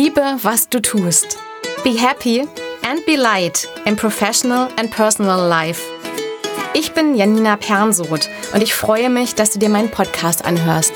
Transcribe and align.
Liebe, 0.00 0.38
was 0.44 0.68
du 0.68 0.80
tust. 0.80 1.38
Be 1.82 1.98
happy 1.98 2.42
and 2.84 3.04
be 3.04 3.16
light 3.16 3.66
in 3.84 3.96
professional 3.96 4.68
and 4.76 4.92
personal 4.92 5.48
life. 5.48 5.82
Ich 6.72 6.92
bin 6.92 7.16
Janina 7.16 7.56
Pernsoth 7.56 8.28
und 8.54 8.62
ich 8.62 8.74
freue 8.74 9.10
mich, 9.10 9.34
dass 9.34 9.50
du 9.50 9.58
dir 9.58 9.68
meinen 9.68 9.90
Podcast 9.90 10.44
anhörst. 10.44 10.92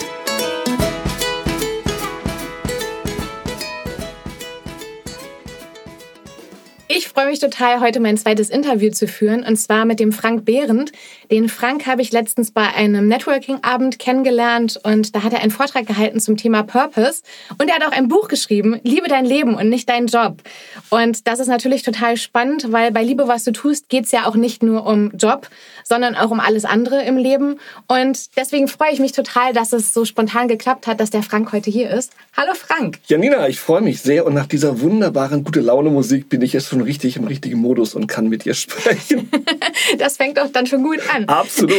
Freue 7.23 7.31
mich 7.31 7.39
total, 7.39 7.81
heute 7.81 8.01
mein 8.01 8.19
zweites 8.19 8.51
Interview 8.51 8.91
zu 8.91 9.07
führen, 9.07 9.45
und 9.45 9.55
zwar 9.55 9.85
mit 9.85 10.01
dem 10.01 10.11
Frank 10.11 10.45
Behrendt. 10.45 10.91
Den 11.31 11.49
Frank 11.49 11.87
habe 11.87 12.03
ich 12.03 12.11
letztens 12.11 12.51
bei 12.51 12.75
einem 12.75 13.07
Networking-Abend 13.07 14.01
kennengelernt 14.01 14.81
und 14.83 15.15
da 15.15 15.23
hat 15.23 15.33
er 15.33 15.39
einen 15.39 15.53
Vortrag 15.53 15.87
gehalten 15.87 16.19
zum 16.19 16.37
Thema 16.37 16.65
Purpose. 16.65 17.23
Und 17.59 17.69
er 17.69 17.77
hat 17.77 17.87
auch 17.87 17.97
ein 17.97 18.09
Buch 18.09 18.27
geschrieben, 18.27 18.81
Liebe 18.83 19.07
dein 19.07 19.25
Leben 19.25 19.55
und 19.55 19.69
nicht 19.69 19.89
deinen 19.89 20.09
Job. 20.09 20.43
Und 20.91 21.29
das 21.29 21.39
ist 21.39 21.47
natürlich 21.47 21.85
total 21.85 22.17
spannend, 22.17 22.73
weil 22.73 22.91
bei 22.91 23.05
Liebe, 23.05 23.29
was 23.29 23.45
du 23.45 23.53
tust, 23.53 23.89
geht 23.89 24.07
es 24.07 24.11
ja 24.11 24.27
auch 24.27 24.35
nicht 24.35 24.65
nur 24.65 24.85
um 24.85 25.13
Job, 25.17 25.49
sondern 25.85 26.15
auch 26.17 26.31
um 26.31 26.41
alles 26.41 26.65
andere 26.65 27.03
im 27.03 27.17
Leben. 27.17 27.59
Und 27.89 28.37
deswegen 28.37 28.69
freue 28.69 28.93
ich 28.93 29.01
mich 29.01 29.13
total, 29.13 29.53
dass 29.53 29.73
es 29.73 29.95
so 29.95 30.05
spontan 30.05 30.49
geklappt 30.49 30.87
hat, 30.87 31.01
dass 31.01 31.11
der 31.11 31.23
Frank 31.23 31.53
heute 31.53 31.71
hier 31.71 31.91
ist. 31.91 32.13
Hallo 32.37 32.53
Frank. 32.55 32.99
Janina, 33.07 33.49
ich 33.49 33.61
freue 33.61 33.81
mich 33.81 34.01
sehr 34.01 34.27
und 34.27 34.35
nach 34.35 34.47
dieser 34.47 34.81
wunderbaren 34.81 35.45
gute 35.45 35.61
Laune 35.61 35.91
Musik 35.91 36.29
bin 36.29 36.43
ich 36.43 36.53
jetzt 36.53 36.69
schon 36.69 36.81
richtig 36.81 37.17
im 37.17 37.25
richtigen 37.25 37.59
Modus 37.59 37.95
und 37.95 38.07
kann 38.07 38.29
mit 38.29 38.45
dir 38.45 38.55
sprechen. 38.55 39.31
das 39.99 40.17
fängt 40.17 40.39
doch 40.39 40.51
dann 40.51 40.67
schon 40.67 40.83
gut 40.83 41.01
an. 41.15 41.27
Absolut. 41.27 41.75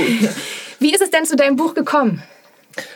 Wie 0.79 0.93
ist 0.93 1.01
es 1.01 1.11
denn 1.11 1.25
zu 1.25 1.35
deinem 1.35 1.55
Buch 1.55 1.73
gekommen? 1.73 2.23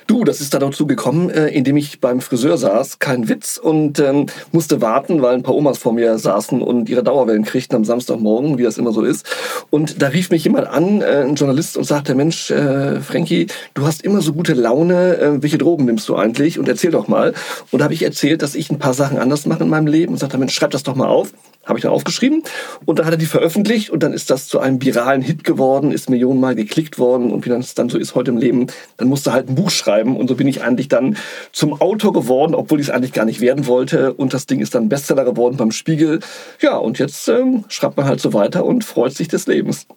Du, 0.07 0.23
das 0.23 0.41
ist 0.41 0.53
da 0.53 0.59
dazu 0.59 0.87
gekommen, 0.87 1.29
äh, 1.29 1.47
indem 1.47 1.77
ich 1.77 1.99
beim 1.99 2.21
Friseur 2.21 2.57
saß, 2.57 2.99
kein 2.99 3.29
Witz, 3.29 3.57
und 3.57 3.99
ähm, 3.99 4.27
musste 4.51 4.81
warten, 4.81 5.21
weil 5.21 5.35
ein 5.35 5.43
paar 5.43 5.55
Omas 5.55 5.77
vor 5.77 5.93
mir 5.93 6.17
saßen 6.17 6.61
und 6.61 6.89
ihre 6.89 7.03
Dauerwellen 7.03 7.43
kriegten 7.43 7.75
am 7.75 7.85
Samstagmorgen, 7.85 8.57
wie 8.57 8.63
das 8.63 8.77
immer 8.77 8.91
so 8.91 9.03
ist. 9.03 9.25
Und 9.69 10.01
da 10.01 10.07
rief 10.07 10.29
mich 10.31 10.43
jemand 10.43 10.67
an, 10.67 11.01
äh, 11.01 11.23
ein 11.23 11.35
Journalist, 11.35 11.77
und 11.77 11.83
sagte, 11.83 12.15
Mensch, 12.15 12.51
äh, 12.51 13.01
Frankie, 13.01 13.47
du 13.73 13.85
hast 13.85 14.01
immer 14.03 14.21
so 14.21 14.33
gute 14.33 14.53
Laune, 14.53 15.17
äh, 15.17 15.41
welche 15.41 15.57
Drogen 15.57 15.85
nimmst 15.85 16.07
du 16.09 16.15
eigentlich? 16.15 16.59
Und 16.59 16.67
erzähl 16.67 16.91
doch 16.91 17.07
mal. 17.07 17.33
Und 17.71 17.79
da 17.79 17.85
habe 17.85 17.93
ich 17.93 18.03
erzählt, 18.03 18.41
dass 18.41 18.55
ich 18.55 18.69
ein 18.69 18.79
paar 18.79 18.93
Sachen 18.93 19.17
anders 19.17 19.45
mache 19.45 19.63
in 19.63 19.69
meinem 19.69 19.87
Leben 19.87 20.13
und 20.13 20.19
sagte, 20.19 20.37
Mensch, 20.37 20.53
schreib 20.53 20.71
das 20.71 20.83
doch 20.83 20.95
mal 20.95 21.07
auf. 21.07 21.33
Habe 21.65 21.79
ich 21.79 21.83
dann 21.83 21.91
aufgeschrieben 21.91 22.43
und 22.85 22.97
dann 22.97 23.05
hat 23.05 23.15
er 23.15 23.17
die 23.17 23.25
veröffentlicht 23.25 23.89
und 23.89 24.01
dann 24.01 24.13
ist 24.13 24.29
das 24.29 24.47
zu 24.47 24.59
einem 24.59 24.81
viralen 24.81 25.21
Hit 25.21 25.43
geworden, 25.43 25.91
ist 25.91 26.09
millionenmal 26.09 26.55
geklickt 26.55 26.97
worden 26.97 27.29
und 27.29 27.45
wie 27.45 27.49
das 27.49 27.73
dann 27.73 27.89
so 27.89 27.97
ist 27.97 28.15
heute 28.15 28.31
im 28.31 28.37
Leben, 28.37 28.67
dann 28.95 29.09
musste 29.09 29.33
halt 29.33 29.49
ein 29.49 29.55
Buch 29.55 29.66
schreiben 29.69 30.15
und 30.15 30.27
so 30.27 30.35
bin 30.35 30.47
ich 30.47 30.61
eigentlich 30.61 30.87
dann 30.87 31.17
zum 31.51 31.79
Autor 31.81 32.13
geworden, 32.13 32.55
obwohl 32.55 32.79
ich 32.79 32.87
es 32.87 32.93
eigentlich 32.93 33.13
gar 33.13 33.25
nicht 33.25 33.41
werden 33.41 33.67
wollte 33.67 34.13
und 34.13 34.33
das 34.33 34.45
Ding 34.45 34.59
ist 34.59 34.75
dann 34.75 34.89
Bestseller 34.89 35.25
geworden 35.25 35.57
beim 35.57 35.71
Spiegel. 35.71 36.19
Ja, 36.61 36.77
und 36.77 36.99
jetzt 36.99 37.27
ähm, 37.27 37.65
schreibt 37.67 37.97
man 37.97 38.05
halt 38.05 38.19
so 38.19 38.33
weiter 38.33 38.65
und 38.65 38.83
freut 38.83 39.13
sich 39.13 39.27
des 39.27 39.47
Lebens. 39.47 39.87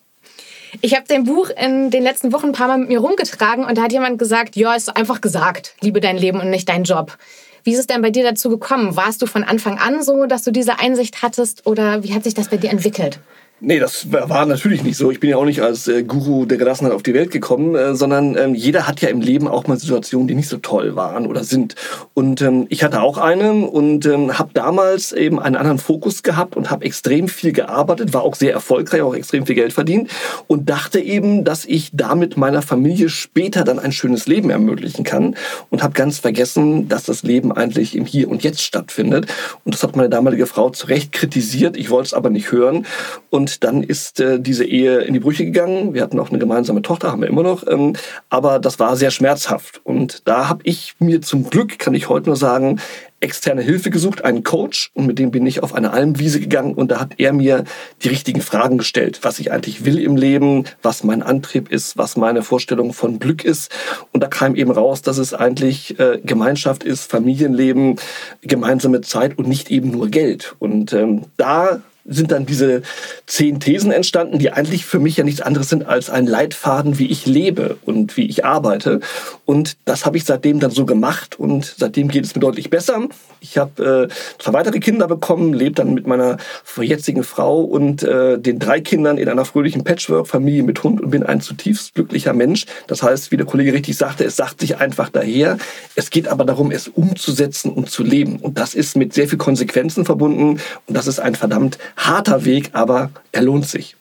Ich 0.82 0.94
habe 0.94 1.04
dein 1.08 1.24
Buch 1.24 1.50
in 1.50 1.90
den 1.90 2.02
letzten 2.02 2.32
Wochen 2.32 2.46
ein 2.46 2.52
paar 2.52 2.68
Mal 2.68 2.78
mit 2.78 2.88
mir 2.88 3.00
rumgetragen 3.00 3.64
und 3.64 3.76
da 3.76 3.82
hat 3.82 3.92
jemand 3.92 4.18
gesagt, 4.18 4.56
ja, 4.56 4.74
ist 4.74 4.96
einfach 4.96 5.20
gesagt, 5.20 5.74
liebe 5.80 6.00
dein 6.00 6.16
Leben 6.16 6.40
und 6.40 6.50
nicht 6.50 6.68
dein 6.68 6.84
Job. 6.84 7.16
Wie 7.64 7.72
ist 7.72 7.80
es 7.80 7.86
denn 7.86 8.02
bei 8.02 8.10
dir 8.10 8.24
dazu 8.24 8.48
gekommen? 8.48 8.96
Warst 8.96 9.20
du 9.20 9.26
von 9.26 9.44
Anfang 9.44 9.78
an 9.78 10.02
so, 10.02 10.26
dass 10.26 10.44
du 10.44 10.50
diese 10.50 10.78
Einsicht 10.78 11.22
hattest 11.22 11.66
oder 11.66 12.02
wie 12.04 12.14
hat 12.14 12.24
sich 12.24 12.34
das 12.34 12.48
bei 12.48 12.56
dir 12.56 12.70
entwickelt? 12.70 13.18
Nee, 13.62 13.78
das 13.78 14.10
war 14.10 14.46
natürlich 14.46 14.82
nicht 14.82 14.96
so. 14.96 15.10
Ich 15.10 15.20
bin 15.20 15.28
ja 15.28 15.36
auch 15.36 15.44
nicht 15.44 15.60
als 15.60 15.86
äh, 15.86 16.02
Guru 16.02 16.46
der 16.46 16.56
Gelassenheit 16.56 16.94
auf 16.94 17.02
die 17.02 17.12
Welt 17.12 17.30
gekommen, 17.30 17.74
äh, 17.74 17.94
sondern 17.94 18.34
ähm, 18.38 18.54
jeder 18.54 18.88
hat 18.88 19.02
ja 19.02 19.10
im 19.10 19.20
Leben 19.20 19.46
auch 19.46 19.66
mal 19.66 19.78
Situationen, 19.78 20.26
die 20.26 20.34
nicht 20.34 20.48
so 20.48 20.56
toll 20.56 20.96
waren 20.96 21.26
oder 21.26 21.44
sind. 21.44 21.74
Und 22.14 22.40
ähm, 22.40 22.64
ich 22.70 22.82
hatte 22.82 23.02
auch 23.02 23.18
eine 23.18 23.52
und 23.52 24.06
ähm, 24.06 24.38
habe 24.38 24.50
damals 24.54 25.12
eben 25.12 25.38
einen 25.38 25.56
anderen 25.56 25.78
Fokus 25.78 26.22
gehabt 26.22 26.56
und 26.56 26.70
habe 26.70 26.86
extrem 26.86 27.28
viel 27.28 27.52
gearbeitet, 27.52 28.14
war 28.14 28.22
auch 28.22 28.34
sehr 28.34 28.54
erfolgreich, 28.54 29.02
auch 29.02 29.14
extrem 29.14 29.44
viel 29.44 29.56
Geld 29.56 29.74
verdient 29.74 30.10
und 30.46 30.70
dachte 30.70 30.98
eben, 30.98 31.44
dass 31.44 31.66
ich 31.66 31.90
damit 31.92 32.38
meiner 32.38 32.62
Familie 32.62 33.10
später 33.10 33.64
dann 33.64 33.78
ein 33.78 33.92
schönes 33.92 34.26
Leben 34.26 34.48
ermöglichen 34.48 35.04
kann 35.04 35.36
und 35.68 35.82
habe 35.82 35.92
ganz 35.92 36.18
vergessen, 36.18 36.88
dass 36.88 37.04
das 37.04 37.24
Leben 37.24 37.52
eigentlich 37.52 37.94
im 37.94 38.06
Hier 38.06 38.30
und 38.30 38.42
Jetzt 38.42 38.62
stattfindet. 38.62 39.26
Und 39.66 39.74
das 39.74 39.82
hat 39.82 39.96
meine 39.96 40.08
damalige 40.08 40.46
Frau 40.46 40.70
zu 40.70 40.86
Recht 40.86 41.12
kritisiert. 41.12 41.76
Ich 41.76 41.90
wollte 41.90 42.06
es 42.06 42.14
aber 42.14 42.30
nicht 42.30 42.52
hören 42.52 42.86
und 43.28 43.49
und 43.50 43.64
dann 43.64 43.82
ist 43.82 44.20
äh, 44.20 44.38
diese 44.38 44.64
Ehe 44.64 45.00
in 45.00 45.14
die 45.14 45.20
Brüche 45.20 45.44
gegangen. 45.44 45.92
Wir 45.94 46.02
hatten 46.02 46.18
auch 46.20 46.30
eine 46.30 46.38
gemeinsame 46.38 46.82
Tochter, 46.82 47.10
haben 47.10 47.22
wir 47.22 47.28
immer 47.28 47.42
noch. 47.42 47.66
Ähm, 47.66 47.94
aber 48.28 48.58
das 48.58 48.78
war 48.78 48.96
sehr 48.96 49.10
schmerzhaft. 49.10 49.80
Und 49.82 50.28
da 50.28 50.48
habe 50.48 50.60
ich 50.64 50.94
mir 50.98 51.20
zum 51.20 51.50
Glück, 51.50 51.78
kann 51.78 51.94
ich 51.94 52.08
heute 52.08 52.26
nur 52.28 52.36
sagen, 52.36 52.80
externe 53.18 53.60
Hilfe 53.60 53.90
gesucht, 53.90 54.24
einen 54.24 54.44
Coach. 54.44 54.92
Und 54.94 55.06
mit 55.06 55.18
dem 55.18 55.30
bin 55.30 55.46
ich 55.46 55.62
auf 55.62 55.74
eine 55.74 55.92
Almwiese 55.92 56.38
gegangen. 56.40 56.74
Und 56.74 56.90
da 56.92 57.00
hat 57.00 57.14
er 57.18 57.32
mir 57.32 57.64
die 58.02 58.08
richtigen 58.08 58.40
Fragen 58.40 58.78
gestellt, 58.78 59.20
was 59.22 59.40
ich 59.40 59.50
eigentlich 59.50 59.84
will 59.84 59.98
im 59.98 60.16
Leben, 60.16 60.64
was 60.82 61.02
mein 61.02 61.22
Antrieb 61.22 61.70
ist, 61.72 61.98
was 61.98 62.16
meine 62.16 62.42
Vorstellung 62.42 62.92
von 62.92 63.18
Glück 63.18 63.44
ist. 63.44 63.72
Und 64.12 64.22
da 64.22 64.28
kam 64.28 64.54
eben 64.54 64.70
raus, 64.70 65.02
dass 65.02 65.18
es 65.18 65.34
eigentlich 65.34 65.98
äh, 65.98 66.20
Gemeinschaft 66.24 66.84
ist, 66.84 67.10
Familienleben, 67.10 67.96
gemeinsame 68.42 69.00
Zeit 69.00 69.36
und 69.38 69.48
nicht 69.48 69.70
eben 69.70 69.90
nur 69.90 70.08
Geld. 70.08 70.54
Und 70.60 70.92
ähm, 70.92 71.22
da 71.36 71.82
sind 72.04 72.32
dann 72.32 72.46
diese 72.46 72.82
zehn 73.26 73.60
Thesen 73.60 73.92
entstanden, 73.92 74.38
die 74.38 74.50
eigentlich 74.50 74.84
für 74.84 74.98
mich 74.98 75.16
ja 75.16 75.24
nichts 75.24 75.40
anderes 75.40 75.68
sind 75.68 75.86
als 75.86 76.10
ein 76.10 76.26
Leitfaden, 76.26 76.98
wie 76.98 77.06
ich 77.06 77.26
lebe 77.26 77.76
und 77.84 78.16
wie 78.16 78.26
ich 78.26 78.44
arbeite. 78.44 79.00
Und 79.44 79.76
das 79.84 80.06
habe 80.06 80.16
ich 80.16 80.24
seitdem 80.24 80.60
dann 80.60 80.70
so 80.70 80.86
gemacht 80.86 81.38
und 81.38 81.74
seitdem 81.76 82.08
geht 82.08 82.24
es 82.24 82.34
mir 82.34 82.40
deutlich 82.40 82.70
besser. 82.70 83.08
Ich 83.40 83.58
habe 83.58 84.08
äh, 84.10 84.42
zwei 84.42 84.52
weitere 84.52 84.80
Kinder 84.80 85.06
bekommen, 85.06 85.52
lebe 85.52 85.72
dann 85.72 85.94
mit 85.94 86.06
meiner 86.06 86.36
jetzigen 86.80 87.24
Frau 87.24 87.60
und 87.60 88.02
äh, 88.02 88.38
den 88.38 88.58
drei 88.58 88.80
Kindern 88.80 89.18
in 89.18 89.28
einer 89.28 89.44
fröhlichen 89.44 89.84
Patchwork-Familie 89.84 90.62
mit 90.62 90.82
Hund 90.82 91.00
und 91.00 91.10
bin 91.10 91.22
ein 91.22 91.40
zutiefst 91.40 91.94
glücklicher 91.94 92.32
Mensch. 92.32 92.66
Das 92.86 93.02
heißt, 93.02 93.30
wie 93.30 93.36
der 93.36 93.46
Kollege 93.46 93.72
richtig 93.72 93.96
sagte, 93.96 94.24
es 94.24 94.36
sagt 94.36 94.60
sich 94.60 94.78
einfach 94.78 95.10
daher. 95.10 95.58
Es 95.94 96.10
geht 96.10 96.28
aber 96.28 96.44
darum, 96.44 96.70
es 96.70 96.88
umzusetzen 96.88 97.70
und 97.72 97.90
zu 97.90 98.02
leben. 98.02 98.36
Und 98.36 98.58
das 98.58 98.74
ist 98.74 98.96
mit 98.96 99.12
sehr 99.12 99.28
viel 99.28 99.38
Konsequenzen 99.38 100.04
verbunden 100.04 100.60
und 100.86 100.96
das 100.96 101.06
ist 101.06 101.20
ein 101.20 101.34
verdammt 101.34 101.78
harter 101.96 102.44
Weg, 102.44 102.70
aber 102.72 103.10
er 103.32 103.42
lohnt 103.42 103.68
sich. 103.68 103.96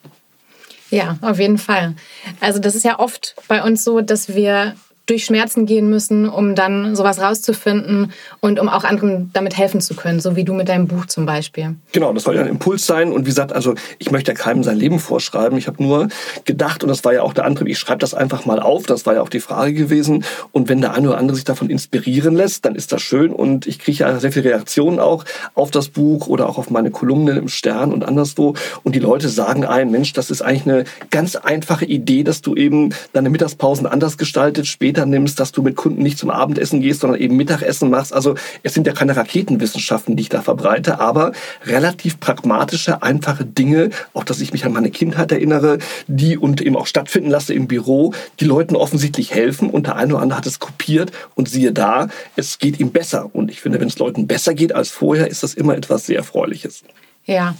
Ja, 0.90 1.18
auf 1.22 1.40
jeden 1.40 1.58
Fall. 1.58 1.96
Also 2.40 2.60
das 2.60 2.76
ist 2.76 2.84
ja 2.84 3.00
oft 3.00 3.36
bei 3.48 3.64
uns 3.64 3.84
so, 3.84 4.02
dass 4.02 4.34
wir 4.34 4.76
durch 5.10 5.26
Schmerzen 5.26 5.66
gehen 5.66 5.90
müssen, 5.90 6.30
um 6.30 6.56
dann 6.56 6.96
sowas 6.96 7.20
rauszufinden 7.20 8.12
und 8.40 8.60
um 8.60 8.70
auch 8.70 8.84
anderen 8.84 9.30
damit 9.34 9.58
helfen 9.58 9.82
zu 9.82 9.96
können, 9.96 10.20
so 10.20 10.36
wie 10.36 10.44
du 10.44 10.54
mit 10.54 10.70
deinem 10.70 10.88
Buch 10.88 11.06
zum 11.08 11.26
Beispiel. 11.26 11.76
Genau, 11.92 12.14
das 12.14 12.24
soll 12.24 12.36
ja 12.36 12.42
ein 12.42 12.48
Impuls 12.48 12.86
sein. 12.86 13.12
Und 13.12 13.22
wie 13.26 13.30
gesagt, 13.30 13.54
also 13.54 13.74
ich 13.98 14.12
möchte 14.12 14.32
ja 14.32 14.38
keinem 14.38 14.64
sein 14.64 14.78
Leben 14.78 15.00
vorschreiben. 15.00 15.58
Ich 15.58 15.68
habe 15.68 15.82
nur 15.82 16.10
gedacht, 16.46 16.84
und 16.84 16.90
das 16.90 17.04
war 17.04 17.14
ja 17.14 17.24
auch 17.24 17.34
der 17.34 17.46
Antrieb, 17.46 17.68
ich 17.68 17.80
schreibe 17.80 18.00
das 18.00 18.14
einfach 18.14 18.46
mal 18.46 18.60
auf. 18.60 18.86
Das 18.86 19.06
war 19.06 19.16
ja 19.16 19.22
auch 19.22 19.30
die 19.30 19.40
Frage 19.40 19.74
gewesen. 19.74 20.24
Und 20.52 20.70
wenn 20.70 20.82
der 20.82 20.94
eine 20.94 21.10
oder 21.10 21.18
andere 21.18 21.36
sich 21.36 21.46
davon 21.46 21.70
inspirieren 21.70 22.36
lässt, 22.36 22.66
dann 22.66 22.76
ist 22.76 22.92
das 22.92 23.02
schön. 23.02 23.32
Und 23.32 23.66
ich 23.66 23.80
kriege 23.80 24.00
ja 24.00 24.20
sehr 24.20 24.32
viele 24.32 24.46
Reaktionen 24.46 25.00
auch 25.00 25.26
auf 25.56 25.72
das 25.72 25.90
Buch 25.90 26.28
oder 26.28 26.48
auch 26.48 26.58
auf 26.58 26.70
meine 26.70 26.92
Kolumnen 26.92 27.38
im 27.38 27.48
Stern 27.48 27.92
und 27.92 28.04
anderswo. 28.04 28.54
Und 28.84 28.96
die 28.96 29.00
Leute 29.00 29.30
sagen 29.30 29.66
einem, 29.66 29.92
Mensch, 29.92 30.14
das 30.14 30.30
ist 30.30 30.42
eigentlich 30.42 30.68
eine 30.68 30.84
ganz 31.10 31.36
einfache 31.36 31.86
Idee, 31.86 32.24
dass 32.24 32.42
du 32.42 32.56
eben 32.56 32.94
deine 33.14 33.30
Mittagspausen 33.30 33.88
anders 33.88 34.18
gestaltet, 34.18 34.68
später 34.68 34.99
nimmst, 35.06 35.40
dass 35.40 35.52
du 35.52 35.62
mit 35.62 35.76
Kunden 35.76 36.02
nicht 36.02 36.18
zum 36.18 36.30
Abendessen 36.30 36.82
gehst, 36.82 37.02
sondern 37.02 37.20
eben 37.20 37.36
Mittagessen 37.38 37.90
machst. 37.90 38.14
Also 38.14 38.36
es 38.64 38.74
sind 38.74 38.88
ja 38.88 38.94
keine 38.94 39.16
Raketenwissenschaften, 39.16 40.16
die 40.16 40.24
ich 40.24 40.30
da 40.30 40.42
verbreite, 40.42 41.00
aber 41.00 41.32
relativ 41.66 42.20
pragmatische, 42.20 43.02
einfache 43.02 43.46
Dinge, 43.46 43.90
auch 44.14 44.24
dass 44.24 44.42
ich 44.42 44.54
mich 44.54 44.66
an 44.66 44.74
meine 44.74 44.92
Kindheit 44.92 45.32
erinnere, 45.32 45.80
die 46.08 46.38
und 46.38 46.62
eben 46.62 46.76
auch 46.76 46.88
stattfinden 46.88 47.30
lasse 47.30 47.54
im 47.54 47.68
Büro, 47.68 48.14
die 48.40 48.46
Leuten 48.46 48.76
offensichtlich 48.76 49.34
helfen 49.34 49.70
und 49.70 49.88
der 49.88 49.96
eine 49.96 50.14
oder 50.14 50.24
andere 50.24 50.38
hat 50.38 50.46
es 50.46 50.60
kopiert 50.60 51.12
und 51.36 51.50
siehe 51.50 51.72
da, 51.72 52.08
es 52.36 52.60
geht 52.60 52.80
ihm 52.80 52.92
besser. 52.92 53.30
Und 53.34 53.52
ich 53.52 53.62
finde, 53.62 53.80
wenn 53.80 53.88
es 53.88 54.00
Leuten 54.00 54.28
besser 54.28 54.54
geht 54.54 54.74
als 54.74 54.90
vorher, 54.90 55.28
ist 55.28 55.44
das 55.44 55.54
immer 55.54 55.76
etwas 55.76 56.06
sehr 56.06 56.18
Erfreuliches. 56.18 56.84
Ja, 57.26 57.56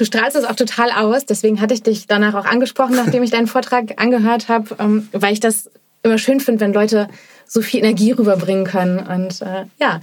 Du 0.00 0.06
strahlst 0.06 0.34
es 0.34 0.44
auch 0.44 0.56
total 0.56 0.90
aus. 0.92 1.26
Deswegen 1.26 1.60
hatte 1.60 1.74
ich 1.74 1.82
dich 1.82 2.06
danach 2.06 2.32
auch 2.32 2.46
angesprochen, 2.46 2.96
nachdem 2.96 3.22
ich 3.22 3.30
deinen 3.30 3.46
Vortrag 3.46 4.00
angehört 4.00 4.48
habe, 4.48 4.74
ähm, 4.78 5.10
weil 5.12 5.34
ich 5.34 5.40
das 5.40 5.70
immer 6.02 6.18
schön 6.18 6.40
finde, 6.40 6.60
wenn 6.60 6.72
Leute 6.72 7.08
so 7.46 7.62
viel 7.62 7.80
Energie 7.80 8.12
rüberbringen 8.12 8.64
können. 8.64 9.00
Und 9.00 9.42
äh, 9.42 9.64
ja, 9.80 10.00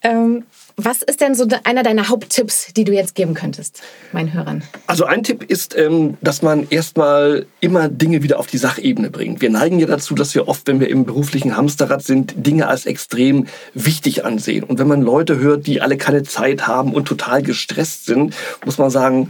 ähm, 0.00 0.44
was 0.76 1.02
ist 1.02 1.20
denn 1.20 1.34
so 1.34 1.46
einer 1.64 1.82
deiner 1.82 2.08
Haupttipps, 2.08 2.72
die 2.72 2.84
du 2.84 2.92
jetzt 2.92 3.14
geben 3.14 3.34
könntest, 3.34 3.82
meinen 4.12 4.32
Hörern? 4.32 4.62
Also 4.86 5.04
ein 5.04 5.22
Tipp 5.22 5.42
ist, 5.42 5.76
ähm, 5.76 6.16
dass 6.22 6.40
man 6.40 6.66
erstmal 6.70 7.44
immer 7.60 7.88
Dinge 7.90 8.22
wieder 8.22 8.38
auf 8.38 8.46
die 8.46 8.56
Sachebene 8.56 9.10
bringt. 9.10 9.42
Wir 9.42 9.50
neigen 9.50 9.78
ja 9.78 9.86
dazu, 9.86 10.14
dass 10.14 10.34
wir 10.34 10.48
oft, 10.48 10.66
wenn 10.68 10.80
wir 10.80 10.88
im 10.88 11.04
beruflichen 11.04 11.54
Hamsterrad 11.54 12.02
sind, 12.02 12.32
Dinge 12.34 12.66
als 12.66 12.86
extrem 12.86 13.46
wichtig 13.74 14.24
ansehen. 14.24 14.64
Und 14.64 14.78
wenn 14.78 14.88
man 14.88 15.02
Leute 15.02 15.38
hört, 15.38 15.66
die 15.66 15.82
alle 15.82 15.98
keine 15.98 16.22
Zeit 16.22 16.66
haben 16.66 16.94
und 16.94 17.06
total 17.06 17.42
gestresst 17.42 18.06
sind, 18.06 18.34
muss 18.64 18.78
man 18.78 18.88
sagen, 18.88 19.28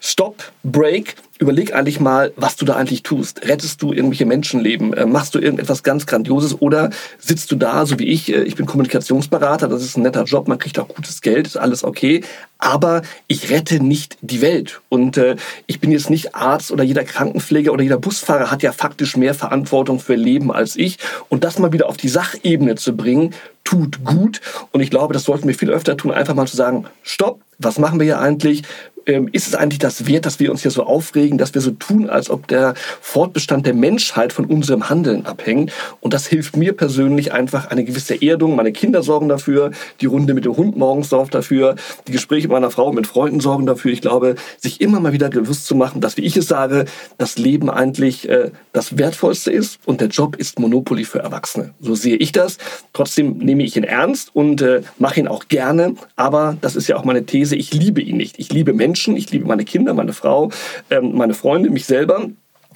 Stop, 0.00 0.52
Break 0.62 1.16
überleg 1.38 1.74
eigentlich 1.74 2.00
mal, 2.00 2.32
was 2.36 2.56
du 2.56 2.64
da 2.64 2.74
eigentlich 2.74 3.02
tust. 3.02 3.46
Rettest 3.46 3.80
du 3.82 3.92
irgendwelche 3.92 4.26
Menschenleben? 4.26 4.92
Äh, 4.92 5.06
machst 5.06 5.34
du 5.34 5.38
irgendetwas 5.38 5.82
ganz 5.82 6.06
Grandioses? 6.06 6.60
Oder 6.60 6.90
sitzt 7.18 7.50
du 7.52 7.56
da, 7.56 7.86
so 7.86 7.98
wie 7.98 8.06
ich, 8.06 8.32
äh, 8.32 8.42
ich 8.42 8.56
bin 8.56 8.66
Kommunikationsberater, 8.66 9.68
das 9.68 9.84
ist 9.84 9.96
ein 9.96 10.02
netter 10.02 10.24
Job, 10.24 10.48
man 10.48 10.58
kriegt 10.58 10.78
auch 10.78 10.88
gutes 10.88 11.20
Geld, 11.20 11.46
ist 11.46 11.56
alles 11.56 11.84
okay. 11.84 12.22
Aber 12.58 13.02
ich 13.28 13.50
rette 13.50 13.82
nicht 13.82 14.18
die 14.20 14.40
Welt. 14.40 14.80
Und 14.88 15.16
äh, 15.16 15.36
ich 15.66 15.80
bin 15.80 15.92
jetzt 15.92 16.10
nicht 16.10 16.34
Arzt 16.34 16.72
oder 16.72 16.82
jeder 16.82 17.04
Krankenpfleger 17.04 17.72
oder 17.72 17.82
jeder 17.82 17.98
Busfahrer 17.98 18.50
hat 18.50 18.62
ja 18.62 18.72
faktisch 18.72 19.16
mehr 19.16 19.34
Verantwortung 19.34 20.00
für 20.00 20.16
Leben 20.16 20.50
als 20.52 20.74
ich. 20.76 20.98
Und 21.28 21.44
das 21.44 21.58
mal 21.58 21.72
wieder 21.72 21.88
auf 21.88 21.96
die 21.96 22.08
Sachebene 22.08 22.74
zu 22.74 22.96
bringen, 22.96 23.32
tut 23.62 24.02
gut. 24.02 24.40
Und 24.72 24.80
ich 24.80 24.90
glaube, 24.90 25.14
das 25.14 25.24
sollten 25.24 25.46
wir 25.46 25.54
viel 25.54 25.70
öfter 25.70 25.96
tun, 25.96 26.10
einfach 26.10 26.34
mal 26.34 26.46
zu 26.46 26.56
sagen, 26.56 26.86
stopp, 27.02 27.40
was 27.58 27.78
machen 27.78 28.00
wir 28.00 28.04
hier 28.04 28.20
eigentlich? 28.20 28.62
Ähm, 29.08 29.28
ist 29.32 29.48
es 29.48 29.54
eigentlich 29.54 29.78
das 29.78 30.06
wert, 30.06 30.26
dass 30.26 30.38
wir 30.38 30.50
uns 30.50 30.62
hier 30.62 30.70
so 30.70 30.84
aufregen, 30.84 31.38
dass 31.38 31.54
wir 31.54 31.60
so 31.60 31.72
tun, 31.72 32.08
als 32.08 32.30
ob 32.30 32.46
der 32.46 32.74
Fortbestand 33.00 33.66
der 33.66 33.74
Menschheit 33.74 34.32
von 34.32 34.44
unserem 34.44 34.88
Handeln 34.88 35.26
abhängt. 35.26 35.72
Und 36.00 36.14
das 36.14 36.26
hilft 36.26 36.56
mir 36.56 36.74
persönlich 36.74 37.32
einfach 37.32 37.70
eine 37.70 37.84
gewisse 37.84 38.20
Erdung. 38.22 38.54
Meine 38.54 38.72
Kinder 38.72 39.02
sorgen 39.02 39.28
dafür, 39.28 39.72
die 40.00 40.06
Runde 40.06 40.34
mit 40.34 40.44
dem 40.44 40.56
Hund 40.56 40.76
morgens 40.76 41.08
sorgt 41.08 41.34
dafür, 41.34 41.74
die 42.06 42.12
Gespräche 42.12 42.48
mit 42.48 42.52
meiner 42.52 42.70
Frau, 42.70 42.92
mit 42.92 43.06
Freunden 43.06 43.40
sorgen 43.40 43.66
dafür. 43.66 43.92
Ich 43.92 44.02
glaube, 44.02 44.34
sich 44.58 44.80
immer 44.80 45.00
mal 45.00 45.12
wieder 45.12 45.30
bewusst 45.30 45.66
zu 45.66 45.74
machen, 45.74 46.00
dass, 46.00 46.16
wie 46.18 46.22
ich 46.22 46.36
es 46.36 46.46
sage, 46.46 46.84
das 47.16 47.38
Leben 47.38 47.70
eigentlich 47.70 48.28
äh, 48.28 48.50
das 48.72 48.98
Wertvollste 48.98 49.50
ist 49.50 49.78
und 49.86 50.02
der 50.02 50.08
Job 50.08 50.36
ist 50.36 50.58
Monopoly 50.58 51.04
für 51.04 51.20
Erwachsene. 51.20 51.72
So 51.80 51.94
sehe 51.94 52.16
ich 52.16 52.32
das. 52.32 52.58
Trotzdem 52.92 53.38
nehme 53.38 53.62
ich 53.62 53.76
ihn 53.76 53.84
ernst 53.84 54.34
und 54.34 54.60
äh, 54.60 54.82
mache 54.98 55.20
ihn 55.20 55.28
auch 55.28 55.48
gerne. 55.48 55.94
Aber 56.16 56.58
das 56.60 56.76
ist 56.76 56.88
ja 56.88 56.96
auch 56.96 57.04
meine 57.04 57.24
These. 57.24 57.56
Ich 57.56 57.72
liebe 57.72 58.02
ihn 58.02 58.18
nicht. 58.18 58.38
Ich 58.38 58.52
liebe 58.52 58.74
Menschen 58.74 58.97
Menschen. 58.98 59.16
Ich 59.16 59.30
liebe 59.30 59.46
meine 59.46 59.64
Kinder, 59.64 59.94
meine 59.94 60.12
Frau, 60.12 60.50
ähm, 60.90 61.14
meine 61.14 61.34
Freunde, 61.34 61.70
mich 61.70 61.86
selber. 61.86 62.28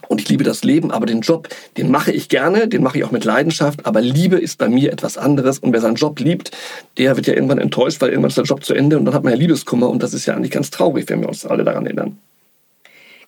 Und 0.08 0.20
ich 0.20 0.28
liebe 0.28 0.44
das 0.44 0.62
Leben, 0.62 0.90
aber 0.90 1.06
den 1.06 1.20
Job, 1.20 1.48
den 1.76 1.90
mache 1.90 2.12
ich 2.12 2.28
gerne, 2.28 2.68
den 2.68 2.82
mache 2.82 2.98
ich 2.98 3.04
auch 3.04 3.12
mit 3.12 3.24
Leidenschaft. 3.24 3.86
Aber 3.86 4.00
Liebe 4.00 4.36
ist 4.36 4.58
bei 4.58 4.68
mir 4.68 4.92
etwas 4.92 5.16
anderes. 5.16 5.58
Und 5.60 5.72
wer 5.72 5.80
seinen 5.80 5.94
Job 5.94 6.20
liebt, 6.20 6.50
der 6.98 7.16
wird 7.16 7.26
ja 7.26 7.34
irgendwann 7.34 7.58
enttäuscht, 7.58 8.00
weil 8.00 8.10
irgendwann 8.10 8.28
ist 8.28 8.36
der 8.36 8.44
Job 8.44 8.64
zu 8.64 8.74
Ende 8.74 8.98
und 8.98 9.04
dann 9.04 9.14
hat 9.14 9.24
man 9.24 9.32
ja 9.32 9.38
Liebeskummer. 9.38 9.88
Und 9.88 10.02
das 10.02 10.12
ist 10.12 10.26
ja 10.26 10.34
eigentlich 10.34 10.50
ganz 10.50 10.70
traurig, 10.70 11.08
wenn 11.08 11.20
wir 11.20 11.28
uns 11.28 11.46
alle 11.46 11.64
daran 11.64 11.86
erinnern. 11.86 12.18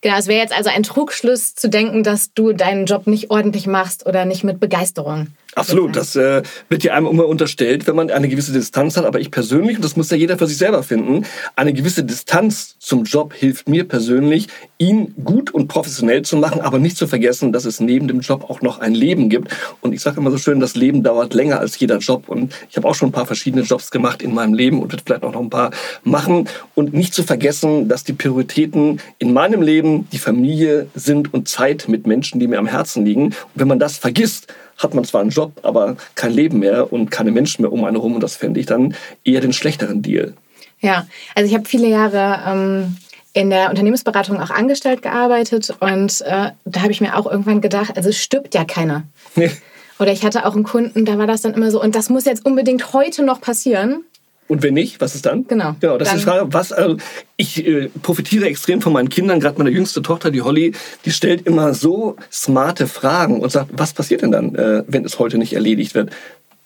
Genau, 0.03 0.19
es 0.19 0.27
wäre 0.27 0.43
jetzt 0.43 0.55
also 0.55 0.69
ein 0.69 0.83
Trugschluss 0.83 1.55
zu 1.55 1.71
denken, 1.71 2.03
dass 2.03 2.35
du 2.35 2.53
deinen 2.53 2.85
Job 2.85 3.07
nicht 3.07 3.31
ordentlich 3.31 3.67
machst 3.67 4.05
oder 4.05 4.27
nicht 4.27 4.45
mit 4.45 4.61
Begeisterung. 4.61 5.29
Absolut, 5.55 5.95
das 5.95 6.17
äh, 6.17 6.43
wird 6.69 6.83
ja 6.83 6.95
einem 6.95 7.07
immer 7.07 7.27
unterstellt, 7.27 7.87
wenn 7.87 7.95
man 7.95 8.11
eine 8.11 8.29
gewisse 8.29 8.53
Distanz 8.53 8.97
hat. 8.97 9.05
Aber 9.05 9.21
ich 9.21 9.31
persönlich, 9.31 9.77
und 9.77 9.85
das 9.85 9.97
muss 9.97 10.11
ja 10.11 10.17
jeder 10.17 10.37
für 10.37 10.47
sich 10.47 10.57
selber 10.57 10.83
finden, 10.83 11.25
eine 11.55 11.73
gewisse 11.73 12.05
Distanz 12.05 12.77
zum 12.79 13.05
Job 13.05 13.33
hilft 13.33 13.69
mir 13.69 13.87
persönlich, 13.87 14.49
ihn 14.79 15.15
gut 15.23 15.53
und 15.53 15.69
professionell 15.69 16.23
zu 16.23 16.37
machen, 16.37 16.61
aber 16.61 16.79
nicht 16.79 16.97
zu 16.97 17.07
vergessen, 17.07 17.53
dass 17.53 17.65
es 17.65 17.81
neben 17.81 18.09
dem 18.09 18.21
Job 18.21 18.51
auch 18.51 18.63
noch 18.63 18.81
ein 18.81 18.95
Leben 18.95 19.29
gibt. 19.29 19.57
Und 19.81 19.93
ich 19.93 20.01
sage 20.01 20.21
immer 20.21 20.31
so 20.31 20.39
schön, 20.39 20.59
das 20.61 20.75
Leben 20.75 21.03
dauert 21.03 21.35
länger 21.35 21.61
als 21.61 21.79
jeder 21.79 21.99
Job. 21.99 22.29
Und 22.29 22.53
ich 22.69 22.77
habe 22.77 22.89
auch 22.89 22.95
schon 22.95 23.11
ein 23.11 23.13
paar 23.13 23.27
verschiedene 23.27 23.63
Jobs 23.63 23.91
gemacht 23.91 24.23
in 24.23 24.35
meinem 24.35 24.55
Leben 24.55 24.83
und 24.83 24.93
werde 24.93 25.03
vielleicht 25.07 25.23
auch 25.23 25.33
noch 25.33 25.41
ein 25.41 25.51
paar 25.51 25.71
machen. 26.03 26.49
Und 26.75 26.93
nicht 26.95 27.15
zu 27.15 27.23
vergessen, 27.23 27.89
dass 27.89 28.03
die 28.03 28.13
Prioritäten 28.13 29.01
in 29.19 29.33
meinem 29.33 29.63
Leben 29.63 30.09
die 30.11 30.19
Familie 30.19 30.89
sind 30.95 31.33
und 31.33 31.49
Zeit 31.49 31.87
mit 31.89 32.07
Menschen, 32.07 32.41
die 32.41 32.49
mir 32.49 32.59
am 32.59 32.67
Herzen 32.67 33.05
liegen. 33.05 33.27
Und 33.27 33.35
wenn 33.55 33.69
man 33.69 33.79
das 33.79 33.99
vergisst, 33.99 34.49
hat 34.79 34.95
man 34.95 35.05
zwar 35.05 35.21
einen 35.21 35.31
Job, 35.31 35.53
aber 35.63 35.97
kein 36.15 36.33
Leben 36.33 36.59
mehr 36.59 36.93
und 36.93 37.11
keine 37.11 37.31
Menschen 37.31 37.63
mehr 37.63 37.73
um 37.73 37.85
einen 37.85 37.97
herum. 37.97 38.15
Und 38.15 38.23
das 38.23 38.37
fände 38.37 38.61
ich 38.61 38.67
dann 38.67 38.95
eher 39.25 39.41
den 39.41 39.53
schlechteren 39.53 40.03
Deal. 40.03 40.35
Ja, 40.81 41.07
also 41.35 41.49
ich 41.49 41.55
habe 41.55 41.67
viele 41.67 41.89
Jahre 41.89 42.41
ähm, 42.47 42.97
in 43.33 43.51
der 43.51 43.71
Unternehmensberatung 43.71 44.41
auch 44.41 44.51
angestellt 44.51 45.03
gearbeitet 45.03 45.75
und 45.81 46.21
äh, 46.23 46.51
da 46.65 46.81
habe 46.81 46.93
ich 46.93 47.01
mir 47.01 47.17
auch 47.17 47.31
irgendwann 47.31 47.61
gedacht, 47.61 47.97
also 47.97 48.11
es 48.11 48.19
stirbt 48.19 48.55
ja 48.55 48.65
keiner. 48.65 49.05
Oder 49.99 50.13
ich 50.13 50.25
hatte 50.25 50.47
auch 50.47 50.55
einen 50.55 50.65
Kunden, 50.65 51.05
da 51.05 51.19
war 51.19 51.27
das 51.27 51.43
dann 51.43 51.55
immer 51.55 51.71
so, 51.71 51.81
und 51.81 51.95
das 51.95 52.11
muss 52.11 52.25
jetzt 52.25 52.45
unbedingt 52.45 52.93
heute 52.93 53.25
noch 53.25 53.41
passieren. 53.41 54.05
Und 54.47 54.63
wenn 54.63 54.75
nicht, 54.75 55.01
was 55.01 55.15
ist 55.15 55.27
dann? 55.27 55.47
Genau. 55.47 55.75
Genau, 55.81 55.97
das 55.97 56.09
dann. 56.09 56.19
ist 56.19 56.25
die 56.25 56.31
Frage, 56.31 56.53
was, 56.53 56.73
also 56.73 56.97
ich 57.37 57.67
äh, 57.67 57.89
profitiere 58.03 58.47
extrem 58.47 58.83
von 58.83 58.93
meinen 58.93 59.09
Kindern, 59.09 59.41
gerade 59.41 59.59
meine 59.59 59.71
jüngste 59.71 60.03
Tochter, 60.03 60.31
die 60.31 60.43
Holly, 60.43 60.73
die 61.05 61.13
stellt 61.13 61.47
immer 61.47 61.73
so 61.73 62.17
smarte 62.31 62.87
Fragen 62.87 63.41
und 63.41 63.51
sagt, 63.51 63.71
was 63.73 63.95
passiert 63.95 64.23
denn 64.23 64.33
dann, 64.33 64.55
äh, 64.55 64.85
wenn 64.87 65.05
es 65.05 65.19
heute 65.19 65.39
nicht 65.39 65.55
erledigt 65.55 65.95
wird? 65.95 66.11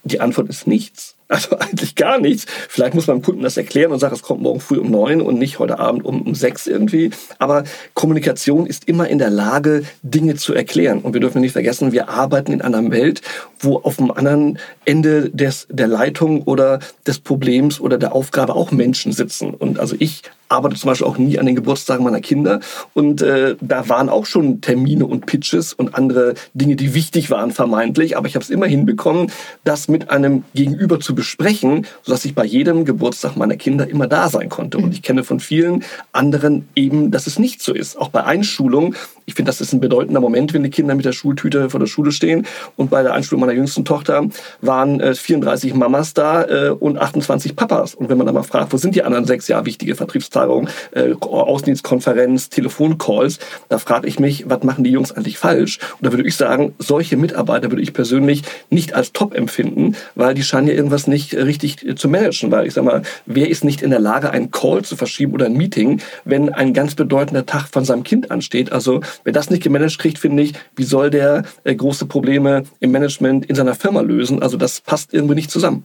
Die 0.02 0.20
Antwort 0.20 0.48
ist 0.48 0.66
nichts. 0.66 1.17
Also 1.28 1.56
eigentlich 1.58 1.94
gar 1.94 2.19
nichts. 2.19 2.46
Vielleicht 2.69 2.94
muss 2.94 3.06
man 3.06 3.19
dem 3.19 3.22
Kunden 3.22 3.42
das 3.42 3.56
erklären 3.56 3.92
und 3.92 3.98
sagen, 3.98 4.14
es 4.14 4.22
kommt 4.22 4.42
morgen 4.42 4.60
früh 4.60 4.78
um 4.78 4.90
neun 4.90 5.20
und 5.20 5.38
nicht 5.38 5.58
heute 5.58 5.78
Abend 5.78 6.04
um, 6.04 6.22
um 6.22 6.34
sechs 6.34 6.66
irgendwie. 6.66 7.10
Aber 7.38 7.64
Kommunikation 7.94 8.66
ist 8.66 8.88
immer 8.88 9.08
in 9.08 9.19
der 9.19 9.30
Lage, 9.30 9.84
Dinge 10.02 10.36
zu 10.36 10.54
erklären. 10.54 11.00
Und 11.00 11.12
wir 11.12 11.20
dürfen 11.20 11.40
nicht 11.40 11.52
vergessen, 11.52 11.92
wir 11.92 12.08
arbeiten 12.08 12.52
in 12.52 12.62
einer 12.62 12.90
Welt, 12.90 13.20
wo 13.60 13.76
auf 13.76 13.96
dem 13.96 14.10
anderen 14.10 14.58
Ende 14.84 15.30
des, 15.30 15.66
der 15.70 15.88
Leitung 15.88 16.42
oder 16.42 16.78
des 17.06 17.19
Problems 17.19 17.80
oder 17.80 17.98
der 17.98 18.14
Aufgabe 18.14 18.54
auch 18.54 18.70
Menschen 18.70 19.12
sitzen. 19.12 19.52
Und 19.52 19.78
also 19.78 19.96
ich 19.98 20.22
arbeite 20.48 20.76
zum 20.76 20.88
Beispiel 20.88 21.06
auch 21.06 21.18
nie 21.18 21.38
an 21.38 21.46
den 21.46 21.54
Geburtstagen 21.54 22.04
meiner 22.04 22.20
Kinder. 22.20 22.60
Und 22.94 23.22
äh, 23.22 23.56
da 23.60 23.88
waren 23.88 24.08
auch 24.08 24.26
schon 24.26 24.60
Termine 24.60 25.06
und 25.06 25.26
Pitches 25.26 25.72
und 25.72 25.94
andere 25.94 26.34
Dinge, 26.54 26.76
die 26.76 26.94
wichtig 26.94 27.30
waren 27.30 27.50
vermeintlich. 27.50 28.16
Aber 28.16 28.26
ich 28.26 28.34
habe 28.34 28.42
es 28.42 28.50
immer 28.50 28.66
hinbekommen, 28.66 29.30
das 29.64 29.88
mit 29.88 30.10
einem 30.10 30.44
Gegenüber 30.54 31.00
zu 31.00 31.14
besprechen, 31.14 31.86
sodass 32.02 32.24
ich 32.24 32.34
bei 32.34 32.44
jedem 32.44 32.84
Geburtstag 32.84 33.36
meiner 33.36 33.56
Kinder 33.56 33.88
immer 33.88 34.06
da 34.06 34.28
sein 34.28 34.48
konnte. 34.48 34.78
Und 34.78 34.92
ich 34.92 35.02
kenne 35.02 35.24
von 35.24 35.40
vielen 35.40 35.84
anderen 36.12 36.68
eben, 36.74 37.10
dass 37.10 37.26
es 37.26 37.38
nicht 37.38 37.62
so 37.62 37.74
ist. 37.74 37.98
Auch 37.98 38.08
bei 38.08 38.24
Einschulung. 38.24 38.94
Ich 39.26 39.34
finde, 39.34 39.50
das 39.50 39.60
ist 39.60 39.72
ein 39.72 39.80
bedeutender 39.80 40.20
Moment, 40.20 40.54
wenn 40.54 40.62
die 40.62 40.70
Kinder 40.70 40.94
mit 40.94 41.04
der 41.04 41.12
Schultüte 41.12 41.68
vor 41.68 41.80
der 41.80 41.86
Schule 41.86 42.12
stehen. 42.12 42.46
Und 42.76 42.90
bei 42.90 43.02
der 43.02 43.12
Einschulung 43.12 43.40
meiner 43.40 43.52
jüngsten 43.52 43.84
Tochter 43.84 44.26
waren 44.62 45.00
äh, 45.00 45.14
34 45.14 45.74
Mamas 45.74 46.14
da 46.14 46.44
äh, 46.44 46.70
und 46.70 46.98
28 46.98 47.54
Papas. 47.54 47.94
Und 47.94 48.08
wenn 48.08 48.16
man 48.16 48.26
dann 48.26 48.34
mal 48.34 48.42
fragt, 48.42 48.72
wo 48.72 48.78
sind 48.78 48.94
die 48.94 49.02
anderen 49.02 49.26
sechs 49.26 49.48
Jahre 49.48 49.66
wichtige 49.66 49.94
Vertriebstagung, 50.38 50.69
äh, 50.93 51.12
Außendienstkonferenz, 51.20 52.49
Telefoncalls, 52.50 53.38
da 53.69 53.79
frage 53.79 54.06
ich 54.06 54.20
mich, 54.20 54.49
was 54.49 54.62
machen 54.62 54.85
die 54.85 54.90
Jungs 54.90 55.12
eigentlich 55.12 55.38
falsch? 55.38 55.79
Und 56.00 56.06
da 56.06 56.12
würde 56.12 56.26
ich 56.26 56.37
sagen, 56.37 56.75
solche 56.79 57.17
Mitarbeiter 57.17 57.70
würde 57.70 57.82
ich 57.82 57.93
persönlich 57.93 58.43
nicht 58.70 58.94
als 58.94 59.12
top 59.12 59.35
empfinden, 59.35 59.96
weil 60.14 60.35
die 60.35 60.43
scheinen 60.43 60.69
ja 60.69 60.75
irgendwas 60.75 61.06
nicht 61.06 61.35
richtig 61.35 61.99
zu 61.99 62.08
managen. 62.08 62.50
Weil 62.50 62.67
ich 62.67 62.75
sag 62.75 62.85
mal, 62.85 63.02
wer 63.26 63.49
ist 63.49 63.64
nicht 63.64 63.82
in 63.82 63.90
der 63.90 64.00
Lage, 64.00 64.31
einen 64.31 64.50
Call 64.50 64.82
zu 64.82 64.96
verschieben 64.96 65.32
oder 65.32 65.46
ein 65.46 65.55
Meeting, 65.55 66.00
wenn 66.25 66.52
ein 66.52 66.73
ganz 66.73 66.94
bedeutender 66.94 67.46
Tag 67.46 67.69
von 67.69 67.85
seinem 67.85 68.05
Kind 68.05 68.31
ansteht? 68.31 68.73
Also 68.73 69.00
wer 69.25 69.32
das 69.32 69.50
nicht 69.50 69.62
gemanagt 69.62 69.99
kriegt, 69.99 70.19
finde 70.19 70.43
ich, 70.43 70.52
wie 70.76 70.85
soll 70.85 71.11
der 71.11 71.44
äh, 71.64 71.75
große 71.75 72.06
Probleme 72.06 72.64
im 72.81 72.90
Management 72.93 73.47
in 73.47 73.57
seiner 73.57 73.75
Firma 73.75 74.00
lösen? 74.00 74.42
Also 74.42 74.57
das 74.57 74.80
passt 74.80 75.12
irgendwie 75.12 75.35
nicht 75.35 75.50
zusammen. 75.50 75.85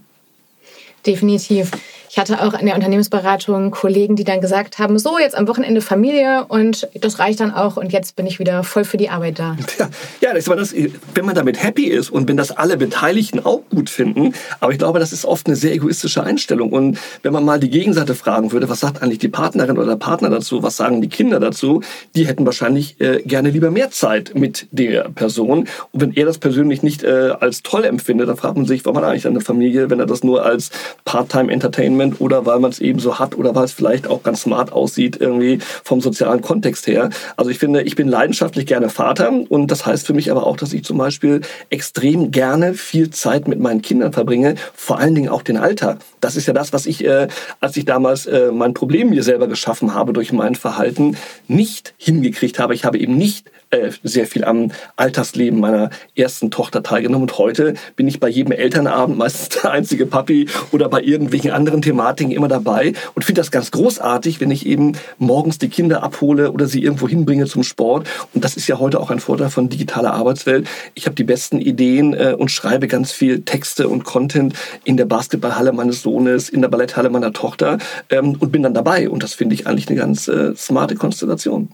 Definitiv. 1.06 1.72
Ich 2.14 2.20
hatte 2.20 2.44
auch 2.44 2.54
in 2.54 2.68
der 2.68 2.76
Unternehmensberatung 2.76 3.72
Kollegen, 3.72 4.16
die 4.16 4.24
dann 4.24 4.40
gesagt 4.40 4.78
haben, 4.78 5.00
so 5.00 5.18
jetzt 5.18 5.36
am 5.36 5.48
Wochenende 5.48 5.82
Familie 5.82 6.46
und 6.48 6.88
das 6.94 7.18
reicht 7.18 7.40
dann 7.40 7.52
auch 7.52 7.76
und 7.76 7.92
jetzt 7.92 8.16
bin 8.16 8.28
ich 8.28 8.38
wieder 8.38 8.64
voll 8.64 8.84
für 8.84 8.98
die 8.98 9.10
Arbeit 9.10 9.40
da. 9.40 9.58
Ja, 9.80 9.90
ja 10.22 10.34
das, 10.36 10.46
das, 10.46 10.76
wenn 11.16 11.26
man 11.26 11.34
damit 11.34 11.64
happy 11.64 11.86
ist 11.86 12.12
und 12.12 12.30
wenn 12.30 12.38
das 12.38 12.52
alle 12.52 12.78
Beteiligten 12.78 13.44
auch 13.44 13.62
gut 13.72 13.90
finden, 13.90 14.36
aber 14.60 14.72
ich 14.72 14.78
glaube, 14.78 15.00
das 15.00 15.12
ist 15.12 15.26
oft 15.26 15.48
eine 15.48 15.56
sehr 15.56 15.74
egoistische 15.74 16.22
Einstellung 16.22 16.72
und 16.72 17.00
wenn 17.24 17.34
man 17.34 17.44
mal 17.44 17.60
die 17.60 17.72
Gegenseite 17.72 18.14
fragen 18.14 18.52
würde, 18.52 18.70
was 18.70 18.82
sagt 18.82 19.02
eigentlich 19.02 19.18
die 19.18 19.30
Partnerin 19.30 19.80
oder 19.80 19.88
der 19.88 19.96
Partner 19.96 20.30
dazu, 20.30 20.62
was 20.62 20.78
sagen 20.78 21.02
die 21.02 21.10
Kinder 21.10 21.40
dazu, 21.40 21.82
die 22.16 22.28
hätten 22.28 22.46
wahrscheinlich 22.46 23.02
äh, 23.02 23.24
gerne 23.24 23.50
lieber 23.50 23.72
mehr 23.72 23.90
Zeit 23.90 24.36
mit 24.36 24.68
der 24.70 25.10
Person 25.10 25.68
und 25.92 26.00
wenn 26.00 26.14
er 26.14 26.28
das 26.28 26.38
persönlich 26.38 26.84
nicht 26.84 27.02
äh, 27.02 27.34
als 27.40 27.64
toll 27.64 27.86
empfindet, 27.86 28.30
dann 28.30 28.38
fragt 28.38 28.56
man 28.56 28.68
sich, 28.68 28.86
warum 28.86 28.98
hat 28.98 29.06
er 29.06 29.10
eigentlich 29.10 29.26
eine 29.26 29.42
Familie, 29.42 29.90
wenn 29.90 30.00
er 30.00 30.06
das 30.06 30.24
nur 30.24 30.46
als 30.46 30.70
Part-Time-Entertainment 31.06 32.03
Environment 32.04 32.22
oder 32.22 32.46
weil 32.46 32.60
man 32.60 32.72
es 32.72 32.80
eben 32.80 33.00
so 33.00 33.20
hat 33.20 33.36
oder 33.36 33.56
weil 33.56 33.66
es 33.66 33.74
vielleicht 33.74 34.08
auch 34.08 34.24
ganz 34.24 34.42
smart 34.42 34.72
aussieht 34.72 35.18
irgendwie 35.20 35.60
vom 35.84 36.02
sozialen 36.02 36.42
Kontext 36.42 36.88
her. 36.88 37.10
Also 37.38 37.50
ich 37.50 37.60
finde, 37.60 37.84
ich 37.84 37.96
bin 37.96 38.08
leidenschaftlich 38.08 38.66
gerne 38.66 38.90
Vater 38.90 39.32
und 39.50 39.72
das 39.72 39.86
heißt 39.86 40.06
für 40.06 40.14
mich 40.14 40.32
aber 40.32 40.46
auch, 40.46 40.58
dass 40.58 40.74
ich 40.74 40.84
zum 40.84 40.98
Beispiel 40.98 41.42
extrem 41.70 42.32
gerne 42.32 42.74
viel 42.74 43.10
Zeit 43.10 43.48
mit 43.48 43.60
meinen 43.60 43.82
Kindern 43.82 44.14
verbringe, 44.14 44.56
vor 44.74 45.00
allen 45.00 45.16
Dingen 45.16 45.30
auch 45.30 45.42
den 45.42 45.58
Alltag. 45.58 46.00
Das 46.22 46.36
ist 46.36 46.48
ja 46.48 46.54
das, 46.54 46.74
was 46.74 46.86
ich, 46.86 47.04
äh, 47.04 47.28
als 47.60 47.78
ich 47.78 47.86
damals 47.86 48.26
äh, 48.26 48.52
mein 48.52 48.74
Problem 48.74 49.10
mir 49.10 49.24
selber 49.24 49.48
geschaffen 49.48 49.94
habe 49.94 50.14
durch 50.14 50.32
mein 50.32 50.56
Verhalten, 50.56 51.18
nicht 51.48 51.94
hingekriegt 51.98 52.60
habe. 52.60 52.74
Ich 52.74 52.86
habe 52.86 52.98
eben 52.98 53.18
nicht 53.18 53.52
äh, 53.74 53.92
sehr 54.04 54.28
viel 54.28 54.44
am 54.44 54.72
Alltagsleben 54.96 55.60
meiner 55.60 55.90
ersten 56.16 56.52
Tochter 56.52 56.84
teilgenommen. 56.84 57.24
Und 57.24 57.38
heute 57.38 57.74
bin 57.96 58.08
ich 58.08 58.20
bei 58.20 58.30
jedem 58.30 58.52
Elternabend 58.52 59.18
meistens 59.18 59.62
der 59.62 59.72
einzige 59.72 60.06
Papi 60.06 60.48
oder 60.72 60.90
bei 60.90 61.02
irgendwelchen 61.02 61.52
anderen 61.52 61.82
Thematiken 61.82 62.32
immer 62.32 62.48
dabei 62.48 62.94
und 63.16 63.26
finde 63.26 63.42
das 63.42 63.52
ganz 63.52 63.72
großartig, 63.72 64.40
wenn 64.42 64.52
ich 64.52 64.66
eben 64.66 64.94
morgens 65.18 65.58
die 65.58 65.70
Kinder 65.70 66.04
abhole 66.04 66.52
oder 66.52 66.68
sie 66.68 66.84
irgendwo 66.84 67.08
hinbringe 67.08 67.46
zum 67.46 67.64
Sport. 67.64 68.08
Und 68.34 68.44
das 68.44 68.56
ist 68.56 68.68
ja 68.68 68.80
heute 68.80 69.00
auch 69.00 69.10
ein 69.10 69.20
Vorteil 69.20 69.50
von 69.50 69.70
digitaler 69.70 70.14
Arbeitswelt. 70.14 70.68
Ich 70.94 71.06
habe 71.06 71.16
die 71.16 71.24
besten 71.24 71.60
Ideen 71.60 72.14
äh, 72.14 72.36
und 72.38 72.52
schreibe 72.52 72.88
ganz 72.88 73.12
viel 73.12 73.42
Texte 73.42 73.88
und 73.88 74.04
Content 74.04 74.54
in 74.84 74.98
der 74.98 75.06
Basketballhalle 75.06 75.72
meines 75.72 76.02
Sohnes, 76.02 76.50
in 76.50 76.62
der 76.62 76.70
Balletthalle 76.70 77.10
meiner 77.10 77.34
Tochter 77.34 77.80
ähm, 78.10 78.36
und 78.40 78.52
bin 78.52 78.64
dann 78.64 78.74
dabei. 78.74 79.10
Und 79.10 79.24
das 79.24 79.34
finde 79.34 79.56
ich 79.56 79.68
eigentlich 79.68 79.90
eine 79.90 79.98
ganz 79.98 80.28
äh, 80.28 80.56
smarte 80.56 80.96
Konstellation. 80.96 81.70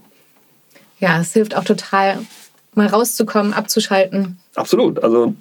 Ja, 0.99 1.19
es 1.19 1.33
hilft 1.33 1.55
auch 1.55 1.63
total, 1.63 2.19
mal 2.75 2.87
rauszukommen, 2.87 3.53
abzuschalten. 3.53 4.37
Absolut. 4.55 5.03
Also 5.03 5.33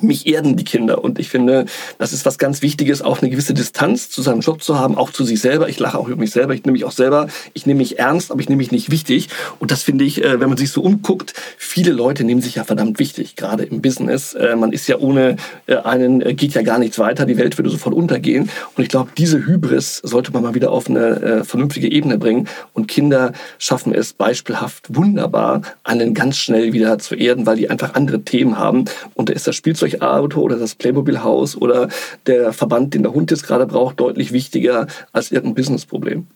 mich 0.00 0.26
erden 0.26 0.56
die 0.56 0.64
Kinder. 0.64 1.02
Und 1.02 1.18
ich 1.18 1.28
finde, 1.28 1.66
das 1.98 2.12
ist 2.12 2.26
was 2.26 2.38
ganz 2.38 2.62
Wichtiges, 2.62 3.02
auch 3.02 3.20
eine 3.20 3.30
gewisse 3.30 3.54
Distanz 3.54 4.10
zu 4.10 4.22
seinem 4.22 4.40
Job 4.40 4.62
zu 4.62 4.78
haben, 4.78 4.96
auch 4.96 5.10
zu 5.10 5.24
sich 5.24 5.40
selber. 5.40 5.68
Ich 5.68 5.78
lache 5.78 5.98
auch 5.98 6.08
über 6.08 6.16
mich 6.16 6.30
selber. 6.30 6.54
Ich 6.54 6.64
nehme 6.64 6.72
mich 6.72 6.84
auch 6.84 6.92
selber, 6.92 7.28
ich 7.54 7.66
nehme 7.66 7.78
mich 7.78 7.98
ernst, 7.98 8.30
aber 8.30 8.40
ich 8.40 8.48
nehme 8.48 8.58
mich 8.58 8.72
nicht 8.72 8.90
wichtig. 8.90 9.28
Und 9.58 9.70
das 9.70 9.82
finde 9.82 10.04
ich, 10.04 10.22
äh, 10.22 10.40
wenn 10.40 10.48
man 10.48 10.58
sich 10.58 10.70
so 10.70 10.82
umguckt, 10.82 11.34
viele 11.58 11.92
Leute 11.92 12.24
nehmen 12.24 12.40
sich 12.40 12.54
ja 12.56 12.64
verdammt 12.64 12.98
wichtig, 12.98 13.36
gerade 13.36 13.64
im 13.64 13.82
Business. 13.82 14.34
Äh, 14.34 14.56
man 14.56 14.72
ist 14.72 14.86
ja 14.88 14.98
ohne 14.98 15.36
äh, 15.66 15.76
einen, 15.76 16.36
geht 16.36 16.54
ja 16.54 16.62
gar 16.62 16.78
nichts 16.78 16.98
weiter. 16.98 17.26
Die 17.26 17.36
Welt 17.36 17.58
würde 17.58 17.70
sofort 17.70 17.94
untergehen. 17.94 18.50
Und 18.76 18.82
ich 18.82 18.88
glaube, 18.88 19.10
diese 19.16 19.46
Hybris 19.46 19.98
sollte 19.98 20.32
man 20.32 20.42
mal 20.42 20.54
wieder 20.54 20.70
auf 20.70 20.88
eine 20.88 21.44
vernünftige 21.44 21.90
Ebene 21.90 22.18
bringen. 22.18 22.48
Und 22.72 22.88
Kinder 22.88 23.32
schaffen 23.58 23.94
es 23.94 24.12
beispielhaft 24.12 24.94
wunderbar, 24.94 25.62
einen 25.84 26.14
ganz 26.14 26.36
schnell 26.36 26.72
wieder 26.72 26.98
zu 26.98 27.14
erden, 27.14 27.46
weil 27.46 27.56
die 27.56 27.70
einfach 27.70 27.94
andere 27.94 28.22
Themen 28.22 28.58
haben. 28.58 28.84
Und 29.14 29.28
da 29.28 29.32
ist 29.32 29.46
das 29.46 29.56
Spiel 29.56 29.74
Spielzeugauto 29.80 30.40
oder 30.40 30.56
das 30.56 30.74
Playmobil-Haus 30.74 31.56
oder 31.56 31.88
der 32.26 32.52
Verband, 32.52 32.94
den 32.94 33.02
der 33.02 33.12
Hund 33.12 33.30
jetzt 33.30 33.46
gerade 33.46 33.66
braucht, 33.66 34.00
deutlich 34.00 34.32
wichtiger 34.32 34.86
als 35.12 35.30
irgendein 35.30 35.54
Businessproblem. 35.54 36.26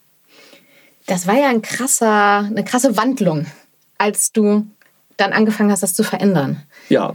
Das 1.07 1.27
war 1.27 1.35
ja 1.35 1.49
ein 1.49 1.63
krasser, 1.63 2.39
eine 2.39 2.65
krasse 2.65 2.97
Wandlung, 2.97 3.47
als 3.99 4.33
du 4.33 4.67
dann 5.17 5.33
angefangen 5.33 5.71
hast, 5.71 5.83
das 5.83 5.95
zu 5.95 6.03
verändern. 6.03 6.63
Ja. 6.89 7.15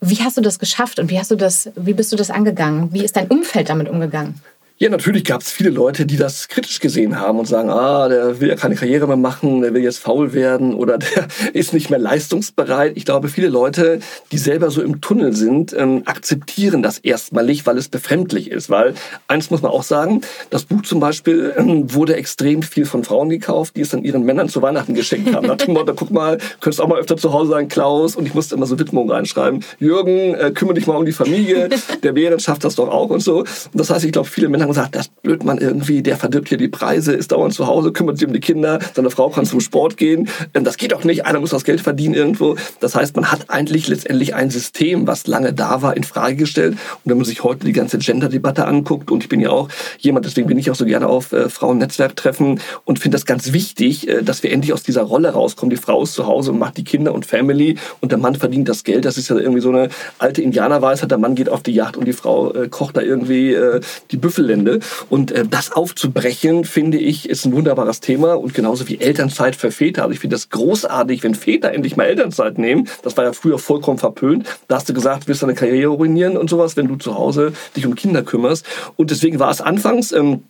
Wie 0.00 0.22
hast 0.22 0.38
du 0.38 0.40
das 0.40 0.58
geschafft 0.58 0.98
und 0.98 1.10
wie 1.10 1.18
hast 1.18 1.30
du 1.30 1.36
das, 1.36 1.70
wie 1.76 1.92
bist 1.92 2.10
du 2.12 2.16
das 2.16 2.30
angegangen? 2.30 2.92
Wie 2.92 3.04
ist 3.04 3.16
dein 3.16 3.28
Umfeld 3.28 3.68
damit 3.68 3.88
umgegangen? 3.88 4.40
Ja, 4.82 4.88
natürlich 4.88 5.24
gab 5.24 5.42
es 5.42 5.50
viele 5.50 5.68
Leute, 5.68 6.06
die 6.06 6.16
das 6.16 6.48
kritisch 6.48 6.80
gesehen 6.80 7.20
haben 7.20 7.38
und 7.38 7.44
sagen, 7.44 7.68
ah, 7.68 8.08
der 8.08 8.40
will 8.40 8.48
ja 8.48 8.56
keine 8.56 8.76
Karriere 8.76 9.06
mehr 9.06 9.18
machen, 9.18 9.60
der 9.60 9.74
will 9.74 9.82
jetzt 9.82 9.98
faul 9.98 10.32
werden 10.32 10.72
oder 10.72 10.96
der 10.98 11.28
ist 11.52 11.74
nicht 11.74 11.90
mehr 11.90 11.98
leistungsbereit. 11.98 12.96
Ich 12.96 13.04
glaube, 13.04 13.28
viele 13.28 13.48
Leute, 13.48 14.00
die 14.32 14.38
selber 14.38 14.70
so 14.70 14.80
im 14.80 15.02
Tunnel 15.02 15.36
sind, 15.36 15.74
ähm, 15.76 16.04
akzeptieren 16.06 16.82
das 16.82 16.96
erstmalig, 16.96 17.66
weil 17.66 17.76
es 17.76 17.90
befremdlich 17.90 18.50
ist. 18.50 18.70
Weil 18.70 18.94
eins 19.28 19.50
muss 19.50 19.60
man 19.60 19.70
auch 19.70 19.82
sagen, 19.82 20.22
das 20.48 20.64
Buch 20.64 20.80
zum 20.80 20.98
Beispiel 20.98 21.52
ähm, 21.58 21.92
wurde 21.92 22.16
extrem 22.16 22.62
viel 22.62 22.86
von 22.86 23.04
Frauen 23.04 23.28
gekauft, 23.28 23.76
die 23.76 23.82
es 23.82 23.90
dann 23.90 24.02
ihren 24.02 24.24
Männern 24.24 24.48
zu 24.48 24.62
Weihnachten 24.62 24.94
geschenkt 24.94 25.34
haben. 25.34 25.46
Nach 25.46 25.58
dem 25.58 25.74
Motto, 25.74 25.92
guck 25.94 26.10
mal, 26.10 26.38
könntest 26.62 26.80
auch 26.80 26.88
mal 26.88 26.98
öfter 26.98 27.18
zu 27.18 27.34
Hause 27.34 27.50
sein, 27.50 27.68
Klaus. 27.68 28.16
Und 28.16 28.24
ich 28.24 28.32
musste 28.32 28.54
immer 28.54 28.64
so 28.64 28.78
Widmungen 28.78 29.10
reinschreiben. 29.10 29.62
Jürgen, 29.78 30.34
äh, 30.36 30.52
kümmere 30.54 30.76
dich 30.76 30.86
mal 30.86 30.96
um 30.96 31.04
die 31.04 31.12
Familie. 31.12 31.68
Der 32.02 32.12
Behrens 32.12 32.44
schafft 32.44 32.64
das 32.64 32.76
doch 32.76 32.88
auch 32.88 33.10
und 33.10 33.20
so. 33.20 33.40
Und 33.40 33.48
das 33.74 33.90
heißt, 33.90 34.06
ich 34.06 34.12
glaube, 34.12 34.26
viele 34.26 34.48
Männer 34.48 34.69
und 34.70 34.74
sagt, 34.74 34.94
das 34.94 35.08
blöd 35.08 35.42
man 35.42 35.58
irgendwie, 35.58 36.00
der 36.00 36.16
verdirbt 36.16 36.48
hier 36.48 36.56
die 36.56 36.68
Preise, 36.68 37.12
ist 37.12 37.32
dauernd 37.32 37.52
zu 37.52 37.66
Hause, 37.66 37.90
kümmert 37.90 38.18
sich 38.18 38.28
um 38.28 38.32
die 38.32 38.38
Kinder, 38.38 38.78
seine 38.94 39.10
Frau 39.10 39.28
kann 39.28 39.44
zum 39.44 39.58
Sport 39.58 39.96
gehen. 39.96 40.28
Ähm, 40.54 40.62
das 40.62 40.76
geht 40.76 40.92
doch 40.92 41.02
nicht, 41.02 41.26
einer 41.26 41.40
muss 41.40 41.50
das 41.50 41.64
Geld 41.64 41.80
verdienen 41.80 42.14
irgendwo. 42.14 42.54
Das 42.78 42.94
heißt, 42.94 43.16
man 43.16 43.32
hat 43.32 43.50
eigentlich 43.50 43.88
letztendlich 43.88 44.36
ein 44.36 44.48
System, 44.48 45.08
was 45.08 45.26
lange 45.26 45.52
da 45.52 45.82
war, 45.82 45.96
in 45.96 46.04
Frage 46.04 46.36
gestellt. 46.36 46.74
Und 46.74 47.10
wenn 47.10 47.16
man 47.16 47.26
sich 47.26 47.42
heute 47.42 47.66
die 47.66 47.72
ganze 47.72 47.98
Gender-Debatte 47.98 48.64
anguckt, 48.64 49.10
und 49.10 49.24
ich 49.24 49.28
bin 49.28 49.40
ja 49.40 49.50
auch 49.50 49.68
jemand, 49.98 50.24
deswegen 50.24 50.46
bin 50.46 50.56
ich 50.56 50.70
auch 50.70 50.76
so 50.76 50.84
gerne 50.84 51.08
auf 51.08 51.32
äh, 51.32 51.48
Frauen-Netzwerktreffen 51.48 52.60
und 52.84 53.00
finde 53.00 53.16
das 53.16 53.26
ganz 53.26 53.52
wichtig, 53.52 54.08
äh, 54.08 54.22
dass 54.22 54.44
wir 54.44 54.52
endlich 54.52 54.72
aus 54.72 54.84
dieser 54.84 55.02
Rolle 55.02 55.30
rauskommen. 55.30 55.70
Die 55.70 55.82
Frau 55.82 56.00
ist 56.04 56.14
zu 56.14 56.28
Hause 56.28 56.52
und 56.52 56.60
macht 56.60 56.76
die 56.76 56.84
Kinder 56.84 57.12
und 57.12 57.26
Family 57.26 57.76
und 58.00 58.12
der 58.12 58.18
Mann 58.18 58.36
verdient 58.36 58.68
das 58.68 58.84
Geld. 58.84 59.04
Das 59.04 59.18
ist 59.18 59.30
ja 59.30 59.36
irgendwie 59.36 59.62
so 59.62 59.70
eine 59.70 59.88
alte 60.18 60.42
Indianerweisheit. 60.42 61.10
Der 61.10 61.18
Mann 61.18 61.34
geht 61.34 61.48
auf 61.48 61.64
die 61.64 61.72
Yacht 61.72 61.96
und 61.96 62.04
die 62.04 62.12
Frau 62.12 62.54
äh, 62.54 62.68
kocht 62.68 62.96
da 62.96 63.00
irgendwie 63.00 63.52
äh, 63.52 63.80
die 64.12 64.16
Büffellende. 64.64 64.80
Und 65.08 65.32
äh, 65.32 65.44
das 65.46 65.72
aufzubrechen, 65.72 66.64
finde 66.64 66.98
ich, 66.98 67.28
ist 67.28 67.44
ein 67.44 67.52
wunderbares 67.52 68.00
Thema. 68.00 68.34
Und 68.34 68.54
genauso 68.54 68.88
wie 68.88 69.00
Elternzeit 69.00 69.56
für 69.56 69.70
Väter. 69.70 70.02
Also 70.02 70.12
ich 70.12 70.20
finde 70.20 70.34
das 70.34 70.50
großartig, 70.50 71.22
wenn 71.22 71.34
Väter 71.34 71.72
endlich 71.72 71.96
mal 71.96 72.04
Elternzeit 72.04 72.58
nehmen. 72.58 72.88
Das 73.02 73.16
war 73.16 73.24
ja 73.24 73.32
früher 73.32 73.58
vollkommen 73.58 73.98
verpönt. 73.98 74.46
Da 74.68 74.76
hast 74.76 74.88
du 74.88 74.94
gesagt, 74.94 75.24
du 75.24 75.28
willst 75.28 75.42
deine 75.42 75.54
Karriere 75.54 75.90
ruinieren 75.90 76.36
und 76.36 76.50
sowas, 76.50 76.76
wenn 76.76 76.88
du 76.88 76.96
zu 76.96 77.14
Hause 77.14 77.52
dich 77.76 77.86
um 77.86 77.94
Kinder 77.94 78.22
kümmerst. 78.22 78.66
Und 78.96 79.10
deswegen 79.10 79.38
war 79.38 79.50
es 79.50 79.60
anfangs... 79.60 80.12
Ähm, 80.12 80.44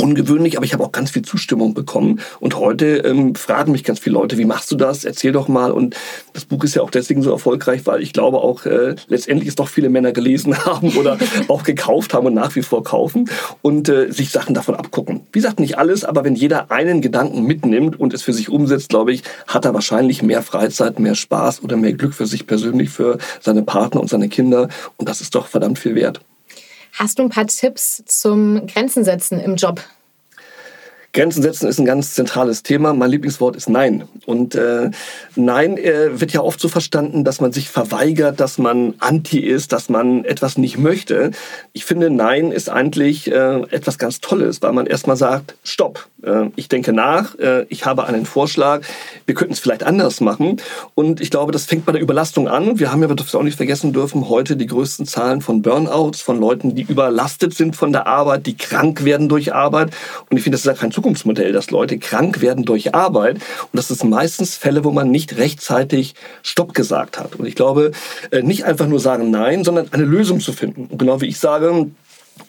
ungewöhnlich, 0.00 0.56
aber 0.56 0.66
ich 0.66 0.72
habe 0.72 0.84
auch 0.84 0.92
ganz 0.92 1.10
viel 1.10 1.22
Zustimmung 1.22 1.74
bekommen. 1.74 2.20
Und 2.40 2.56
heute 2.56 2.98
ähm, 2.98 3.34
fragen 3.34 3.72
mich 3.72 3.84
ganz 3.84 3.98
viele 3.98 4.14
Leute, 4.14 4.38
wie 4.38 4.44
machst 4.44 4.70
du 4.70 4.76
das? 4.76 5.04
Erzähl 5.04 5.32
doch 5.32 5.48
mal. 5.48 5.70
Und 5.70 5.96
das 6.32 6.44
Buch 6.44 6.64
ist 6.64 6.74
ja 6.74 6.82
auch 6.82 6.90
deswegen 6.90 7.22
so 7.22 7.30
erfolgreich, 7.30 7.86
weil 7.86 8.02
ich 8.02 8.12
glaube 8.12 8.38
auch 8.38 8.66
äh, 8.66 8.94
letztendlich 9.08 9.48
es 9.48 9.54
doch 9.54 9.68
viele 9.68 9.88
Männer 9.88 10.12
gelesen 10.12 10.56
haben 10.64 10.96
oder 10.96 11.18
auch 11.48 11.62
gekauft 11.62 12.14
haben 12.14 12.26
und 12.26 12.34
nach 12.34 12.54
wie 12.56 12.62
vor 12.62 12.84
kaufen 12.84 13.30
und 13.62 13.88
äh, 13.88 14.10
sich 14.10 14.30
Sachen 14.30 14.54
davon 14.54 14.74
abgucken. 14.74 15.22
Wie 15.32 15.38
gesagt, 15.38 15.60
nicht 15.60 15.78
alles, 15.78 16.04
aber 16.04 16.24
wenn 16.24 16.34
jeder 16.34 16.70
einen 16.70 17.00
Gedanken 17.00 17.42
mitnimmt 17.42 17.98
und 17.98 18.14
es 18.14 18.22
für 18.22 18.32
sich 18.32 18.48
umsetzt, 18.48 18.88
glaube 18.88 19.12
ich, 19.12 19.22
hat 19.46 19.64
er 19.64 19.74
wahrscheinlich 19.74 20.22
mehr 20.22 20.42
Freizeit, 20.42 20.98
mehr 20.98 21.14
Spaß 21.14 21.62
oder 21.62 21.76
mehr 21.76 21.92
Glück 21.92 22.14
für 22.14 22.26
sich 22.26 22.46
persönlich, 22.46 22.90
für 22.90 23.18
seine 23.40 23.62
Partner 23.62 24.00
und 24.00 24.08
seine 24.08 24.28
Kinder. 24.28 24.68
Und 24.96 25.08
das 25.08 25.20
ist 25.20 25.34
doch 25.34 25.46
verdammt 25.46 25.78
viel 25.78 25.94
wert. 25.94 26.20
Hast 26.98 27.18
du 27.18 27.24
ein 27.24 27.28
paar 27.28 27.46
Tipps 27.46 28.02
zum 28.06 28.66
Grenzen 28.66 29.04
setzen 29.04 29.38
im 29.38 29.56
Job? 29.56 29.82
Grenzen 31.16 31.42
setzen 31.42 31.66
ist 31.66 31.78
ein 31.78 31.86
ganz 31.86 32.12
zentrales 32.12 32.62
Thema. 32.62 32.92
Mein 32.92 33.10
Lieblingswort 33.10 33.56
ist 33.56 33.70
Nein. 33.70 34.04
Und 34.26 34.54
äh, 34.54 34.90
Nein 35.34 35.78
äh, 35.78 36.20
wird 36.20 36.32
ja 36.32 36.42
oft 36.42 36.60
so 36.60 36.68
verstanden, 36.68 37.24
dass 37.24 37.40
man 37.40 37.52
sich 37.52 37.70
verweigert, 37.70 38.38
dass 38.38 38.58
man 38.58 38.92
anti 38.98 39.38
ist, 39.38 39.72
dass 39.72 39.88
man 39.88 40.26
etwas 40.26 40.58
nicht 40.58 40.76
möchte. 40.76 41.30
Ich 41.72 41.86
finde, 41.86 42.10
Nein 42.10 42.52
ist 42.52 42.68
eigentlich 42.68 43.32
äh, 43.32 43.62
etwas 43.70 43.96
ganz 43.96 44.20
Tolles, 44.20 44.60
weil 44.60 44.72
man 44.72 44.84
erstmal 44.84 45.16
sagt, 45.16 45.54
stopp, 45.64 46.06
äh, 46.22 46.50
ich 46.54 46.68
denke 46.68 46.92
nach, 46.92 47.34
äh, 47.38 47.64
ich 47.70 47.86
habe 47.86 48.04
einen 48.04 48.26
Vorschlag, 48.26 48.82
wir 49.24 49.34
könnten 49.34 49.54
es 49.54 49.60
vielleicht 49.60 49.84
anders 49.84 50.20
machen. 50.20 50.58
Und 50.94 51.22
ich 51.22 51.30
glaube, 51.30 51.50
das 51.50 51.64
fängt 51.64 51.86
bei 51.86 51.92
der 51.92 52.02
Überlastung 52.02 52.46
an. 52.46 52.78
Wir 52.78 52.92
haben 52.92 53.00
ja, 53.00 53.08
das 53.08 53.34
auch 53.34 53.42
nicht 53.42 53.56
vergessen 53.56 53.94
dürfen, 53.94 54.28
heute 54.28 54.54
die 54.54 54.66
größten 54.66 55.06
Zahlen 55.06 55.40
von 55.40 55.62
Burnouts, 55.62 56.20
von 56.20 56.38
Leuten, 56.38 56.74
die 56.74 56.82
überlastet 56.82 57.54
sind 57.54 57.74
von 57.74 57.90
der 57.92 58.06
Arbeit, 58.06 58.44
die 58.46 58.54
krank 58.54 59.06
werden 59.06 59.30
durch 59.30 59.54
Arbeit. 59.54 59.92
Und 60.28 60.36
ich 60.36 60.42
finde, 60.42 60.56
das 60.56 60.60
ist 60.60 60.66
ja 60.66 60.74
kein 60.74 60.90
Zukunft 60.90 61.05
Zukunftsmodell, 61.06 61.52
dass 61.52 61.70
Leute 61.70 61.98
krank 61.98 62.40
werden 62.40 62.64
durch 62.64 62.92
Arbeit. 62.92 63.36
Und 63.36 63.74
das 63.74 63.92
ist 63.92 64.02
meistens 64.02 64.56
Fälle, 64.56 64.82
wo 64.82 64.90
man 64.90 65.08
nicht 65.08 65.36
rechtzeitig 65.36 66.16
Stopp 66.42 66.74
gesagt 66.74 67.20
hat. 67.20 67.36
Und 67.36 67.46
ich 67.46 67.54
glaube, 67.54 67.92
äh, 68.32 68.42
nicht 68.42 68.64
einfach 68.64 68.88
nur 68.88 68.98
sagen 68.98 69.30
Nein, 69.30 69.62
sondern 69.62 69.92
eine 69.92 70.02
Lösung 70.02 70.40
zu 70.40 70.52
finden. 70.52 70.86
Und 70.86 70.98
genau 70.98 71.20
wie 71.20 71.26
ich 71.26 71.38
sage, 71.38 71.86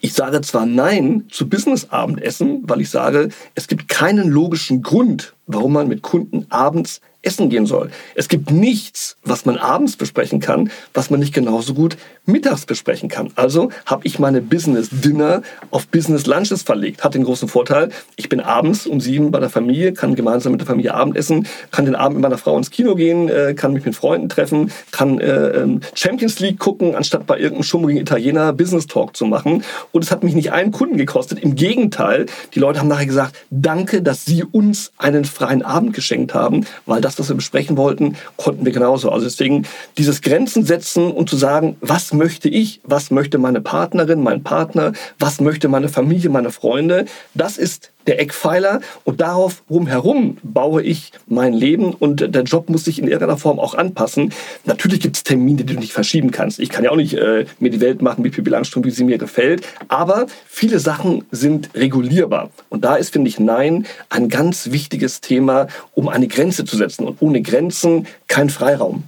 ich 0.01 0.13
sage 0.13 0.41
zwar 0.41 0.65
Nein 0.65 1.25
zu 1.29 1.47
Business-Abendessen, 1.47 2.63
weil 2.63 2.81
ich 2.81 2.89
sage, 2.89 3.29
es 3.53 3.67
gibt 3.67 3.89
keinen 3.89 4.27
logischen 4.27 4.81
Grund, 4.81 5.35
warum 5.45 5.73
man 5.73 5.87
mit 5.87 6.01
Kunden 6.01 6.47
abends 6.49 7.01
essen 7.21 7.49
gehen 7.49 7.65
soll. 7.65 7.89
Es 8.15 8.27
gibt 8.29 8.51
nichts, 8.51 9.17
was 9.23 9.45
man 9.45 9.57
abends 9.57 9.97
besprechen 9.97 10.39
kann, 10.39 10.71
was 10.93 11.09
man 11.09 11.19
nicht 11.19 11.33
genauso 11.33 11.73
gut 11.73 11.97
mittags 12.25 12.65
besprechen 12.65 13.09
kann. 13.09 13.31
Also 13.35 13.71
habe 13.85 14.01
ich 14.05 14.19
meine 14.19 14.41
Business 14.41 14.89
Dinner 14.91 15.41
auf 15.71 15.87
Business 15.87 16.25
Lunches 16.25 16.61
verlegt. 16.61 17.03
Hat 17.03 17.15
den 17.15 17.23
großen 17.23 17.47
Vorteil, 17.47 17.89
ich 18.15 18.29
bin 18.29 18.39
abends 18.39 18.85
um 18.85 18.99
sieben 18.99 19.31
bei 19.31 19.39
der 19.39 19.49
Familie, 19.49 19.93
kann 19.93 20.15
gemeinsam 20.15 20.51
mit 20.51 20.61
der 20.61 20.67
Familie 20.67 20.93
Abendessen, 20.93 21.47
kann 21.71 21.85
den 21.85 21.95
Abend 21.95 22.17
mit 22.17 22.23
meiner 22.23 22.37
Frau 22.37 22.57
ins 22.57 22.69
Kino 22.69 22.95
gehen, 22.95 23.29
äh, 23.29 23.53
kann 23.55 23.73
mich 23.73 23.85
mit 23.85 23.95
Freunden 23.95 24.29
treffen, 24.29 24.71
kann 24.91 25.19
äh, 25.19 25.49
ähm, 25.49 25.81
Champions 25.95 26.39
League 26.39 26.59
gucken, 26.59 26.95
anstatt 26.95 27.25
bei 27.25 27.37
irgendeinem 27.37 27.63
schummrigen 27.63 28.01
Italiener 28.01 28.53
Business 28.53 28.87
Talk 28.87 29.15
zu 29.15 29.25
machen. 29.25 29.63
Und 29.91 30.03
es 30.03 30.11
hat 30.11 30.23
mich 30.23 30.35
nicht 30.35 30.51
einen 30.51 30.71
Kunden 30.71 30.97
gekostet. 30.97 31.39
Im 31.39 31.55
Gegenteil, 31.55 32.25
die 32.53 32.59
Leute 32.59 32.79
haben 32.79 32.87
nachher 32.87 33.05
gesagt, 33.05 33.35
danke, 33.49 34.01
dass 34.01 34.25
Sie 34.25 34.43
uns 34.43 34.91
einen 34.97 35.25
freien 35.25 35.61
Abend 35.61 35.93
geschenkt 35.93 36.33
haben, 36.33 36.65
weil 36.85 37.01
das, 37.07 37.17
was 37.19 37.29
wir 37.29 37.35
besprechen 37.35 37.77
wollten, 37.77 38.17
konnten 38.35 38.65
wir 38.65 38.73
genauso. 38.73 39.09
Also 39.09 39.25
deswegen 39.25 39.65
dieses 39.97 40.21
Grenzen 40.21 40.65
setzen 40.65 41.11
und 41.11 41.29
zu 41.29 41.37
sagen, 41.37 41.77
was 41.79 42.13
möchte 42.13 42.49
ich, 42.49 42.81
was 42.83 43.11
möchte 43.11 43.37
meine 43.37 43.61
Partnerin, 43.61 44.21
mein 44.21 44.43
Partner, 44.43 44.91
was 45.17 45.39
möchte 45.39 45.69
meine 45.69 45.87
Familie, 45.87 46.29
meine 46.29 46.51
Freunde, 46.51 47.05
das 47.33 47.57
ist 47.57 47.91
der 48.07 48.19
Eckpfeiler 48.19 48.81
und 49.03 49.21
darauf 49.21 49.63
rumherum 49.69 50.37
baue 50.43 50.81
ich 50.81 51.11
mein 51.27 51.53
Leben 51.53 51.93
und 51.93 52.33
der 52.33 52.43
Job 52.43 52.69
muss 52.69 52.85
sich 52.85 52.99
in 52.99 53.05
irgendeiner 53.05 53.37
Form 53.37 53.59
auch 53.59 53.75
anpassen. 53.75 54.33
Natürlich 54.65 55.01
gibt 55.01 55.17
es 55.17 55.23
Termine, 55.23 55.63
die 55.63 55.73
du 55.73 55.79
nicht 55.79 55.93
verschieben 55.93 56.31
kannst. 56.31 56.59
Ich 56.59 56.69
kann 56.69 56.83
ja 56.83 56.91
auch 56.91 56.95
nicht 56.95 57.13
äh, 57.13 57.45
mir 57.59 57.69
die 57.69 57.81
Welt 57.81 58.01
machen, 58.01 58.23
wie 58.23 58.29
Pippi 58.29 58.49
Langstrumpf, 58.49 58.85
wie 58.87 58.91
sie 58.91 59.03
mir 59.03 59.17
gefällt, 59.17 59.65
aber 59.87 60.27
viele 60.47 60.79
Sachen 60.79 61.25
sind 61.31 61.69
regulierbar 61.75 62.49
und 62.69 62.83
da 62.83 62.95
ist, 62.95 63.11
finde 63.11 63.29
ich, 63.29 63.39
Nein 63.39 63.85
ein 64.09 64.29
ganz 64.29 64.71
wichtiges 64.71 65.21
Thema, 65.21 65.67
um 65.93 66.07
eine 66.07 66.27
Grenze 66.27 66.65
zu 66.65 66.77
setzen 66.77 67.05
und 67.05 67.21
ohne 67.21 67.41
Grenzen 67.41 68.07
kein 68.27 68.49
Freiraum. 68.49 69.03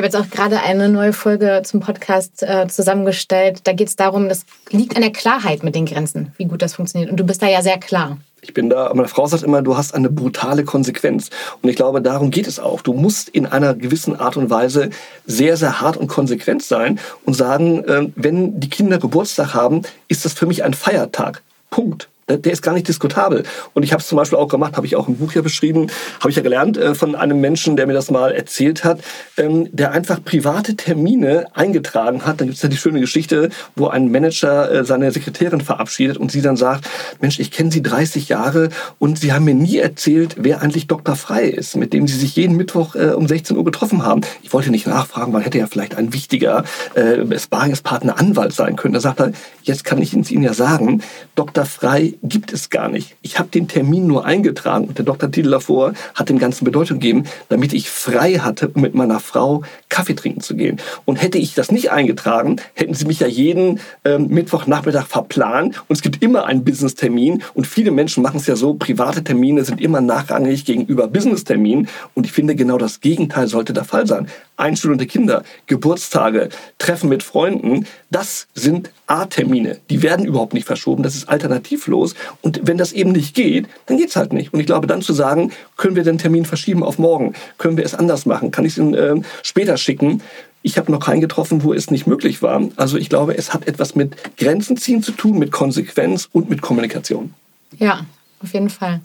Habe 0.00 0.06
jetzt 0.06 0.16
auch 0.16 0.30
gerade 0.30 0.62
eine 0.62 0.88
neue 0.88 1.12
Folge 1.12 1.60
zum 1.62 1.80
Podcast 1.80 2.42
äh, 2.42 2.66
zusammengestellt. 2.68 3.60
Da 3.64 3.74
geht 3.74 3.88
es 3.88 3.96
darum, 3.96 4.30
das 4.30 4.46
liegt 4.70 4.96
an 4.96 5.02
der 5.02 5.12
Klarheit 5.12 5.62
mit 5.62 5.74
den 5.74 5.84
Grenzen, 5.84 6.32
wie 6.38 6.46
gut 6.46 6.62
das 6.62 6.76
funktioniert. 6.76 7.10
Und 7.10 7.20
du 7.20 7.24
bist 7.24 7.42
da 7.42 7.48
ja 7.48 7.60
sehr 7.60 7.76
klar. 7.76 8.16
Ich 8.40 8.54
bin 8.54 8.70
da, 8.70 8.90
meine 8.94 9.08
Frau 9.08 9.26
sagt 9.26 9.42
immer, 9.42 9.60
du 9.60 9.76
hast 9.76 9.94
eine 9.94 10.08
brutale 10.08 10.64
Konsequenz. 10.64 11.28
Und 11.60 11.68
ich 11.68 11.76
glaube, 11.76 12.00
darum 12.00 12.30
geht 12.30 12.46
es 12.46 12.58
auch. 12.58 12.80
Du 12.80 12.94
musst 12.94 13.28
in 13.28 13.44
einer 13.44 13.74
gewissen 13.74 14.18
Art 14.18 14.38
und 14.38 14.48
Weise 14.48 14.88
sehr, 15.26 15.58
sehr 15.58 15.82
hart 15.82 15.98
und 15.98 16.06
konsequent 16.06 16.62
sein 16.62 16.98
und 17.26 17.34
sagen, 17.34 17.84
äh, 17.84 18.08
wenn 18.16 18.58
die 18.58 18.70
Kinder 18.70 18.96
Geburtstag 18.96 19.52
haben, 19.52 19.82
ist 20.08 20.24
das 20.24 20.32
für 20.32 20.46
mich 20.46 20.64
ein 20.64 20.72
Feiertag. 20.72 21.42
Punkt. 21.68 22.08
Der 22.38 22.52
ist 22.52 22.62
gar 22.62 22.72
nicht 22.72 22.88
diskutabel. 22.88 23.44
Und 23.74 23.82
ich 23.82 23.92
habe 23.92 24.00
es 24.00 24.08
zum 24.08 24.16
Beispiel 24.16 24.38
auch 24.38 24.48
gemacht, 24.48 24.76
habe 24.76 24.86
ich 24.86 24.96
auch 24.96 25.08
im 25.08 25.16
Buch 25.16 25.32
hier 25.32 25.42
beschrieben, 25.42 25.88
habe 26.20 26.30
ich 26.30 26.36
ja 26.36 26.42
gelernt 26.42 26.76
äh, 26.76 26.94
von 26.94 27.14
einem 27.14 27.40
Menschen, 27.40 27.76
der 27.76 27.86
mir 27.86 27.92
das 27.92 28.10
mal 28.10 28.32
erzählt 28.32 28.84
hat, 28.84 29.00
ähm, 29.36 29.68
der 29.72 29.92
einfach 29.92 30.22
private 30.24 30.76
Termine 30.76 31.46
eingetragen 31.54 32.24
hat. 32.24 32.40
Dann 32.40 32.48
gibt 32.48 32.56
es 32.56 32.62
ja 32.62 32.68
die 32.68 32.76
schöne 32.76 33.00
Geschichte, 33.00 33.50
wo 33.76 33.88
ein 33.88 34.10
Manager 34.10 34.70
äh, 34.70 34.84
seine 34.84 35.10
Sekretärin 35.12 35.60
verabschiedet 35.60 36.16
und 36.16 36.32
sie 36.32 36.42
dann 36.42 36.56
sagt, 36.56 36.88
Mensch, 37.20 37.38
ich 37.38 37.50
kenne 37.50 37.70
Sie 37.70 37.82
30 37.82 38.28
Jahre 38.28 38.70
und 38.98 39.18
Sie 39.18 39.32
haben 39.32 39.44
mir 39.44 39.54
nie 39.54 39.78
erzählt, 39.78 40.36
wer 40.38 40.62
eigentlich 40.62 40.86
Dr. 40.86 41.16
Frei 41.16 41.44
ist, 41.44 41.76
mit 41.76 41.92
dem 41.92 42.06
Sie 42.06 42.16
sich 42.16 42.36
jeden 42.36 42.56
Mittwoch 42.56 42.94
äh, 42.94 43.12
um 43.12 43.28
16 43.28 43.56
Uhr 43.56 43.64
getroffen 43.64 44.04
haben. 44.04 44.22
Ich 44.42 44.52
wollte 44.52 44.70
nicht 44.70 44.86
nachfragen, 44.86 45.32
weil 45.32 45.42
hätte 45.42 45.58
ja 45.58 45.66
vielleicht 45.66 45.96
ein 45.96 46.12
wichtiger 46.12 46.64
äh, 46.94 47.38
Sparingspartner 47.38 48.18
Anwalt 48.18 48.52
sein 48.52 48.76
können. 48.76 48.94
Da 48.94 49.00
sagt 49.00 49.20
er, 49.20 49.32
jetzt 49.62 49.84
kann 49.84 50.00
ich 50.00 50.14
Ihnen 50.14 50.42
ja 50.42 50.54
sagen, 50.54 51.02
Dr. 51.34 51.64
Frei 51.64 52.14
gibt 52.22 52.52
es 52.52 52.70
gar 52.70 52.88
nicht. 52.88 53.16
Ich 53.22 53.38
habe 53.38 53.48
den 53.48 53.68
Termin 53.68 54.06
nur 54.06 54.24
eingetragen 54.24 54.86
und 54.86 54.98
der 54.98 55.04
Doktortitel 55.04 55.50
davor 55.50 55.94
hat 56.14 56.28
dem 56.28 56.38
Ganzen 56.38 56.64
Bedeutung 56.64 56.98
gegeben, 56.98 57.24
damit 57.48 57.72
ich 57.72 57.90
frei 57.90 58.34
hatte, 58.34 58.70
mit 58.74 58.94
meiner 58.94 59.20
Frau 59.20 59.62
Kaffee 59.88 60.14
trinken 60.14 60.40
zu 60.40 60.54
gehen. 60.54 60.80
Und 61.04 61.16
hätte 61.16 61.38
ich 61.38 61.54
das 61.54 61.72
nicht 61.72 61.90
eingetragen, 61.90 62.56
hätten 62.74 62.94
sie 62.94 63.06
mich 63.06 63.20
ja 63.20 63.26
jeden 63.26 63.80
ähm, 64.04 64.28
Mittwochnachmittag 64.28 65.06
verplant 65.06 65.82
und 65.88 65.96
es 65.96 66.02
gibt 66.02 66.22
immer 66.22 66.44
einen 66.44 66.64
Business-Termin 66.64 67.42
und 67.54 67.66
viele 67.66 67.90
Menschen 67.90 68.22
machen 68.22 68.38
es 68.38 68.46
ja 68.46 68.56
so, 68.56 68.74
private 68.74 69.24
Termine 69.24 69.64
sind 69.64 69.80
immer 69.80 70.00
nachrangig 70.00 70.64
gegenüber 70.64 71.08
Business-Terminen 71.08 71.88
und 72.14 72.26
ich 72.26 72.32
finde 72.32 72.54
genau 72.54 72.78
das 72.78 73.00
Gegenteil 73.00 73.48
sollte 73.48 73.72
der 73.72 73.84
Fall 73.84 74.06
sein. 74.06 74.28
Einschulung 74.56 74.98
der 74.98 75.06
Kinder, 75.06 75.42
Geburtstage, 75.66 76.50
Treffen 76.78 77.08
mit 77.08 77.22
Freunden, 77.22 77.86
das 78.10 78.46
sind 78.54 78.90
A-Termine. 79.06 79.78
Die 79.88 80.02
werden 80.02 80.26
überhaupt 80.26 80.52
nicht 80.52 80.66
verschoben, 80.66 81.02
das 81.02 81.14
ist 81.14 81.28
alternativlos 81.28 82.09
und 82.42 82.60
wenn 82.64 82.78
das 82.78 82.92
eben 82.92 83.12
nicht 83.12 83.34
geht, 83.34 83.66
dann 83.86 83.96
geht's 83.96 84.16
halt 84.16 84.32
nicht. 84.32 84.52
Und 84.52 84.60
ich 84.60 84.66
glaube, 84.66 84.86
dann 84.86 85.02
zu 85.02 85.12
sagen, 85.12 85.52
können 85.76 85.96
wir 85.96 86.04
den 86.04 86.18
Termin 86.18 86.44
verschieben 86.44 86.82
auf 86.82 86.98
morgen, 86.98 87.34
können 87.58 87.76
wir 87.76 87.84
es 87.84 87.94
anders 87.94 88.26
machen, 88.26 88.50
kann 88.50 88.64
ich 88.64 88.76
es 88.76 88.94
äh, 88.94 89.20
später 89.42 89.76
schicken, 89.76 90.22
ich 90.62 90.76
habe 90.76 90.92
noch 90.92 91.00
keinen 91.00 91.20
getroffen, 91.20 91.62
wo 91.62 91.72
es 91.72 91.90
nicht 91.90 92.06
möglich 92.06 92.42
war. 92.42 92.62
Also 92.76 92.98
ich 92.98 93.08
glaube, 93.08 93.36
es 93.36 93.54
hat 93.54 93.66
etwas 93.66 93.94
mit 93.94 94.36
Grenzen 94.36 94.76
ziehen 94.76 95.02
zu 95.02 95.12
tun, 95.12 95.38
mit 95.38 95.52
Konsequenz 95.52 96.28
und 96.32 96.50
mit 96.50 96.60
Kommunikation. 96.60 97.34
Ja, 97.78 98.04
auf 98.42 98.52
jeden 98.52 98.70
Fall. 98.70 99.00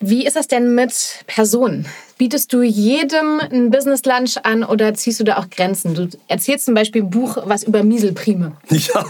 Wie 0.00 0.26
ist 0.26 0.36
das 0.36 0.48
denn 0.48 0.74
mit 0.74 1.24
Personen? 1.26 1.86
Bietest 2.16 2.52
du 2.52 2.62
jedem 2.62 3.40
ein 3.40 3.72
Business 3.72 4.02
Lunch 4.04 4.36
an 4.44 4.62
oder 4.62 4.94
ziehst 4.94 5.18
du 5.18 5.24
da 5.24 5.36
auch 5.36 5.50
Grenzen? 5.50 5.94
Du 5.94 6.08
erzählst 6.28 6.66
zum 6.66 6.74
Beispiel 6.74 7.02
ein 7.02 7.10
Buch 7.10 7.38
was 7.44 7.64
über 7.64 7.82
Mieselprime. 7.82 8.52
Ja, 8.94 9.04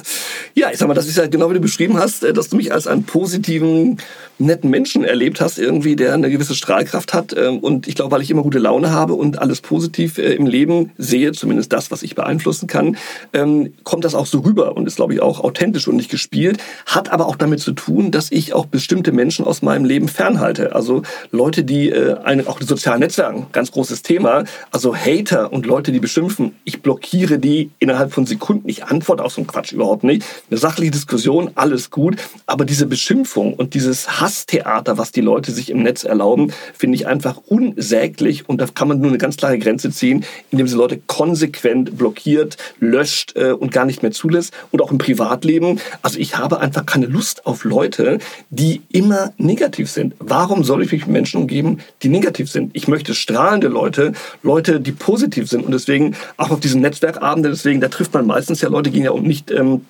ja, 0.55 0.71
ich 0.71 0.79
sag 0.79 0.87
mal, 0.87 0.95
das 0.95 1.09
ist 1.09 1.17
ja 1.17 1.27
genau 1.27 1.51
wie 1.51 1.55
du 1.55 1.61
beschrieben 1.61 1.99
hast, 1.99 2.23
äh, 2.23 2.33
dass 2.33 2.49
du 2.49 2.57
mich 2.57 2.73
als 2.73 2.87
einen 2.87 3.05
positiven, 3.05 3.99
netten 4.39 4.71
Menschen 4.71 5.05
erlebt 5.05 5.41
hast, 5.41 5.59
irgendwie, 5.59 5.97
der 5.97 6.15
eine 6.15 6.31
gewisse 6.31 6.55
Strahlkraft 6.55 7.13
hat. 7.13 7.35
Ähm, 7.37 7.59
und 7.59 7.89
ich 7.89 7.95
glaube, 7.97 8.13
weil 8.13 8.23
ich 8.23 8.31
immer 8.31 8.43
gute 8.43 8.59
Laune 8.59 8.93
habe 8.93 9.15
und 9.15 9.41
alles 9.41 9.61
positiv 9.61 10.19
äh, 10.19 10.35
im 10.35 10.47
Leben 10.47 10.93
sehe, 10.97 11.33
zumindest 11.33 11.73
das, 11.73 11.91
was 11.91 12.03
ich 12.03 12.15
beeinflussen 12.15 12.69
kann, 12.69 12.97
ähm, 13.33 13.75
kommt 13.83 14.05
das 14.05 14.15
auch 14.15 14.27
so 14.27 14.41
rüber 14.41 14.77
und 14.77 14.87
ist, 14.87 14.97
glaube 14.97 15.15
ich, 15.15 15.21
auch 15.21 15.41
authentisch 15.41 15.89
und 15.89 15.97
nicht 15.97 16.11
gespielt. 16.11 16.59
Hat 16.87 17.11
aber 17.11 17.27
auch 17.27 17.37
damit 17.37 17.61
zu 17.61 17.73
tun, 17.73 18.11
dass 18.11 18.31
ich 18.31 18.55
auch 18.55 18.67
bestimmte 18.67 19.13
Menschen 19.13 19.45
aus 19.45 19.63
meinem 19.63 19.85
Leben 19.85 20.09
fernhalte. 20.09 20.75
Also 20.75 21.03
Leute, 21.33 21.65
die 21.65 21.91
äh, 21.91 22.17
auch 22.47 22.59
die 22.59 22.67
sozialen 22.95 23.01
Netzwerken, 23.01 23.47
ganz 23.53 23.73
großes 23.73 24.03
Thema. 24.03 24.45
Also 24.71 24.95
Hater 24.95 25.53
und 25.53 25.67
Leute, 25.67 25.93
die 25.93 26.01
beschimpfen, 26.01 26.57
ich 26.65 26.83
blockiere 26.83 27.39
die 27.39 27.71
innerhalb 27.79 28.13
von 28.13 28.27
Sekunden. 28.27 28.69
Ich 28.69 28.85
antworte 28.85 29.25
auf 29.25 29.33
so 29.33 29.41
einen 29.41 29.47
Quatsch 29.47 29.73
überhaupt 29.73 30.05
nicht. 30.05 30.25
Eine 30.51 30.59
sachliche 30.59 30.93
Diskussion, 30.93 31.51
alles 31.55 31.91
gut. 31.91 32.17
Aber 32.47 32.65
diese 32.65 32.87
Beschimpfung 32.87 33.55
und 33.55 33.75
dieses 33.75 34.21
Hasstheater, 34.21 34.99
was 34.99 35.13
die 35.13 35.21
Leute 35.21 35.53
sich 35.53 35.71
im 35.71 35.83
Netz 35.83 36.05
erlauben, 36.05 36.53
finde 36.73 36.97
ich 36.97 37.07
einfach 37.07 37.39
unsäglich. 37.47 38.49
Und 38.49 38.61
da 38.61 38.67
kann 38.67 38.89
man 38.89 39.01
nur 39.01 39.09
eine 39.09 39.19
ganz 39.19 39.37
klare 39.37 39.59
Grenze 39.59 39.91
ziehen, 39.91 40.25
indem 40.51 40.69
sie 40.69 40.77
Leute 40.77 41.01
konsequent 41.07 41.97
blockiert, 41.97 42.57
löscht 42.81 43.37
äh, 43.37 43.53
und 43.53 43.73
gar 43.73 43.85
nicht 43.85 44.03
mehr 44.03 44.13
zulässt. 44.13 44.53
Und 44.71 44.83
auch 44.83 44.93
im 44.93 44.99
Privatleben. 44.99 45.81
Also 46.03 46.19
ich 46.19 46.37
habe 46.37 46.61
einfach 46.61 46.87
keine 46.87 47.07
Lust 47.07 47.47
auf 47.47 47.65
Leute, 47.65 48.19
die 48.51 48.83
immer 48.91 49.33
negativ 49.37 49.91
sind. 49.91 50.15
Warum 50.19 50.65
soll 50.65 50.83
ich 50.83 50.93
mich 50.93 51.07
mit 51.07 51.13
Menschen 51.13 51.41
umgeben, 51.41 51.79
die 52.03 52.09
negativ 52.09 52.51
sind? 52.51 52.71
Ich 52.75 52.84
ich 52.85 52.89
möchte 52.89 53.15
strahlende 53.15 53.69
Leute, 53.69 54.13
Leute, 54.43 54.79
die 54.79 54.93
positiv 54.93 55.49
sind. 55.49 55.65
Und 55.65 55.73
deswegen 55.73 56.15
auch 56.37 56.51
auf 56.51 56.61
diesen 56.61 56.83
Netzwerkabenden, 56.83 57.53
deswegen, 57.53 57.81
da 57.81 57.89
trifft 57.89 58.13
man 58.13 58.27
meistens 58.27 58.61
ja 58.61 58.69
Leute, 58.69 58.91
die 58.91 58.97
gehen 58.97 59.05
ja 59.05 59.15
nicht 59.19 59.51
ähm, 59.51 59.87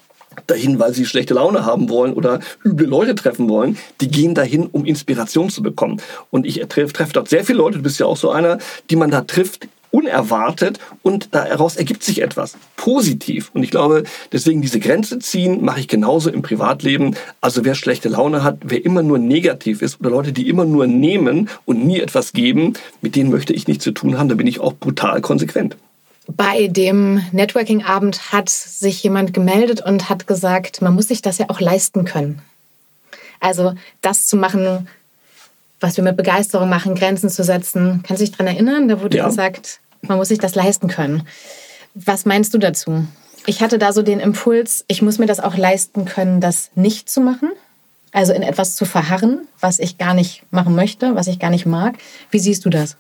dahin, 0.47 0.79
weil 0.79 0.95
sie 0.95 1.05
schlechte 1.05 1.35
Laune 1.35 1.65
haben 1.65 1.89
wollen 1.89 2.13
oder 2.13 2.39
üble 2.65 2.87
Leute 2.87 3.17
treffen 3.17 3.49
wollen. 3.49 3.77
Die 4.01 4.09
gehen 4.09 4.37
dahin, 4.37 4.69
um 4.71 4.85
Inspiration 4.85 5.51
zu 5.51 5.61
bekommen. 5.61 6.01
Und 6.31 6.47
ich 6.47 6.61
treffe 6.69 6.93
treff 6.93 7.13
dort 7.13 7.29
sehr 7.29 7.45
viele 7.45 7.59
Leute, 7.59 7.79
du 7.79 7.83
bist 7.83 7.99
ja 7.99 8.07
auch 8.07 8.17
so 8.17 8.31
einer, 8.31 8.59
die 8.91 8.97
man 8.97 9.11
da 9.11 9.23
trifft, 9.23 9.67
unerwartet 9.95 10.81
und 11.03 11.29
daraus 11.31 11.77
ergibt 11.77 12.03
sich 12.03 12.21
etwas 12.21 12.57
positiv. 12.77 13.53
Und 13.55 13.63
ich 13.63 13.71
glaube, 13.71 14.03
deswegen 14.33 14.61
diese 14.61 14.81
Grenze 14.81 15.21
ziehen 15.21 15.65
mache 15.65 15.79
ich 15.79 15.87
genauso 15.87 16.31
im 16.31 16.43
Privatleben. 16.43 17.15
Also 17.41 17.65
wer 17.65 17.77
schlechte 17.77 18.09
Laune 18.09 18.43
hat, 18.43 18.59
wer 18.65 18.85
immer 18.85 19.05
nur 19.05 19.19
negativ 19.19 19.83
ist 19.83 20.01
oder 20.01 20.11
Leute, 20.11 20.33
die 20.33 20.49
immer 20.49 20.65
nur 20.65 20.89
nehmen 20.89 21.49
und 21.65 21.87
nie 21.87 22.01
etwas 22.01 22.33
geben, 22.33 22.73
mit 23.03 23.15
denen 23.15 23.31
möchte 23.31 23.53
ich 23.53 23.69
nichts 23.69 23.85
zu 23.85 23.93
tun 23.93 24.19
haben. 24.19 24.29
Da 24.29 24.35
bin 24.35 24.49
ich 24.49 24.59
auch 24.59 24.75
brutal 24.75 25.21
konsequent. 25.21 25.77
Bei 26.27 26.67
dem 26.67 27.23
Networking-Abend 27.31 28.33
hat 28.33 28.49
sich 28.49 29.01
jemand 29.05 29.33
gemeldet 29.33 29.81
und 29.81 30.09
hat 30.09 30.27
gesagt, 30.27 30.83
man 30.83 30.95
muss 30.95 31.07
sich 31.07 31.23
das 31.23 31.39
ja 31.39 31.51
auch 31.51 31.61
leisten 31.61 32.05
können. 32.05 32.43
Also 33.39 33.75
das 34.01 34.27
zu 34.27 34.37
machen, 34.37 34.89
was 35.85 35.99
wir 35.99 36.05
mit 36.05 36.17
Begeisterung 36.17 36.71
machen, 36.71 36.95
Grenzen 36.95 37.29
zu 37.29 37.45
setzen. 37.45 38.03
Kannst 38.07 38.23
du 38.23 38.27
dich 38.27 38.33
daran 38.33 38.47
erinnern? 38.47 38.89
Da 38.89 39.03
wurde 39.03 39.19
ja. 39.19 39.27
gesagt, 39.27 39.81
man 40.09 40.19
muss 40.19 40.29
sich 40.29 40.39
das 40.39 40.55
leisten 40.55 40.89
können. 40.89 41.23
Was 41.95 42.27
meinst 42.27 42.55
du 42.55 42.59
dazu? 42.59 43.07
Ich 43.47 43.61
hatte 43.61 43.79
da 43.79 43.93
so 43.93 44.03
den 44.03 44.21
Impuls, 44.21 44.85
ich 44.89 45.03
muss 45.03 45.19
mir 45.19 45.27
das 45.27 45.41
auch 45.41 45.57
leisten 45.57 46.05
können, 46.07 46.41
das 46.41 46.71
nicht 46.75 47.11
zu 47.11 47.21
machen. 47.21 47.51
Also 48.13 48.33
in 48.33 48.43
etwas 48.43 48.77
zu 48.77 48.85
verharren, 48.85 49.47
was 49.61 49.81
ich 49.81 49.99
gar 49.99 50.15
nicht 50.15 50.45
machen 50.51 50.75
möchte, 50.75 51.15
was 51.17 51.27
ich 51.27 51.39
gar 51.41 51.51
nicht 51.51 51.67
mag. 51.67 51.97
Wie 52.31 52.39
siehst 52.39 52.65
du 52.65 52.71
das? 52.71 52.97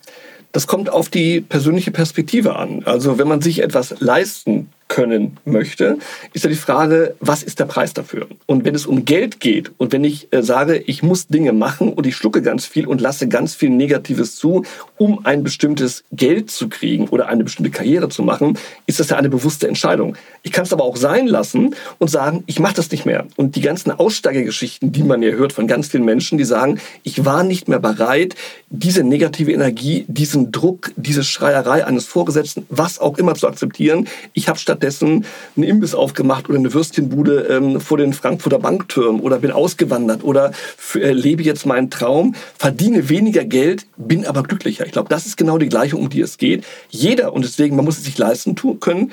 Das 0.51 0.67
kommt 0.67 0.91
auf 0.91 1.09
die 1.09 1.41
persönliche 1.41 1.93
Perspektive 1.93 2.57
an. 2.57 2.83
Also 2.85 3.19
wenn 3.19 3.29
man 3.29 3.41
sich 3.41 3.63
etwas 3.63 3.95
leisten 4.01 4.71
können 4.89 5.39
möchte, 5.45 5.99
ist 6.33 6.45
ja 6.45 6.51
die 6.51 6.57
Frage, 6.57 7.15
was 7.21 7.43
ist 7.43 7.59
der 7.59 7.65
Preis 7.65 7.95
dafür? 7.95 8.27
Und 8.47 8.65
wenn 8.65 8.75
es 8.75 8.87
um 8.87 9.05
Geld 9.05 9.41
geht 9.41 9.73
und 9.79 9.93
wenn 9.93 10.05
ich 10.05 10.33
äh, 10.33 10.43
sage, 10.43 10.77
ich 10.77 11.03
muss 11.03 11.27
Dinge 11.27 11.53
machen 11.53 11.93
und 11.93 12.07
ich 12.07 12.17
schlucke 12.17 12.43
ganz 12.43 12.67
viel 12.67 12.87
und 12.87 13.01
lasse 13.01 13.29
ganz 13.29 13.55
viel 13.55 13.71
Negatives 13.71 14.37
zu, 14.37 14.65
um 14.99 15.25
ein 15.25 15.43
bestimmtes 15.43 16.05
Geld 16.13 16.51
zu 16.51 16.69
kriegen 16.69 17.09
oder 17.09 17.29
eine 17.29 17.45
bestimmte 17.45 17.71
Karriere 17.71 18.09
zu 18.09 18.23
machen, 18.23 18.59
ist 18.87 19.01
das 19.01 19.11
ja 19.11 19.17
eine 19.17 19.31
bewusste 19.31 19.69
Entscheidung. 19.69 20.17
Ich 20.43 20.53
kann 20.53 20.65
es 20.65 20.73
aber 20.73 20.85
auch 20.85 20.97
sein 20.97 21.27
lassen 21.27 21.75
und 21.99 22.09
sagen, 22.09 22.45
ich 22.47 22.61
mache 22.61 22.75
das 22.75 22.91
nicht 22.91 23.07
mehr. 23.07 23.27
Und 23.37 23.57
die 23.57 23.63
ganzen 23.63 23.91
Aussteigergeschichten, 23.91 24.93
die 24.93 25.03
man 25.03 25.23
ja 25.23 25.31
hört 25.31 25.53
von 25.53 25.67
ganz 25.67 25.89
vielen 25.89 26.05
Menschen, 26.05 26.39
die 26.39 26.45
sagen, 26.45 26.81
ich 27.03 27.25
war 27.25 27.43
nicht 27.43 27.69
mehr 27.69 27.79
bereit, 27.79 28.35
diese 28.69 29.03
negative 29.03 29.53
Energie, 29.53 30.05
diesen 30.09 30.53
Druck, 30.53 30.93
diese 30.97 31.25
Schreierei 31.25 31.85
eines 31.85 32.07
Vorgesetzten, 32.07 32.67
was 32.69 32.99
auch 32.99 33.19
immer 33.19 33.35
zu 33.35 33.49
akzeptieren. 33.49 34.09
Ich 34.33 34.49
habe 34.49 34.59
statt 34.59 34.74
stattdessen 34.75 35.25
einen 35.57 35.65
Imbiss 35.65 35.95
aufgemacht 35.95 36.49
oder 36.49 36.59
eine 36.59 36.75
Würstchenbude 36.75 37.47
ähm, 37.49 37.81
vor 37.81 37.99
den 37.99 38.13
Frankfurter 38.13 38.59
Banktürmen 38.59 39.21
oder 39.21 39.39
bin 39.39 39.53
ausgewandert 39.53 40.25
oder 40.25 40.51
äh, 40.95 41.13
lebe 41.13 41.43
jetzt 41.45 41.65
meinen 41.65 41.91
Traum, 41.91 42.35
verdiene 42.59 43.09
weniger 43.09 43.45
Geld, 43.45 43.87
bin 43.97 44.27
aber 44.27 44.43
glücklicher. 44.43 44.85
Ich 44.85 44.93
glaube, 44.93 45.09
das 45.09 45.27
ist 45.27 45.37
genau 45.37 45.59
die 45.59 45.69
Gleichung, 45.69 46.01
um 46.01 46.09
die 46.09 46.21
es 46.21 46.39
geht. 46.39 46.65
Jeder, 46.89 47.33
und 47.33 47.45
deswegen, 47.45 47.77
man 47.77 47.85
muss 47.85 47.99
es 47.99 48.05
sich 48.05 48.19
leisten 48.19 48.57
können, 48.81 49.13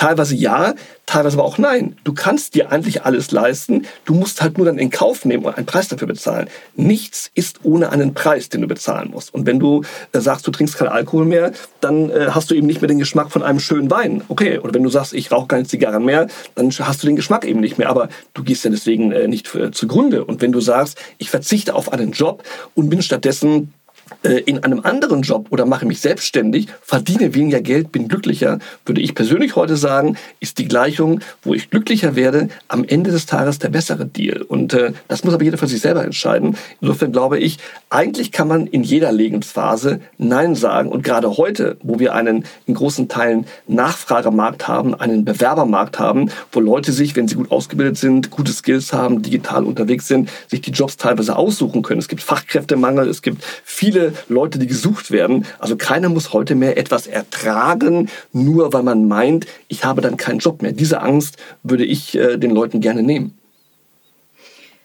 Teilweise 0.00 0.34
ja, 0.34 0.72
teilweise 1.04 1.36
aber 1.36 1.44
auch 1.44 1.58
nein. 1.58 1.94
Du 2.04 2.14
kannst 2.14 2.54
dir 2.54 2.72
eigentlich 2.72 3.04
alles 3.04 3.32
leisten, 3.32 3.86
du 4.06 4.14
musst 4.14 4.40
halt 4.40 4.56
nur 4.56 4.64
dann 4.64 4.78
in 4.78 4.88
Kauf 4.88 5.26
nehmen 5.26 5.44
und 5.44 5.58
einen 5.58 5.66
Preis 5.66 5.88
dafür 5.88 6.08
bezahlen. 6.08 6.48
Nichts 6.74 7.30
ist 7.34 7.60
ohne 7.64 7.90
einen 7.90 8.14
Preis, 8.14 8.48
den 8.48 8.62
du 8.62 8.66
bezahlen 8.66 9.10
musst. 9.10 9.34
Und 9.34 9.44
wenn 9.44 9.58
du 9.58 9.82
äh, 10.12 10.20
sagst, 10.20 10.46
du 10.46 10.52
trinkst 10.52 10.78
keinen 10.78 10.88
Alkohol 10.88 11.26
mehr, 11.26 11.52
dann 11.82 12.08
äh, 12.08 12.28
hast 12.30 12.50
du 12.50 12.54
eben 12.54 12.66
nicht 12.66 12.80
mehr 12.80 12.88
den 12.88 12.98
Geschmack 12.98 13.30
von 13.30 13.42
einem 13.42 13.60
schönen 13.60 13.90
Wein. 13.90 14.22
Okay, 14.28 14.58
oder 14.58 14.72
wenn 14.72 14.84
du 14.84 14.88
sagst, 14.88 15.12
ich 15.12 15.30
rauche 15.30 15.48
keine 15.48 15.66
Zigarren 15.66 16.06
mehr, 16.06 16.28
dann 16.54 16.70
hast 16.70 17.02
du 17.02 17.06
den 17.06 17.16
Geschmack 17.16 17.44
eben 17.44 17.60
nicht 17.60 17.76
mehr. 17.76 17.90
Aber 17.90 18.08
du 18.32 18.42
gehst 18.42 18.64
ja 18.64 18.70
deswegen 18.70 19.12
äh, 19.12 19.28
nicht 19.28 19.48
für, 19.48 19.70
zugrunde. 19.70 20.24
Und 20.24 20.40
wenn 20.40 20.52
du 20.52 20.62
sagst, 20.62 20.96
ich 21.18 21.28
verzichte 21.28 21.74
auf 21.74 21.92
einen 21.92 22.12
Job 22.12 22.42
und 22.74 22.88
bin 22.88 23.02
stattdessen 23.02 23.74
äh, 23.79 23.79
in 24.22 24.62
einem 24.62 24.80
anderen 24.80 25.22
Job 25.22 25.46
oder 25.50 25.66
mache 25.66 25.86
mich 25.86 26.00
selbstständig, 26.00 26.68
verdiene 26.82 27.34
weniger 27.34 27.60
Geld, 27.60 27.92
bin 27.92 28.08
glücklicher, 28.08 28.58
würde 28.84 29.00
ich 29.00 29.14
persönlich 29.14 29.56
heute 29.56 29.76
sagen, 29.76 30.16
ist 30.40 30.58
die 30.58 30.68
Gleichung, 30.68 31.20
wo 31.42 31.54
ich 31.54 31.70
glücklicher 31.70 32.16
werde, 32.16 32.48
am 32.68 32.84
Ende 32.84 33.10
des 33.10 33.26
Tages 33.26 33.58
der 33.58 33.68
bessere 33.68 34.06
Deal. 34.06 34.42
Und 34.42 34.74
äh, 34.74 34.92
das 35.08 35.24
muss 35.24 35.34
aber 35.34 35.44
jeder 35.44 35.58
für 35.58 35.66
sich 35.66 35.80
selber 35.80 36.04
entscheiden. 36.04 36.56
Insofern 36.80 37.12
glaube 37.12 37.38
ich, 37.38 37.58
eigentlich 37.88 38.32
kann 38.32 38.48
man 38.48 38.66
in 38.66 38.82
jeder 38.82 39.12
Lebensphase 39.12 40.00
Nein 40.18 40.54
sagen. 40.54 40.90
Und 40.90 41.02
gerade 41.02 41.36
heute, 41.36 41.76
wo 41.82 41.98
wir 41.98 42.14
einen 42.14 42.44
in 42.66 42.74
großen 42.74 43.08
Teilen 43.08 43.46
Nachfragemarkt 43.68 44.68
haben, 44.68 44.94
einen 44.94 45.24
Bewerbermarkt 45.24 45.98
haben, 45.98 46.30
wo 46.52 46.60
Leute 46.60 46.92
sich, 46.92 47.16
wenn 47.16 47.28
sie 47.28 47.36
gut 47.36 47.50
ausgebildet 47.50 47.96
sind, 47.96 48.30
gute 48.30 48.52
Skills 48.52 48.92
haben, 48.92 49.22
digital 49.22 49.64
unterwegs 49.64 50.08
sind, 50.08 50.30
sich 50.48 50.60
die 50.60 50.72
Jobs 50.72 50.96
teilweise 50.96 51.36
aussuchen 51.36 51.82
können. 51.82 52.00
Es 52.00 52.08
gibt 52.08 52.22
Fachkräftemangel, 52.22 53.08
es 53.08 53.22
gibt 53.22 53.44
viele 53.64 53.99
Leute, 54.28 54.58
die 54.58 54.66
gesucht 54.66 55.10
werden. 55.10 55.46
Also 55.58 55.76
keiner 55.76 56.08
muss 56.08 56.32
heute 56.32 56.54
mehr 56.54 56.76
etwas 56.76 57.06
ertragen, 57.06 58.08
nur 58.32 58.72
weil 58.72 58.82
man 58.82 59.08
meint, 59.08 59.46
ich 59.68 59.84
habe 59.84 60.00
dann 60.00 60.16
keinen 60.16 60.38
Job 60.38 60.62
mehr. 60.62 60.72
Diese 60.72 61.00
Angst 61.00 61.36
würde 61.62 61.84
ich 61.84 62.16
äh, 62.16 62.36
den 62.36 62.50
Leuten 62.50 62.80
gerne 62.80 63.02
nehmen. 63.02 63.36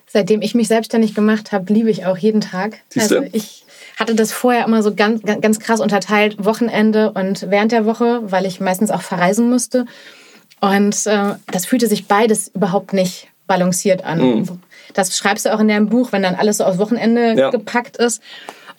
Seitdem 0.08 0.42
ich 0.42 0.56
mich 0.56 0.68
selbstständig 0.68 1.14
gemacht 1.14 1.52
habe, 1.52 1.74
liebe 1.74 1.90
ich 1.90 2.06
auch 2.06 2.18
jeden 2.18 2.42
Tag. 2.42 2.80
Siehste? 2.90 3.20
Also 3.20 3.30
ich 3.34 3.66
hatte 3.98 4.16
das 4.16 4.32
vorher 4.32 4.66
immer 4.66 4.84
so 4.84 4.94
ganz, 4.94 5.22
ganz 5.24 5.60
krass 5.60 5.80
unterteilt, 5.80 6.44
Wochenende 6.44 7.12
und 7.12 7.50
während 7.50 7.72
der 7.72 7.86
Woche, 7.86 8.22
weil 8.24 8.46
ich 8.46 8.60
meistens 8.60 8.92
auch 8.92 9.02
verreisen 9.02 9.50
musste. 9.50 9.86
Und 10.62 11.06
äh, 11.06 11.36
das 11.52 11.66
fühlte 11.66 11.88
sich 11.88 12.08
beides 12.08 12.50
überhaupt 12.50 12.94
nicht 12.94 13.28
balanciert 13.48 14.04
an. 14.04 14.20
Mhm. 14.20 14.60
Das 14.94 15.18
schreibst 15.18 15.46
du 15.46 15.54
auch 15.54 15.60
in 15.60 15.68
deinem 15.68 15.90
Buch, 15.90 16.12
wenn 16.12 16.24
dann 16.24 16.36
alles 16.36 16.58
so 16.58 16.64
aufs 16.64 16.78
Wochenende 16.78 17.36
ja. 17.38 17.50
gepackt 17.50 17.98
ist. 17.98 18.22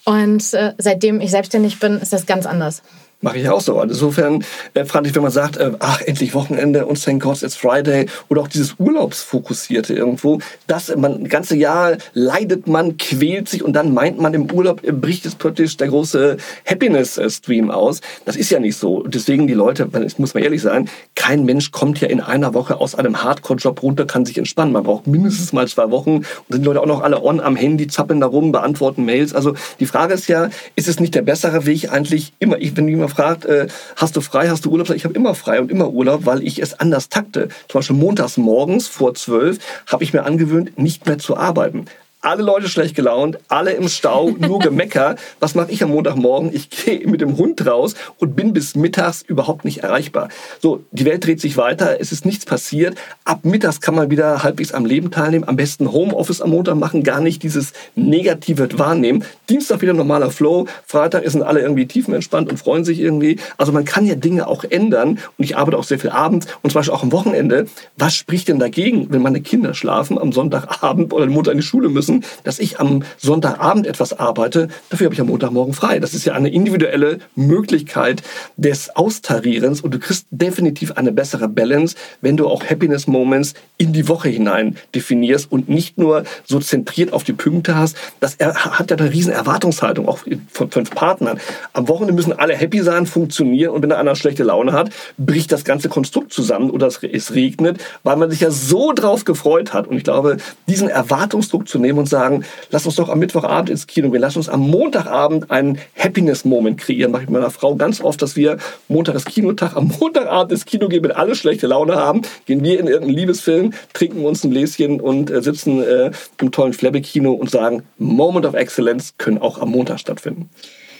Und 0.06 0.54
äh, 0.54 0.72
seitdem 0.78 1.20
ich 1.20 1.32
selbstständig 1.32 1.80
bin, 1.80 1.98
ist 1.98 2.12
das 2.12 2.26
ganz 2.26 2.46
anders. 2.46 2.82
Mache 3.26 3.38
ich 3.38 3.48
auch 3.48 3.60
so. 3.60 3.82
Insofern 3.82 4.44
äh, 4.74 4.84
fand 4.84 5.08
ich, 5.08 5.14
wenn 5.16 5.22
man 5.22 5.32
sagt, 5.32 5.56
äh, 5.56 5.72
ach, 5.80 6.00
endlich 6.00 6.32
Wochenende 6.32 6.86
und 6.86 7.04
thank 7.04 7.24
God 7.24 7.42
it's 7.42 7.56
Friday 7.56 8.06
oder 8.28 8.42
auch 8.42 8.46
dieses 8.46 8.76
Urlaubsfokussierte 8.78 9.94
irgendwo, 9.94 10.38
das 10.68 10.94
man 10.94 11.24
das 11.24 11.30
ganze 11.30 11.56
Jahr 11.56 11.96
leidet 12.12 12.68
man, 12.68 12.98
quält 12.98 13.48
sich 13.48 13.64
und 13.64 13.72
dann 13.72 13.92
meint 13.92 14.20
man 14.20 14.32
im 14.32 14.48
Urlaub 14.48 14.84
äh, 14.84 14.92
bricht 14.92 15.26
es 15.26 15.34
plötzlich 15.34 15.76
der 15.76 15.88
große 15.88 16.36
Happiness-Stream 16.66 17.72
aus. 17.72 18.00
Das 18.26 18.36
ist 18.36 18.48
ja 18.50 18.60
nicht 18.60 18.76
so. 18.76 19.02
deswegen 19.02 19.48
die 19.48 19.54
Leute, 19.54 19.88
das 19.90 20.20
muss 20.20 20.34
man 20.34 20.44
ehrlich 20.44 20.62
sein, 20.62 20.88
kein 21.16 21.44
Mensch 21.44 21.72
kommt 21.72 22.00
ja 22.00 22.06
in 22.06 22.20
einer 22.20 22.54
Woche 22.54 22.80
aus 22.80 22.94
einem 22.94 23.24
Hardcore-Job 23.24 23.82
runter, 23.82 24.06
kann 24.06 24.24
sich 24.24 24.38
entspannen. 24.38 24.72
Man 24.72 24.84
braucht 24.84 25.08
mindestens 25.08 25.52
mal 25.52 25.66
zwei 25.66 25.90
Wochen 25.90 26.18
und 26.18 26.24
sind 26.50 26.62
die 26.62 26.66
Leute 26.66 26.80
auch 26.80 26.86
noch 26.86 27.02
alle 27.02 27.20
on 27.20 27.40
am 27.40 27.56
Handy, 27.56 27.88
zappeln 27.88 28.20
da 28.20 28.28
rum, 28.28 28.52
beantworten 28.52 29.04
Mails. 29.04 29.34
Also 29.34 29.54
die 29.80 29.86
Frage 29.86 30.14
ist 30.14 30.28
ja, 30.28 30.48
ist 30.76 30.86
es 30.86 31.00
nicht 31.00 31.16
der 31.16 31.22
bessere 31.22 31.66
Weg 31.66 31.90
eigentlich 31.90 32.32
immer, 32.38 32.58
ich, 32.58 32.76
wenn 32.76 32.86
jemand 32.86 33.15
fragt, 33.16 33.44
äh, 33.46 33.66
hast 33.96 34.16
du 34.16 34.20
frei, 34.20 34.48
hast 34.48 34.64
du 34.64 34.70
Urlaub? 34.70 34.90
Ich 34.90 35.04
habe 35.04 35.14
immer 35.14 35.34
frei 35.34 35.60
und 35.60 35.70
immer 35.70 35.90
Urlaub, 35.90 36.26
weil 36.26 36.42
ich 36.42 36.60
es 36.60 36.78
anders 36.78 37.08
takte. 37.08 37.48
Zum 37.68 37.78
Beispiel 37.78 37.96
montags 37.96 38.36
morgens 38.36 38.86
vor 38.86 39.14
zwölf 39.14 39.58
habe 39.86 40.04
ich 40.04 40.12
mir 40.12 40.24
angewöhnt, 40.24 40.78
nicht 40.78 41.06
mehr 41.06 41.18
zu 41.18 41.36
arbeiten 41.36 41.86
alle 42.26 42.42
Leute 42.42 42.68
schlecht 42.68 42.96
gelaunt, 42.96 43.38
alle 43.46 43.72
im 43.72 43.88
Stau, 43.88 44.30
nur 44.30 44.58
Gemecker. 44.58 45.14
Was 45.40 45.54
mache 45.54 45.70
ich 45.70 45.82
am 45.84 45.90
Montagmorgen? 45.90 46.52
Ich 46.52 46.70
gehe 46.70 47.06
mit 47.06 47.20
dem 47.20 47.36
Hund 47.38 47.64
raus 47.64 47.94
und 48.18 48.34
bin 48.34 48.52
bis 48.52 48.74
mittags 48.74 49.22
überhaupt 49.22 49.64
nicht 49.64 49.84
erreichbar. 49.84 50.28
So, 50.60 50.82
die 50.90 51.04
Welt 51.04 51.24
dreht 51.24 51.40
sich 51.40 51.56
weiter, 51.56 52.00
es 52.00 52.10
ist 52.10 52.26
nichts 52.26 52.44
passiert. 52.44 52.98
Ab 53.24 53.40
mittags 53.44 53.80
kann 53.80 53.94
man 53.94 54.10
wieder 54.10 54.42
halbwegs 54.42 54.72
am 54.72 54.86
Leben 54.86 55.12
teilnehmen. 55.12 55.46
Am 55.46 55.54
besten 55.54 55.92
Homeoffice 55.92 56.40
am 56.40 56.50
Montag 56.50 56.74
machen, 56.74 57.04
gar 57.04 57.20
nicht 57.20 57.44
dieses 57.44 57.72
Negative 57.94 58.76
wahrnehmen. 58.76 59.24
Dienstag 59.48 59.80
wieder 59.80 59.92
normaler 59.92 60.32
Flow, 60.32 60.66
Freitag 60.84 61.28
sind 61.30 61.44
alle 61.44 61.60
irgendwie 61.60 61.86
tiefenentspannt 61.86 62.50
und 62.50 62.56
freuen 62.58 62.84
sich 62.84 62.98
irgendwie. 62.98 63.38
Also 63.56 63.70
man 63.70 63.84
kann 63.84 64.04
ja 64.04 64.16
Dinge 64.16 64.48
auch 64.48 64.64
ändern 64.64 65.20
und 65.38 65.44
ich 65.44 65.56
arbeite 65.56 65.78
auch 65.78 65.84
sehr 65.84 66.00
viel 66.00 66.10
abends 66.10 66.48
und 66.62 66.72
zum 66.72 66.80
Beispiel 66.80 66.94
auch 66.94 67.04
am 67.04 67.12
Wochenende. 67.12 67.66
Was 67.96 68.16
spricht 68.16 68.48
denn 68.48 68.58
dagegen, 68.58 69.12
wenn 69.12 69.22
meine 69.22 69.40
Kinder 69.40 69.74
schlafen 69.74 70.18
am 70.18 70.32
Sonntagabend 70.32 71.12
oder 71.12 71.26
die 71.26 71.32
Mutter 71.32 71.52
in 71.52 71.58
die 71.58 71.64
Schule 71.64 71.88
müssen? 71.88 72.15
Dass 72.44 72.58
ich 72.58 72.80
am 72.80 73.02
Sonntagabend 73.18 73.86
etwas 73.86 74.18
arbeite. 74.18 74.68
Dafür 74.90 75.06
habe 75.06 75.14
ich 75.14 75.20
am 75.20 75.28
Montagmorgen 75.28 75.74
frei. 75.74 75.98
Das 75.98 76.14
ist 76.14 76.24
ja 76.24 76.34
eine 76.34 76.48
individuelle 76.48 77.18
Möglichkeit 77.34 78.22
des 78.56 78.94
Austarierens 78.94 79.80
und 79.80 79.92
du 79.92 79.98
kriegst 79.98 80.26
definitiv 80.30 80.92
eine 80.92 81.12
bessere 81.12 81.48
Balance, 81.48 81.96
wenn 82.20 82.36
du 82.36 82.46
auch 82.48 82.64
Happiness 82.64 83.06
Moments 83.06 83.54
in 83.78 83.92
die 83.92 84.08
Woche 84.08 84.28
hinein 84.28 84.76
definierst 84.94 85.50
und 85.50 85.68
nicht 85.68 85.98
nur 85.98 86.24
so 86.44 86.60
zentriert 86.60 87.12
auf 87.12 87.24
die 87.24 87.32
Punkte 87.32 87.76
hast. 87.76 87.96
Das 88.20 88.36
hat 88.38 88.90
ja 88.90 88.96
eine 88.96 89.12
riesen 89.12 89.32
Erwartungshaltung 89.32 90.08
auch 90.08 90.18
von 90.50 90.70
fünf 90.70 90.90
Partnern. 90.90 91.38
Am 91.72 91.88
Wochenende 91.88 92.14
müssen 92.14 92.32
alle 92.32 92.54
happy 92.54 92.82
sein, 92.82 93.06
funktionieren 93.06 93.74
und 93.74 93.82
wenn 93.82 93.92
einer 93.92 94.16
schlechte 94.16 94.42
Laune 94.42 94.72
hat, 94.72 94.90
bricht 95.18 95.52
das 95.52 95.64
ganze 95.64 95.88
Konstrukt 95.88 96.32
zusammen 96.32 96.70
oder 96.70 96.86
es 96.86 97.34
regnet, 97.34 97.78
weil 98.02 98.16
man 98.16 98.30
sich 98.30 98.40
ja 98.40 98.50
so 98.50 98.92
drauf 98.92 99.24
gefreut 99.24 99.72
hat. 99.72 99.86
Und 99.86 99.96
ich 99.96 100.04
glaube, 100.04 100.38
diesen 100.66 100.88
Erwartungsdruck 100.88 101.68
zu 101.68 101.78
nehmen 101.78 101.98
und 101.98 102.05
sagen, 102.06 102.44
lass 102.70 102.86
uns 102.86 102.96
doch 102.96 103.08
am 103.08 103.18
Mittwochabend 103.18 103.70
ins 103.70 103.86
Kino 103.86 104.10
gehen, 104.10 104.20
lass 104.20 104.36
uns 104.36 104.48
am 104.48 104.60
Montagabend 104.60 105.50
einen 105.50 105.78
Happiness-Moment 105.98 106.78
kreieren. 106.78 107.12
Mache 107.12 107.24
ich 107.24 107.28
mit 107.28 107.40
meiner 107.40 107.50
Frau 107.50 107.74
ganz 107.76 108.00
oft, 108.00 108.20
dass 108.22 108.36
wir 108.36 108.58
Montag 108.88 109.14
ist 109.14 109.26
Kinotag, 109.26 109.76
am 109.76 109.92
Montagabend 110.00 110.52
ins 110.52 110.64
Kino 110.64 110.88
gehen, 110.88 111.02
wenn 111.04 111.12
alle 111.12 111.34
schlechte 111.34 111.66
Laune 111.66 111.96
haben, 111.96 112.22
gehen 112.46 112.62
wir 112.62 112.78
in 112.80 112.86
irgendeinen 112.86 113.16
Liebesfilm, 113.16 113.72
trinken 113.92 114.24
uns 114.24 114.44
ein 114.44 114.50
Gläschen 114.50 115.00
und 115.00 115.30
äh, 115.30 115.42
sitzen 115.42 115.82
äh, 115.82 116.10
im 116.40 116.52
tollen 116.52 116.72
Flabbe-Kino 116.72 117.32
und 117.32 117.50
sagen, 117.50 117.82
Moment 117.98 118.46
of 118.46 118.54
Excellence 118.54 119.14
können 119.18 119.38
auch 119.38 119.60
am 119.60 119.70
Montag 119.70 120.00
stattfinden. 120.00 120.50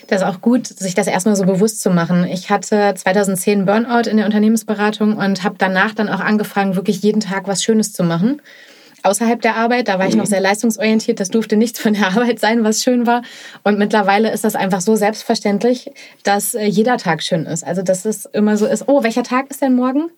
Das 0.07 0.21
ist 0.21 0.27
auch 0.27 0.41
gut, 0.41 0.67
sich 0.67 0.95
das 0.95 1.07
erstmal 1.07 1.35
so 1.35 1.43
bewusst 1.43 1.81
zu 1.81 1.89
machen. 1.89 2.23
Ich 2.23 2.49
hatte 2.49 2.93
2010 2.95 3.65
Burnout 3.65 4.09
in 4.09 4.17
der 4.17 4.25
Unternehmensberatung 4.25 5.17
und 5.17 5.43
habe 5.43 5.55
danach 5.57 5.93
dann 5.93 6.07
auch 6.07 6.21
angefangen, 6.21 6.75
wirklich 6.75 7.01
jeden 7.01 7.19
Tag 7.19 7.47
was 7.47 7.61
Schönes 7.61 7.91
zu 7.91 8.03
machen 8.03 8.41
außerhalb 9.03 9.41
der 9.41 9.55
Arbeit. 9.55 9.87
Da 9.87 9.99
war 9.99 10.07
ich 10.07 10.15
noch 10.15 10.25
mhm. 10.25 10.29
sehr 10.29 10.41
leistungsorientiert. 10.41 11.19
Das 11.19 11.29
durfte 11.29 11.55
nichts 11.55 11.79
von 11.79 11.93
der 11.93 12.07
Arbeit 12.15 12.39
sein, 12.39 12.63
was 12.63 12.83
schön 12.83 13.05
war. 13.05 13.21
Und 13.63 13.77
mittlerweile 13.77 14.31
ist 14.31 14.43
das 14.43 14.55
einfach 14.55 14.81
so 14.81 14.95
selbstverständlich, 14.95 15.91
dass 16.23 16.53
äh, 16.55 16.65
jeder 16.65 16.97
Tag 16.97 17.23
schön 17.23 17.45
ist. 17.45 17.63
Also, 17.63 17.81
dass 17.81 18.05
es 18.05 18.25
immer 18.25 18.57
so 18.57 18.65
ist, 18.65 18.87
oh, 18.87 19.03
welcher 19.03 19.23
Tag 19.23 19.49
ist 19.49 19.61
denn 19.61 19.75
morgen? 19.75 20.09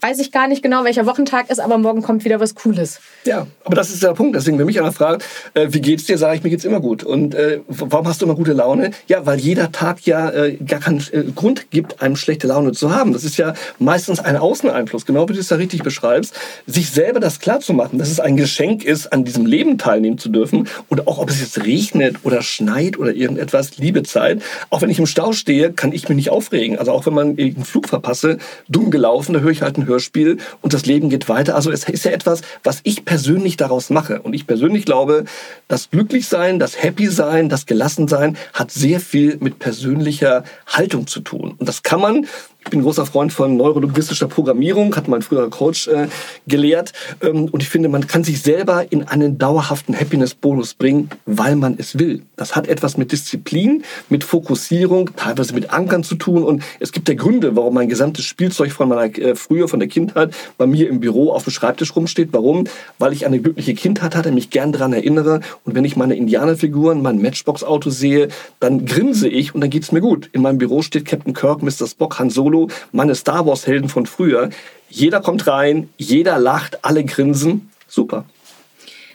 Weiß 0.00 0.18
ich 0.20 0.32
gar 0.32 0.48
nicht 0.48 0.62
genau, 0.62 0.84
welcher 0.84 1.06
Wochentag 1.06 1.50
ist, 1.50 1.60
aber 1.60 1.78
morgen 1.78 2.02
kommt 2.02 2.24
wieder 2.24 2.40
was 2.40 2.54
Cooles. 2.54 3.00
Ja, 3.24 3.46
aber 3.64 3.76
das 3.76 3.90
ist 3.90 4.02
der 4.02 4.14
Punkt. 4.14 4.36
Deswegen, 4.36 4.58
wenn 4.58 4.66
mich 4.66 4.80
einer 4.80 4.92
fragt, 4.92 5.24
äh, 5.54 5.68
wie 5.70 5.80
geht's 5.80 6.04
dir, 6.04 6.18
sage 6.18 6.36
ich, 6.36 6.42
mir 6.42 6.50
geht's 6.50 6.64
immer 6.64 6.80
gut. 6.80 7.04
Und 7.04 7.34
äh, 7.34 7.60
warum 7.66 8.06
hast 8.06 8.20
du 8.20 8.26
immer 8.26 8.34
gute 8.34 8.52
Laune? 8.52 8.90
Ja, 9.06 9.26
weil 9.26 9.38
jeder 9.38 9.72
Tag 9.72 10.02
ja 10.06 10.30
äh, 10.30 10.56
gar 10.56 10.80
keinen 10.80 11.02
äh, 11.12 11.24
Grund 11.34 11.70
gibt, 11.70 12.00
einem 12.00 12.16
schlechte 12.16 12.46
Laune 12.46 12.72
zu 12.72 12.94
haben. 12.94 13.12
Das 13.12 13.24
ist 13.24 13.36
ja 13.36 13.54
meistens 13.78 14.20
ein 14.20 14.36
Außeneinfluss, 14.36 15.06
genau 15.06 15.28
wie 15.28 15.32
du 15.32 15.40
es 15.40 15.48
da 15.48 15.56
richtig 15.56 15.82
beschreibst. 15.82 16.34
Sich 16.66 16.90
selber 16.90 17.20
das 17.20 17.40
klar 17.40 17.60
zu 17.60 17.72
machen, 17.72 17.98
dass 17.98 18.10
es 18.10 18.20
ein 18.20 18.36
Geschenk 18.36 18.84
ist, 18.84 19.12
an 19.12 19.24
diesem 19.24 19.46
Leben 19.46 19.78
teilnehmen 19.78 20.18
zu 20.18 20.28
dürfen. 20.28 20.68
Und 20.88 21.06
auch 21.06 21.18
ob 21.18 21.30
es 21.30 21.40
jetzt 21.40 21.64
regnet 21.64 22.16
oder 22.22 22.42
schneit 22.42 22.98
oder 22.98 23.12
irgendetwas, 23.12 23.78
liebe 23.78 24.02
Zeit. 24.02 24.42
Auch 24.70 24.82
wenn 24.82 24.90
ich 24.90 24.98
im 24.98 25.06
Stau 25.06 25.32
stehe, 25.32 25.72
kann 25.72 25.92
ich 25.92 26.08
mich 26.08 26.16
nicht 26.16 26.30
aufregen. 26.30 26.78
Also 26.78 26.92
auch 26.92 27.06
wenn 27.06 27.14
man 27.14 27.38
einen 27.38 27.64
Flug 27.64 27.88
verpasse, 27.88 28.38
dumm 28.68 28.90
gelaufen, 28.90 29.32
da 29.32 29.40
höre 29.40 29.50
ich 29.50 29.62
halt 29.62 29.76
einen 29.76 29.87
Hörspiel 29.88 30.38
und 30.62 30.74
das 30.74 30.86
Leben 30.86 31.10
geht 31.10 31.28
weiter. 31.28 31.56
Also 31.56 31.72
es 31.72 31.88
ist 31.88 32.04
ja 32.04 32.12
etwas, 32.12 32.42
was 32.62 32.80
ich 32.84 33.04
persönlich 33.04 33.56
daraus 33.56 33.90
mache. 33.90 34.22
Und 34.22 34.34
ich 34.34 34.46
persönlich 34.46 34.84
glaube, 34.84 35.24
das 35.66 35.90
Glücklichsein, 35.90 36.60
das 36.60 36.80
Happy-Sein, 36.80 37.48
das 37.48 37.66
Gelassensein 37.66 38.36
hat 38.52 38.70
sehr 38.70 39.00
viel 39.00 39.38
mit 39.40 39.58
persönlicher 39.58 40.44
Haltung 40.66 41.08
zu 41.08 41.20
tun. 41.20 41.56
Und 41.58 41.68
das 41.68 41.82
kann 41.82 42.00
man 42.00 42.26
ich 42.68 42.70
bin 42.70 42.82
großer 42.82 43.06
Freund 43.06 43.32
von 43.32 43.56
neurolinguistischer 43.56 44.28
Programmierung, 44.28 44.94
hat 44.94 45.08
mein 45.08 45.22
früherer 45.22 45.48
Coach 45.48 45.88
äh, 45.88 46.08
gelehrt. 46.46 46.92
Ähm, 47.22 47.46
und 47.46 47.62
ich 47.62 47.70
finde, 47.70 47.88
man 47.88 48.06
kann 48.06 48.24
sich 48.24 48.42
selber 48.42 48.84
in 48.92 49.08
einen 49.08 49.38
dauerhaften 49.38 49.98
Happiness-Bonus 49.98 50.74
bringen, 50.74 51.08
weil 51.24 51.56
man 51.56 51.76
es 51.78 51.98
will. 51.98 52.20
Das 52.36 52.56
hat 52.56 52.68
etwas 52.68 52.98
mit 52.98 53.10
Disziplin, 53.10 53.84
mit 54.10 54.22
Fokussierung, 54.22 55.16
teilweise 55.16 55.54
mit 55.54 55.70
Ankern 55.70 56.04
zu 56.04 56.16
tun. 56.16 56.42
Und 56.42 56.62
es 56.78 56.92
gibt 56.92 57.08
ja 57.08 57.14
Gründe, 57.14 57.56
warum 57.56 57.72
mein 57.72 57.88
gesamtes 57.88 58.26
Spielzeug 58.26 58.70
von 58.70 58.90
meiner 58.90 59.16
äh, 59.16 59.34
früher 59.34 59.66
von 59.66 59.80
der 59.80 59.88
Kindheit 59.88 60.34
bei 60.58 60.66
mir 60.66 60.90
im 60.90 61.00
Büro 61.00 61.32
auf 61.32 61.44
dem 61.44 61.52
Schreibtisch 61.54 61.96
rumsteht. 61.96 62.28
Warum? 62.32 62.64
Weil 62.98 63.14
ich 63.14 63.24
eine 63.24 63.40
glückliche 63.40 63.72
Kindheit 63.72 64.14
hatte, 64.14 64.30
mich 64.30 64.50
gern 64.50 64.72
daran 64.72 64.92
erinnere. 64.92 65.40
Und 65.64 65.74
wenn 65.74 65.86
ich 65.86 65.96
meine 65.96 66.16
Indianerfiguren, 66.16 67.00
mein 67.00 67.22
Matchbox-Auto 67.22 67.88
sehe, 67.88 68.28
dann 68.60 68.84
grinse 68.84 69.26
ich 69.26 69.54
und 69.54 69.62
dann 69.62 69.70
geht's 69.70 69.90
mir 69.90 70.02
gut. 70.02 70.28
In 70.32 70.42
meinem 70.42 70.58
Büro 70.58 70.82
steht 70.82 71.06
Captain 71.06 71.32
Kirk, 71.32 71.62
Mr. 71.62 71.86
Spock, 71.86 72.18
Han 72.18 72.28
Solo 72.28 72.57
Solo, 72.58 72.68
meine 72.92 73.14
Star 73.14 73.46
Wars-Helden 73.46 73.88
von 73.88 74.06
früher. 74.06 74.50
Jeder 74.88 75.20
kommt 75.20 75.46
rein, 75.46 75.90
jeder 75.96 76.38
lacht, 76.38 76.84
alle 76.84 77.04
grinsen. 77.04 77.70
Super. 77.86 78.24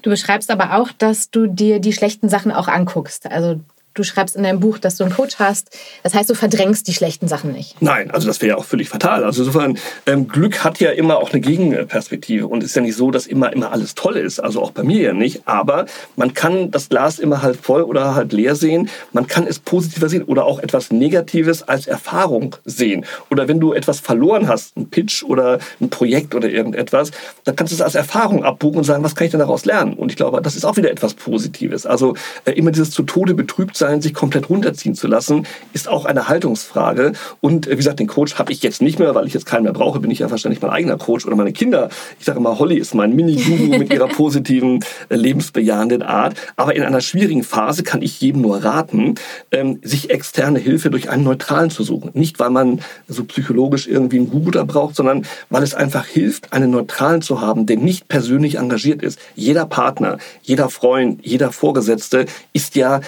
Du 0.02 0.10
beschreibst 0.10 0.52
aber 0.52 0.76
auch, 0.78 0.92
dass 0.98 1.30
du 1.30 1.48
dir 1.48 1.80
die 1.80 1.94
schlechten 1.94 2.30
Sachen 2.30 2.52
auch 2.52 2.68
anguckst. 2.68 3.26
Also 3.26 3.60
du 3.94 4.04
schreibst 4.04 4.36
in 4.36 4.44
deinem 4.44 4.60
Buch, 4.60 4.78
dass 4.78 4.96
du 4.96 5.04
einen 5.04 5.14
Coach 5.14 5.36
hast. 5.40 5.70
Das 6.02 6.14
heißt, 6.14 6.30
du 6.30 6.36
verdrängst 6.36 6.88
die 6.88 6.94
schlechten 6.94 7.28
Sachen 7.28 7.52
nicht. 7.52 7.82
Nein, 7.82 8.12
also 8.12 8.28
das 8.28 8.42
wäre 8.42 8.50
ja 8.50 8.58
auch 8.58 8.66
völlig 8.66 8.90
fatal. 8.90 9.24
Also 9.24 9.44
insofern, 9.44 9.78
ähm, 10.06 10.28
Glück 10.28 10.64
hat 10.64 10.80
ja 10.80 10.92
immer 10.92 11.18
auch 11.18 11.32
eine 11.32 11.42
Gegenperspektive 11.42 12.48
und 12.48 12.64
ist 12.64 12.76
ja 12.76 12.82
nicht 12.82 12.96
so, 12.96 13.12
dass 13.12 13.28
immer, 13.28 13.54
immer 13.54 13.72
alles 13.72 13.96
toll 13.96 14.18
ist. 14.18 14.40
Also 14.40 14.62
auch 14.62 14.72
bei 14.72 14.84
mir 14.84 15.02
ja 15.02 15.14
nicht. 15.14 15.48
Aber 15.48 15.86
man 16.16 16.34
kann 16.34 16.72
das 16.72 16.90
Glas 16.90 17.20
immer 17.20 17.42
halb 17.42 17.64
voll 17.64 17.84
oder 17.84 18.16
halb 18.16 18.32
leer 18.34 18.56
sehen. 18.56 18.90
Man 19.12 19.28
kann 19.28 19.46
es 19.46 19.60
positiver 19.60 20.10
sehen 20.10 20.24
oder 20.24 20.46
auch 20.46 20.60
etwas 20.60 20.92
Negatives 20.92 21.64
als 21.64 21.88
Erfahrung 21.88 22.56
sehen. 22.66 23.06
Oder 23.30 23.48
wenn 23.48 23.60
du 23.60 23.74
etwas 23.74 24.00
verloren 24.00 24.48
hast, 24.48 24.76
ein 24.76 24.90
Pitch 24.90 25.24
oder 25.24 25.60
ein 25.80 25.90
Projekt 25.90 26.34
oder 26.36 26.50
irgendetwas, 26.50 27.12
dann 27.44 27.56
kannst 27.56 27.72
du 27.72 27.76
es 27.76 27.82
als 27.82 27.96
Erfahrung 27.96 28.44
abbuchen 28.44 28.80
und 28.80 28.84
sagen, 28.84 29.04
was 29.04 29.16
kann 29.16 29.26
ich 29.26 29.32
denn 29.32 29.40
daraus 29.40 29.66
lernen? 29.66 29.94
Und 29.94 30.12
ich 30.12 30.18
glaube, 30.18 30.42
das 30.42 30.56
ist 30.56 30.66
auch 30.66 30.78
wieder 30.78 30.90
etwas 30.90 31.14
Positives. 31.14 31.86
Also 31.86 32.16
äh, 32.46 32.52
immer 32.52 32.72
dieses 32.72 32.92
zu 32.92 33.04
Tode 33.04 33.34
betrübt 33.34 33.78
sein, 33.84 34.02
sich 34.02 34.14
komplett 34.14 34.50
runterziehen 34.50 34.96
zu 34.96 35.08
lassen, 35.08 35.46
ist 35.74 35.90
auch 35.90 36.06
eine 36.06 36.30
Haltungsfrage. 36.30 37.12
Und 37.42 37.68
äh, 37.68 37.72
wie 37.72 37.76
gesagt, 37.76 38.00
den 38.00 38.08
Coach 38.08 38.36
habe 38.36 38.54
ich 38.54 38.64
jetzt 38.64 38.82
nicht 38.82 38.98
mehr, 38.98 39.14
weil 39.14 39.28
ich 39.28 39.34
jetzt 39.34 39.46
keinen 39.46 39.64
mehr 39.64 39.74
brauche, 39.74 40.00
bin 40.00 40.10
ich 40.10 40.20
ja 40.20 40.32
wahrscheinlich 40.32 40.62
mein 40.62 40.72
eigener 40.72 40.98
Coach 40.98 41.26
oder 41.26 41.36
meine 41.36 41.52
Kinder. 41.52 41.90
Ich 42.18 42.26
sage 42.26 42.40
immer, 42.40 42.60
Holly 42.60 42.78
ist 42.78 42.96
mein 42.96 43.14
Mini-Guru 43.14 43.78
mit 43.78 43.94
ihrer 43.94 44.08
positiven, 44.20 44.80
äh, 45.10 45.16
lebensbejahenden 45.16 46.02
Art. 46.02 46.36
Aber 46.56 46.76
in 46.76 46.84
einer 46.84 47.02
schwierigen 47.02 47.44
Phase 47.44 47.84
kann 47.84 48.02
ich 48.02 48.22
jedem 48.22 48.42
nur 48.42 48.64
raten, 48.64 49.16
ähm, 49.52 49.80
sich 49.84 50.10
externe 50.10 50.60
Hilfe 50.60 50.90
durch 50.90 51.10
einen 51.10 51.26
Neutralen 51.26 51.70
zu 51.70 51.84
suchen. 51.84 52.12
Nicht, 52.14 52.40
weil 52.40 52.52
man 52.52 52.80
so 53.10 53.26
psychologisch 53.26 53.88
irgendwie 53.88 54.20
einen 54.20 54.30
Guru 54.30 54.52
da 54.52 54.64
braucht, 54.64 54.96
sondern 54.96 55.26
weil 55.50 55.64
es 55.64 55.76
einfach 55.76 56.06
hilft, 56.06 56.54
einen 56.54 56.72
Neutralen 56.72 57.22
zu 57.22 57.42
haben, 57.42 57.66
der 57.66 57.78
nicht 57.78 58.08
persönlich 58.08 58.56
engagiert 58.56 59.04
ist. 59.04 59.20
Jeder 59.36 59.66
Partner, 59.66 60.20
jeder 60.42 60.70
Freund, 60.70 61.20
jeder 61.26 61.52
Vorgesetzte 61.52 62.28
ist 62.54 62.76
ja 62.76 63.02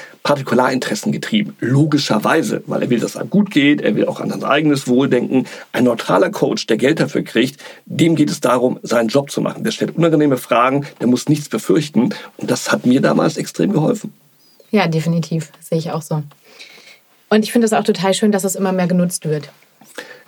Partikularinteressen 0.65 1.11
getrieben. 1.11 1.55
Logischerweise, 1.59 2.63
weil 2.67 2.81
er 2.81 2.89
will, 2.89 2.99
dass 2.99 3.11
es 3.11 3.17
einem 3.17 3.29
gut 3.29 3.51
geht, 3.51 3.81
er 3.81 3.95
will 3.95 4.07
auch 4.07 4.19
an 4.19 4.29
sein 4.29 4.43
eigenes 4.43 4.87
Wohl 4.87 5.09
denken. 5.09 5.45
Ein 5.71 5.85
neutraler 5.85 6.29
Coach, 6.31 6.65
der 6.67 6.77
Geld 6.77 6.99
dafür 6.99 7.23
kriegt, 7.23 7.59
dem 7.85 8.15
geht 8.15 8.29
es 8.29 8.41
darum, 8.41 8.79
seinen 8.83 9.09
Job 9.09 9.31
zu 9.31 9.41
machen. 9.41 9.63
Der 9.63 9.71
stellt 9.71 9.95
unangenehme 9.95 10.37
Fragen, 10.37 10.85
der 10.99 11.07
muss 11.07 11.29
nichts 11.29 11.49
befürchten. 11.49 12.13
Und 12.37 12.51
das 12.51 12.71
hat 12.71 12.85
mir 12.85 13.01
damals 13.01 13.37
extrem 13.37 13.73
geholfen. 13.73 14.13
Ja, 14.71 14.87
definitiv. 14.87 15.51
Sehe 15.61 15.77
ich 15.77 15.91
auch 15.91 16.01
so. 16.01 16.23
Und 17.29 17.43
ich 17.43 17.51
finde 17.51 17.65
es 17.65 17.73
auch 17.73 17.83
total 17.83 18.13
schön, 18.13 18.31
dass 18.31 18.43
es 18.43 18.55
immer 18.55 18.71
mehr 18.71 18.87
genutzt 18.87 19.25
wird. 19.25 19.49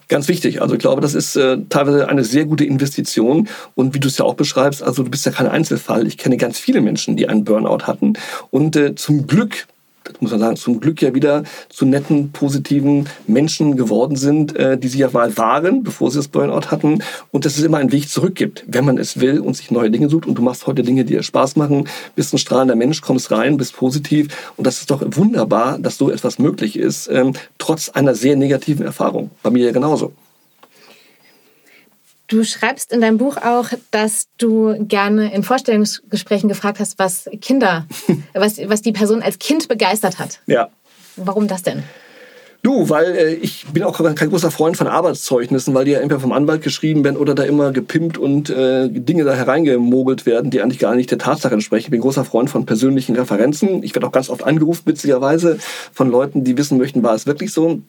Ganz 0.10 0.30
wichtig. 0.30 0.62
Also 0.62 0.76
ich 0.76 0.80
glaube, 0.80 1.02
das 1.02 1.14
ist 1.14 1.36
äh, 1.36 1.58
teilweise 1.68 2.08
eine 2.08 2.24
sehr 2.24 2.46
gute 2.46 2.64
Investition. 2.64 3.50
Und 3.76 3.94
wie 3.94 4.00
du 4.00 4.08
es 4.08 4.18
ja 4.18 4.26
auch 4.26 4.36
beschreibst, 4.36 4.82
also 4.82 5.04
du 5.04 5.10
bist 5.10 5.26
ja 5.26 5.34
kein 5.34 5.48
Einzelfall. 5.48 6.08
Ich 6.08 6.18
kenne 6.18 6.38
ganz 6.38 6.58
viele 6.58 6.80
Menschen, 6.80 7.18
die 7.18 7.28
einen 7.28 7.44
Burnout 7.44 7.88
hatten. 7.88 8.14
Und 8.50 8.78
äh, 8.78 8.96
zum 8.96 9.28
Glück 9.28 9.68
das 10.14 10.22
muss 10.22 10.32
man 10.32 10.40
sagen, 10.40 10.56
zum 10.56 10.80
Glück 10.80 11.02
ja 11.02 11.14
wieder 11.14 11.44
zu 11.70 11.86
netten, 11.86 12.32
positiven 12.32 13.08
Menschen 13.28 13.76
geworden 13.76 14.16
sind, 14.16 14.56
äh, 14.56 14.78
die 14.78 14.88
sie 14.88 15.00
ja 15.00 15.10
mal 15.12 15.38
waren, 15.38 15.84
bevor 15.84 16.12
sie 16.12 16.18
das 16.18 16.28
Burnout 16.28 16.72
hatten. 16.72 17.04
Und 17.32 17.46
dass 17.46 17.58
es 17.58 17.64
immer 17.64 17.78
einen 17.78 17.92
Weg 17.92 18.10
zurück 18.10 18.36
gibt, 18.36 18.64
wenn 18.68 18.86
man 18.86 18.98
es 18.98 19.20
will 19.20 19.40
und 19.40 19.56
sich 19.56 19.72
neue 19.72 19.92
Dinge 19.92 20.10
sucht. 20.10 20.26
Und 20.26 20.36
du 20.36 20.42
machst 20.42 20.68
heute 20.68 20.84
Dinge, 20.84 21.06
die 21.06 21.14
dir 21.14 21.24
Spaß 21.24 21.56
machen, 21.56 21.88
bist 22.16 22.34
ein 22.34 22.38
strahlender 22.38 22.76
Mensch, 22.76 23.02
kommst 23.02 23.32
rein, 23.32 23.58
bist 23.58 23.76
positiv. 23.76 24.28
Und 24.56 24.68
das 24.68 24.80
ist 24.80 24.92
doch 24.92 25.04
wunderbar, 25.12 25.80
dass 25.80 25.98
so 25.98 26.12
etwas 26.12 26.40
möglich 26.40 26.78
ist, 26.78 27.10
ähm, 27.12 27.34
trotz 27.58 27.90
einer 27.90 28.16
sehr 28.16 28.36
negativen 28.36 28.86
Erfahrung. 28.86 29.32
Bei 29.44 29.50
mir 29.50 29.66
ja 29.66 29.72
genauso. 29.72 30.14
Du 32.28 32.44
schreibst 32.44 32.92
in 32.92 33.00
deinem 33.00 33.18
Buch 33.18 33.38
auch, 33.38 33.70
dass 33.92 34.28
du 34.38 34.76
gerne 34.86 35.34
in 35.34 35.44
Vorstellungsgesprächen 35.44 36.50
gefragt 36.50 36.80
hast, 36.80 37.00
was 37.00 37.30
Kinder, 37.42 37.86
was, 38.34 38.58
was 38.66 38.82
die 38.82 38.92
Person 38.92 39.22
als 39.22 39.40
Kind 39.40 39.70
begeistert 39.70 40.20
hat. 40.20 40.42
Ja. 40.46 40.70
Warum 41.16 41.48
das 41.48 41.64
denn? 41.64 41.84
Du, 42.64 42.90
weil 42.90 43.16
äh, 43.16 43.34
ich 43.36 43.66
bin 43.72 43.84
auch 43.84 43.98
kein 44.16 44.30
großer 44.30 44.52
Freund 44.52 44.76
von 44.76 44.88
Arbeitszeugnissen, 44.88 45.74
weil 45.74 45.86
die 45.86 45.92
ja 45.92 46.00
entweder 46.00 46.20
vom 46.20 46.34
Anwalt 46.34 46.64
geschrieben 46.64 47.04
werden 47.06 47.16
oder 47.16 47.34
da 47.34 47.44
immer 47.44 47.72
gepimpt 47.72 48.18
und 48.18 48.50
äh, 48.50 48.90
Dinge 48.90 49.24
da 49.24 49.34
hereingemogelt 49.34 50.26
werden, 50.26 50.52
die 50.52 50.62
eigentlich 50.62 50.80
gar 50.80 50.96
nicht 50.96 51.10
der 51.10 51.18
Tatsache 51.18 51.54
entsprechen. 51.54 51.86
Ich 51.86 51.92
bin 51.92 52.02
großer 52.02 52.26
Freund 52.26 52.50
von 52.50 52.66
persönlichen 52.66 53.16
Referenzen. 53.16 53.84
Ich 53.84 53.96
werde 53.96 54.08
auch 54.08 54.12
ganz 54.12 54.30
oft 54.30 54.44
angerufen, 54.44 54.82
witzigerweise, 54.86 55.60
von 55.94 56.10
Leuten, 56.10 56.44
die 56.44 56.58
wissen 56.58 56.78
möchten, 56.78 57.04
war 57.04 57.16
es 57.16 57.26
wirklich 57.26 57.54
so. 57.54 57.82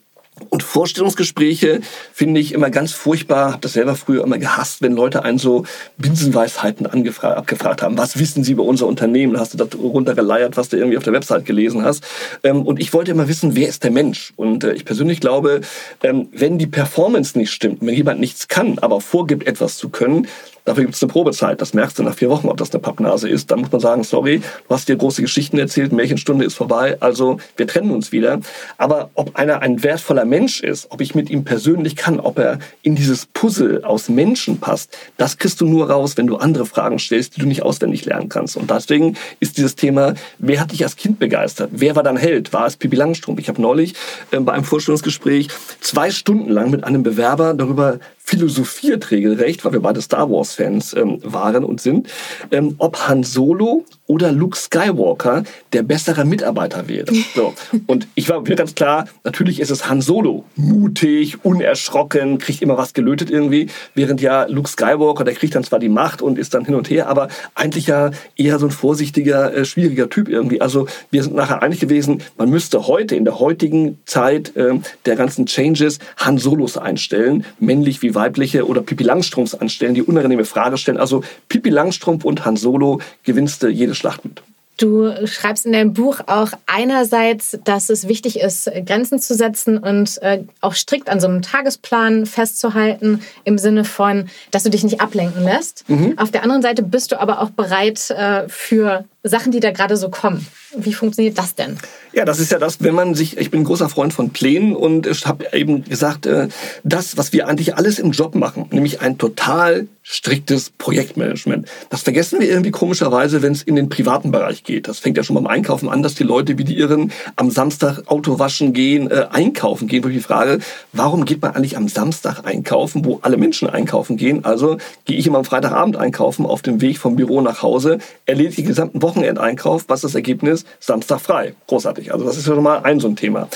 Und 0.49 0.63
Vorstellungsgespräche 0.63 1.81
finde 2.13 2.41
ich 2.41 2.53
immer 2.53 2.71
ganz 2.71 2.93
furchtbar. 2.93 3.53
Habe 3.53 3.63
das 3.63 3.73
selber 3.75 3.95
früher 3.95 4.25
immer 4.25 4.39
gehasst, 4.39 4.83
wenn 4.83 4.93
Leute 4.93 5.25
einen 5.25 5.39
so 5.39 5.65
Binsenweisheiten 5.97 6.87
abgefragt 6.87 7.83
haben. 7.83 7.99
Was 7.99 8.19
wissen 8.19 8.45
Sie 8.45 8.53
über 8.53 8.65
unser 8.65 8.87
Unternehmen? 8.87 9.39
Hast 9.39 9.55
du 9.55 9.59
da 9.59 9.67
runtergeleiert, 9.77 10.57
was 10.57 10.69
du 10.69 10.77
irgendwie 10.77 10.97
auf 10.97 11.05
der 11.05 11.13
Website 11.13 11.45
gelesen 11.45 11.85
hast. 11.85 12.05
Ähm, 12.43 12.63
und 12.63 12.81
ich 12.81 12.93
wollte 12.93 13.11
immer 13.11 13.29
wissen, 13.29 13.57
wer 13.57 13.69
ist 13.69 13.85
der 13.85 13.91
Mensch? 13.91 14.33
Und 14.37 14.65
äh, 14.65 14.73
ich 14.73 14.85
persönlich 14.85 15.21
glaube, 15.21 15.61
ähm, 16.03 16.29
wenn 16.33 16.59
die 16.59 16.67
Performance 16.67 17.37
nicht 17.37 17.51
stimmt, 17.51 17.79
wenn 17.81 17.95
jemand 17.95 18.21
nichts 18.21 18.49
kann, 18.49 18.79
aber 18.79 19.01
vorgibt, 19.01 19.47
etwas 19.47 19.77
zu 19.77 19.89
können, 19.89 20.29
Dafür 20.69 20.85
gibt 20.85 20.97
es 20.97 21.03
eine 21.03 21.11
Probezeit. 21.11 21.63
Das 21.63 21.73
merkst 21.73 21.99
du 21.99 22.03
nach 22.03 22.13
vier 22.13 22.29
Wochen, 22.29 22.47
ob 22.47 22.59
das 22.59 22.71
eine 22.73 22.81
Pappnase 22.81 23.27
ist. 23.27 23.51
Dann 23.51 23.61
muss 23.61 23.73
man 23.73 23.81
sagen, 23.81 24.05
sorry, 24.05 24.43
du 24.69 24.75
hast 24.75 24.87
dir 24.87 24.97
große 24.97 25.23
Geschichten 25.23 25.59
erzählt, 25.59 25.93
Märchenstunde 25.93 26.45
ist 26.45 26.57
vorbei, 26.57 26.99
also 27.01 27.39
wir 27.57 27.67
trennen 27.67 27.91
uns 27.91 28.13
wieder. 28.13 28.41
Aber 28.77 29.09
ob 29.15 29.35
einer 29.37 29.63
ein 29.63 29.83
wertvoller 29.83 30.27
Mensch 30.27 30.61
ist, 30.61 30.91
ob 30.91 31.01
ich 31.01 31.15
mit 31.15 31.31
ihm 31.31 31.45
persönlich 31.45 31.97
kann, 31.97 32.21
ob 32.21 32.39
er 32.39 32.59
in 32.83 32.97
dieses 32.97 33.25
Puzzle 33.25 33.83
aus 33.83 34.11
Menschen 34.11 34.61
passt, 34.61 34.95
das 35.17 35.39
kriegst 35.39 35.59
du 35.63 35.67
nur 35.67 35.89
raus, 35.89 36.19
wenn 36.19 36.27
du 36.27 36.37
andere 36.37 36.67
Fragen 36.67 36.99
stellst, 36.99 37.37
die 37.37 37.41
du 37.41 37.47
nicht 37.47 37.63
auswendig 37.63 38.05
lernen 38.05 38.29
kannst. 38.29 38.59
Und 38.59 38.71
deswegen 38.71 39.17
ist 39.41 39.57
dieses 39.57 39.75
Thema, 39.75 40.13
wer 40.39 40.61
hat 40.61 40.73
dich 40.73 40.85
als 40.85 40.97
Kind 40.97 41.19
begeistert? 41.19 41.71
Wer 41.73 41.97
war 41.97 42.03
dein 42.03 42.19
Held? 42.19 42.53
War 42.53 42.67
es 42.67 42.77
Pippi 42.77 42.97
Langstrumpf? 42.97 43.41
Ich 43.41 43.49
habe 43.49 43.63
neulich 43.63 43.95
äh, 44.33 44.41
bei 44.41 44.53
einem 44.53 44.65
Vorstellungsgespräch 44.65 45.49
zwei 45.81 46.11
Stunden 46.11 46.51
lang 46.51 46.71
mit 46.71 46.85
einem 46.85 47.03
Bewerber 47.03 47.55
darüber 47.55 48.01
philosophiert 48.29 49.11
regelrecht, 49.11 49.65
weil 49.65 49.73
wir 49.73 49.81
beide 49.81 50.03
Star 50.03 50.31
Wars-Fans 50.31 50.95
ähm, 50.95 51.19
waren 51.25 51.65
und 51.65 51.81
sind, 51.81 52.09
ähm, 52.51 52.75
ob 52.77 53.09
Han 53.09 53.23
Solo 53.23 53.87
oder 54.07 54.33
Luke 54.33 54.57
Skywalker 54.57 55.45
der 55.73 55.83
bessere 55.83 56.25
Mitarbeiter 56.25 56.89
wäre. 56.89 57.07
So. 57.35 57.55
Und 57.87 58.09
ich 58.15 58.29
war 58.29 58.41
mir 58.41 58.57
ganz 58.57 58.75
klar, 58.75 59.07
natürlich 59.23 59.61
ist 59.61 59.71
es 59.71 59.89
Han 59.89 60.01
Solo. 60.01 60.45
Mutig, 60.57 61.45
unerschrocken, 61.45 62.39
kriegt 62.39 62.63
immer 62.63 62.77
was 62.77 62.95
gelötet 62.95 63.31
irgendwie. 63.31 63.69
Während 63.95 64.21
ja 64.21 64.47
Luke 64.47 64.69
Skywalker, 64.69 65.25
der 65.25 65.35
kriegt 65.35 65.55
dann 65.55 65.63
zwar 65.63 65.79
die 65.79 65.91
Macht 65.91 66.21
und 66.21 66.39
ist 66.39 66.55
dann 66.55 66.65
hin 66.65 66.75
und 66.75 66.91
her, 66.91 67.07
aber 67.07 67.29
eigentlich 67.55 67.87
ja 67.87 68.11
eher 68.35 68.59
so 68.59 68.67
ein 68.67 68.73
vorsichtiger, 68.73 69.55
äh, 69.55 69.65
schwieriger 69.65 70.09
Typ 70.09 70.29
irgendwie. 70.29 70.61
Also 70.61 70.89
wir 71.11 71.23
sind 71.23 71.37
nachher 71.37 71.63
einig 71.63 71.81
gewesen, 71.81 72.23
man 72.39 72.51
müsste 72.51 72.89
heute, 72.89 73.15
in 73.15 73.25
der 73.25 73.39
heutigen 73.39 73.99
Zeit 74.05 74.57
äh, 74.57 74.81
der 75.07 75.17
ganzen 75.17 75.47
Changes, 75.47 75.99
Han 76.17 76.39
Solos 76.39 76.77
einstellen, 76.77 77.45
männlich 77.61 78.03
wie 78.03 78.15
weibliche 78.19 78.67
oder 78.67 78.83
Pippi 78.83 79.05
Langstrumpfs 79.05 79.55
anstellen, 79.55 79.95
die 79.95 80.03
unangenehme 80.03 80.45
Frage 80.45 80.77
stellen. 80.77 80.99
Also 80.99 81.25
Pippi 81.49 81.71
Langstrumpf 81.71 82.25
und 82.25 82.45
Han 82.45 82.57
Solo 82.57 83.01
gewinnst 83.23 83.63
du 83.63 83.69
jede 83.69 83.95
Schlacht 83.95 84.25
mit. 84.25 84.43
Du 84.79 85.13
schreibst 85.27 85.67
in 85.67 85.73
deinem 85.73 85.93
Buch 85.93 86.21
auch 86.27 86.53
einerseits, 86.67 87.59
dass 87.65 87.91
es 87.91 88.07
wichtig 88.07 88.39
ist, 88.39 88.71
Grenzen 88.87 89.19
zu 89.19 89.35
setzen 89.35 89.77
und 89.77 90.23
äh, 90.23 90.45
auch 90.61 90.75
strikt 90.75 91.09
an 91.09 91.19
so 91.19 91.27
einem 91.27 91.43
Tagesplan 91.43 92.27
festzuhalten, 92.27 93.21
im 93.43 93.59
Sinne 93.59 93.85
von, 93.85 94.29
dass 94.53 94.63
du 94.63 94.71
dich 94.71 94.85
nicht 94.85 95.01
ablenken 95.01 95.43
lässt. 95.43 95.85
Mhm. 95.89 96.17
Auf 96.17 96.31
der 96.31 96.45
anderen 96.45 96.63
Seite 96.63 96.85
bist 96.85 97.11
du 97.11 97.21
aber 97.21 97.41
auch 97.41 97.51
bereit 97.51 98.09
äh, 98.11 98.49
für 98.49 99.05
Sachen, 99.25 99.51
die 99.51 99.61
da 99.61 99.73
gerade 99.73 99.97
so 99.97 100.11
kommen. 100.11 100.47
Wie 100.77 100.93
funktioniert 100.93 101.39
das 101.39 101.55
denn? 101.55 101.77
Ja, 102.13 102.25
das 102.25 102.39
ist 102.39 102.53
ja 102.53 102.59
das, 102.59 102.83
wenn 102.83 102.95
man 102.95 103.15
sich, 103.15 103.37
ich 103.39 103.51
bin 103.51 103.63
ein 103.63 103.65
großer 103.65 103.89
Freund 103.89 104.13
von 104.13 104.31
Plänen 104.31 104.77
und 104.77 105.07
ich 105.07 105.27
habe 105.27 105.47
eben 105.53 105.85
gesagt, 105.85 106.27
äh, 106.27 106.49
das, 106.85 107.17
was 107.17 107.33
wir 107.33 107.49
eigentlich 107.49 107.77
alles 107.77 107.99
im 107.99 108.13
Job 108.13 108.35
machen, 108.35 108.67
nämlich 108.71 109.01
ein 109.01 109.19
total 109.19 109.89
striktes 110.03 110.71
Projektmanagement. 110.71 111.69
Das 111.91 112.03
vergessen 112.03 112.41
wir 112.41 112.49
irgendwie 112.49 112.71
komischerweise, 112.71 113.43
wenn 113.43 113.53
es 113.53 113.63
in 113.63 113.77
den 113.77 113.89
privaten 113.89 114.31
Bereich 114.31 114.65
geht. 114.65 114.89
Das 114.89 114.99
fängt 114.99 115.17
ja 115.17 115.23
schon 115.23 115.35
beim 115.35 115.47
Einkaufen 115.47 115.89
an, 115.89 116.03
dass 116.03 116.15
die 116.15 116.23
Leute 116.23 116.57
wie 116.57 116.65
die 116.65 116.79
Irren 116.79 117.13
am 117.37 117.51
Samstag 117.51 118.03
Auto 118.07 118.39
waschen 118.39 118.73
gehen, 118.73 119.11
äh, 119.11 119.27
einkaufen 119.31 119.87
gehen. 119.87 120.05
Wo 120.05 120.09
ich 120.09 120.17
die 120.17 120.23
Frage, 120.23 120.61
warum 120.93 121.25
geht 121.25 121.43
man 121.43 121.55
eigentlich 121.55 121.77
am 121.77 121.89
Samstag 121.89 122.45
einkaufen, 122.45 123.05
wo 123.05 123.19
alle 123.23 123.37
Menschen 123.37 123.69
einkaufen 123.69 124.17
gehen? 124.17 124.45
Also 124.45 124.79
gehe 125.05 125.19
ich 125.19 125.27
immer 125.27 125.39
am 125.39 125.45
Freitagabend 125.45 125.97
einkaufen, 125.97 126.47
auf 126.47 126.63
dem 126.63 126.81
Weg 126.81 126.99
vom 126.99 127.17
Büro 127.17 127.41
nach 127.41 127.63
Hause, 127.63 127.99
erledige 128.25 128.59
den 128.59 128.67
gesamten 128.67 128.99
Wochenendeinkauf. 129.09 129.85
Was 129.89 130.01
ist 130.01 130.11
das 130.11 130.15
Ergebnis? 130.15 130.65
Samstag 130.81 131.21
frei. 131.21 131.55
Großartig. 131.67 132.13
Also 132.13 132.25
das 132.25 132.37
ist 132.37 132.47
ja 132.47 132.55
schon 132.55 132.63
mal 132.63 132.81
ein 132.83 133.01
so 133.01 133.09
ein 133.09 133.17
Thema. 133.17 133.49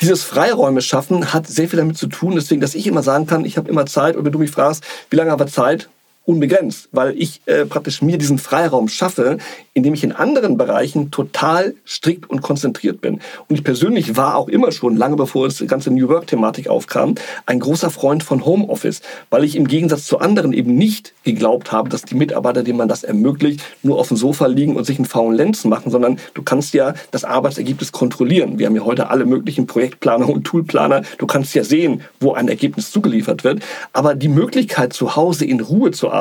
Dieses 0.00 0.22
Freiräume 0.22 0.82
schaffen 0.82 1.32
hat 1.32 1.46
sehr 1.46 1.68
viel 1.68 1.78
damit 1.78 1.96
zu 1.96 2.06
tun, 2.06 2.34
deswegen, 2.34 2.60
dass 2.60 2.74
ich 2.74 2.86
immer 2.86 3.02
sagen 3.02 3.26
kann, 3.26 3.44
ich 3.44 3.56
habe 3.56 3.68
immer 3.68 3.86
Zeit 3.86 4.16
und 4.16 4.24
wenn 4.24 4.32
du 4.32 4.38
mich 4.38 4.50
fragst, 4.50 4.84
wie 5.10 5.16
lange 5.16 5.30
haben 5.30 5.40
wir 5.40 5.46
Zeit? 5.46 5.88
Unbegrenzt, 6.28 6.90
weil 6.92 7.14
ich 7.16 7.40
äh, 7.46 7.64
praktisch 7.64 8.02
mir 8.02 8.18
diesen 8.18 8.38
Freiraum 8.38 8.88
schaffe, 8.88 9.38
indem 9.72 9.94
ich 9.94 10.04
in 10.04 10.12
anderen 10.12 10.58
Bereichen 10.58 11.10
total 11.10 11.74
strikt 11.86 12.28
und 12.28 12.42
konzentriert 12.42 13.00
bin. 13.00 13.20
Und 13.48 13.56
ich 13.56 13.64
persönlich 13.64 14.16
war 14.16 14.36
auch 14.36 14.48
immer 14.48 14.70
schon, 14.70 14.96
lange 14.96 15.16
bevor 15.16 15.46
es 15.46 15.56
die 15.56 15.66
ganze 15.66 15.90
New 15.90 16.08
Work-Thematik 16.08 16.68
aufkam, 16.68 17.14
ein 17.46 17.60
großer 17.60 17.88
Freund 17.88 18.22
von 18.22 18.44
Homeoffice, 18.44 19.00
weil 19.30 19.42
ich 19.42 19.56
im 19.56 19.66
Gegensatz 19.66 20.04
zu 20.04 20.18
anderen 20.18 20.52
eben 20.52 20.74
nicht 20.74 21.14
geglaubt 21.24 21.72
habe, 21.72 21.88
dass 21.88 22.02
die 22.02 22.14
Mitarbeiter, 22.14 22.62
denen 22.62 22.76
man 22.76 22.88
das 22.88 23.04
ermöglicht, 23.04 23.62
nur 23.82 23.98
auf 23.98 24.08
dem 24.08 24.18
Sofa 24.18 24.46
liegen 24.48 24.76
und 24.76 24.84
sich 24.84 24.98
einen 24.98 25.06
faulen 25.06 25.34
Lenz 25.34 25.64
machen, 25.64 25.90
sondern 25.90 26.18
du 26.34 26.42
kannst 26.42 26.74
ja 26.74 26.92
das 27.10 27.24
Arbeitsergebnis 27.24 27.90
kontrollieren. 27.90 28.58
Wir 28.58 28.66
haben 28.66 28.76
ja 28.76 28.84
heute 28.84 29.08
alle 29.08 29.24
möglichen 29.24 29.66
Projektplaner 29.66 30.28
und 30.28 30.44
Toolplaner. 30.44 31.02
Du 31.16 31.26
kannst 31.26 31.54
ja 31.54 31.64
sehen, 31.64 32.02
wo 32.20 32.34
ein 32.34 32.48
Ergebnis 32.48 32.90
zugeliefert 32.90 33.44
wird. 33.44 33.62
Aber 33.94 34.14
die 34.14 34.28
Möglichkeit, 34.28 34.92
zu 34.92 35.16
Hause 35.16 35.46
in 35.46 35.60
Ruhe 35.60 35.90
zu 35.90 36.10
arbeiten 36.10 36.17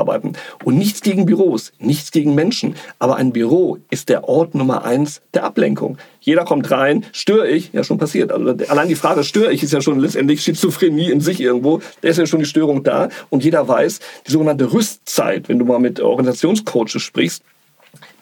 und 0.63 0.77
nichts 0.77 1.01
gegen 1.01 1.25
Büros, 1.25 1.71
nichts 1.79 2.11
gegen 2.11 2.35
Menschen, 2.35 2.75
aber 2.99 3.15
ein 3.15 3.33
Büro 3.33 3.77
ist 3.89 4.09
der 4.09 4.27
Ort 4.27 4.55
Nummer 4.55 4.85
eins 4.85 5.21
der 5.33 5.43
Ablenkung. 5.43 5.97
Jeder 6.19 6.43
kommt 6.43 6.69
rein, 6.71 7.05
störe 7.13 7.47
ich, 7.47 7.71
ja 7.73 7.83
schon 7.83 7.97
passiert. 7.97 8.31
Also 8.31 8.53
allein 8.67 8.89
die 8.89 8.95
Frage, 8.95 9.23
störe 9.23 9.53
ich, 9.53 9.63
ist 9.63 9.73
ja 9.73 9.81
schon 9.81 9.99
letztendlich 9.99 10.41
Schizophrenie 10.41 11.09
in 11.09 11.21
sich 11.21 11.39
irgendwo. 11.39 11.81
Da 12.01 12.09
ist 12.09 12.17
ja 12.17 12.25
schon 12.25 12.39
die 12.39 12.45
Störung 12.45 12.83
da. 12.83 13.09
Und 13.29 13.43
jeder 13.43 13.67
weiß, 13.67 13.99
die 14.27 14.31
sogenannte 14.31 14.73
Rüstzeit, 14.73 15.47
wenn 15.47 15.59
du 15.59 15.65
mal 15.65 15.79
mit 15.79 16.01
Organisationscoaches 16.01 17.01
sprichst, 17.01 17.43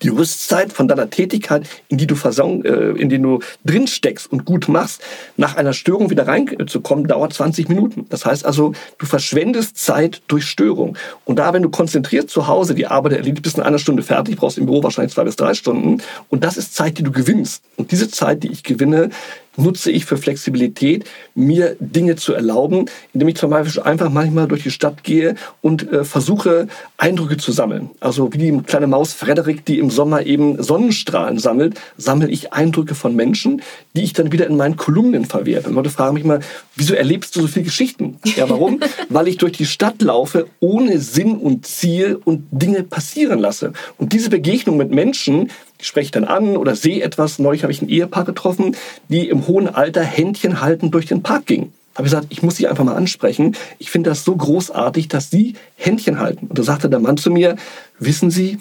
die 0.01 0.09
Rüstzeit 0.09 0.73
von 0.73 0.87
deiner 0.87 1.09
Tätigkeit, 1.09 1.67
in 1.87 1.97
die 1.97 2.07
du 2.07 2.15
versong, 2.15 2.63
äh, 2.63 2.91
in 2.91 3.09
die 3.09 3.19
du 3.19 3.39
drin 3.63 3.87
steckst 3.87 4.31
und 4.31 4.45
gut 4.45 4.67
machst, 4.67 5.01
nach 5.37 5.55
einer 5.55 5.73
Störung 5.73 6.09
wieder 6.09 6.27
reinzukommen, 6.27 7.07
dauert 7.07 7.33
20 7.33 7.69
Minuten. 7.69 8.05
Das 8.09 8.25
heißt 8.25 8.45
also, 8.45 8.73
du 8.97 9.05
verschwendest 9.05 9.77
Zeit 9.77 10.21
durch 10.27 10.45
Störung. 10.45 10.97
Und 11.23 11.39
da, 11.39 11.53
wenn 11.53 11.63
du 11.63 11.69
konzentriert 11.69 12.29
zu 12.29 12.47
Hause 12.47 12.75
die 12.75 12.87
Arbeit 12.87 13.13
erledigt 13.13 13.43
bist 13.43 13.57
in 13.57 13.63
einer 13.63 13.79
Stunde 13.79 14.03
fertig, 14.03 14.37
brauchst 14.37 14.57
im 14.57 14.65
Büro 14.65 14.83
wahrscheinlich 14.83 15.13
zwei 15.13 15.23
bis 15.23 15.35
drei 15.35 15.53
Stunden. 15.53 16.01
Und 16.29 16.43
das 16.43 16.57
ist 16.57 16.75
Zeit, 16.75 16.97
die 16.97 17.03
du 17.03 17.11
gewinnst. 17.11 17.63
Und 17.77 17.91
diese 17.91 18.09
Zeit, 18.09 18.43
die 18.43 18.51
ich 18.51 18.63
gewinne, 18.63 19.09
nutze 19.57 19.91
ich 19.91 20.05
für 20.05 20.17
Flexibilität, 20.17 21.05
mir 21.33 21.75
Dinge 21.79 22.15
zu 22.15 22.33
erlauben, 22.33 22.85
indem 23.13 23.29
ich 23.29 23.35
zum 23.35 23.49
Beispiel 23.49 23.81
einfach 23.83 24.09
manchmal 24.09 24.47
durch 24.47 24.63
die 24.63 24.71
Stadt 24.71 25.03
gehe 25.03 25.35
und 25.61 25.91
äh, 25.91 26.03
versuche, 26.03 26.67
Eindrücke 26.97 27.37
zu 27.37 27.51
sammeln. 27.51 27.89
Also 27.99 28.31
wie 28.33 28.37
die 28.37 28.57
kleine 28.63 28.87
Maus 28.87 29.13
Frederik, 29.13 29.65
die 29.65 29.79
im 29.79 29.89
Sommer 29.89 30.25
eben 30.25 30.61
Sonnenstrahlen 30.61 31.39
sammelt, 31.39 31.79
sammle 31.97 32.29
ich 32.29 32.53
Eindrücke 32.53 32.95
von 32.95 33.15
Menschen, 33.15 33.61
die 33.95 34.03
ich 34.03 34.13
dann 34.13 34.31
wieder 34.31 34.47
in 34.47 34.57
meinen 34.57 34.77
Kolumnen 34.77 35.25
verwerte. 35.25 35.69
Und 35.69 35.75
Leute 35.75 35.89
fragen 35.89 36.15
mich 36.15 36.23
mal, 36.23 36.39
wieso 36.75 36.93
erlebst 36.93 37.35
du 37.35 37.41
so 37.41 37.47
viele 37.47 37.65
Geschichten? 37.65 38.17
Ja, 38.35 38.49
warum? 38.49 38.79
Weil 39.09 39.27
ich 39.27 39.37
durch 39.37 39.53
die 39.53 39.65
Stadt 39.65 40.01
laufe, 40.01 40.47
ohne 40.59 40.99
Sinn 40.99 41.37
und 41.37 41.65
Ziel 41.65 42.19
und 42.23 42.45
Dinge 42.51 42.83
passieren 42.83 43.39
lasse. 43.39 43.73
Und 43.97 44.13
diese 44.13 44.29
Begegnung 44.29 44.77
mit 44.77 44.91
Menschen, 44.91 45.49
spreche 45.81 46.05
ich 46.05 46.11
dann 46.11 46.23
an 46.23 46.57
oder 46.57 46.75
sehe 46.75 47.01
etwas. 47.03 47.39
Neulich 47.39 47.63
habe 47.63 47.71
ich 47.71 47.81
ein 47.81 47.89
Ehepaar 47.89 48.25
getroffen, 48.25 48.75
die 49.09 49.29
im 49.29 49.47
hohen 49.47 49.67
Alter 49.67 50.03
Händchen 50.03 50.61
halten 50.61 50.91
durch 50.91 51.05
den 51.05 51.23
Park 51.23 51.45
ging. 51.45 51.71
Habe 51.95 52.07
ich 52.07 52.11
gesagt, 52.11 52.27
ich 52.29 52.43
muss 52.43 52.57
sie 52.57 52.67
einfach 52.67 52.83
mal 52.83 52.95
ansprechen. 52.95 53.55
Ich 53.79 53.89
finde 53.89 54.09
das 54.09 54.25
so 54.25 54.35
großartig, 54.35 55.07
dass 55.07 55.31
sie 55.31 55.55
Händchen 55.77 56.19
halten. 56.19 56.47
Und 56.47 56.59
da 56.59 56.63
sagte 56.63 56.89
der 56.89 56.99
Mann 56.99 57.17
zu 57.17 57.31
mir, 57.31 57.55
wissen 57.99 58.29
Sie, 58.31 58.59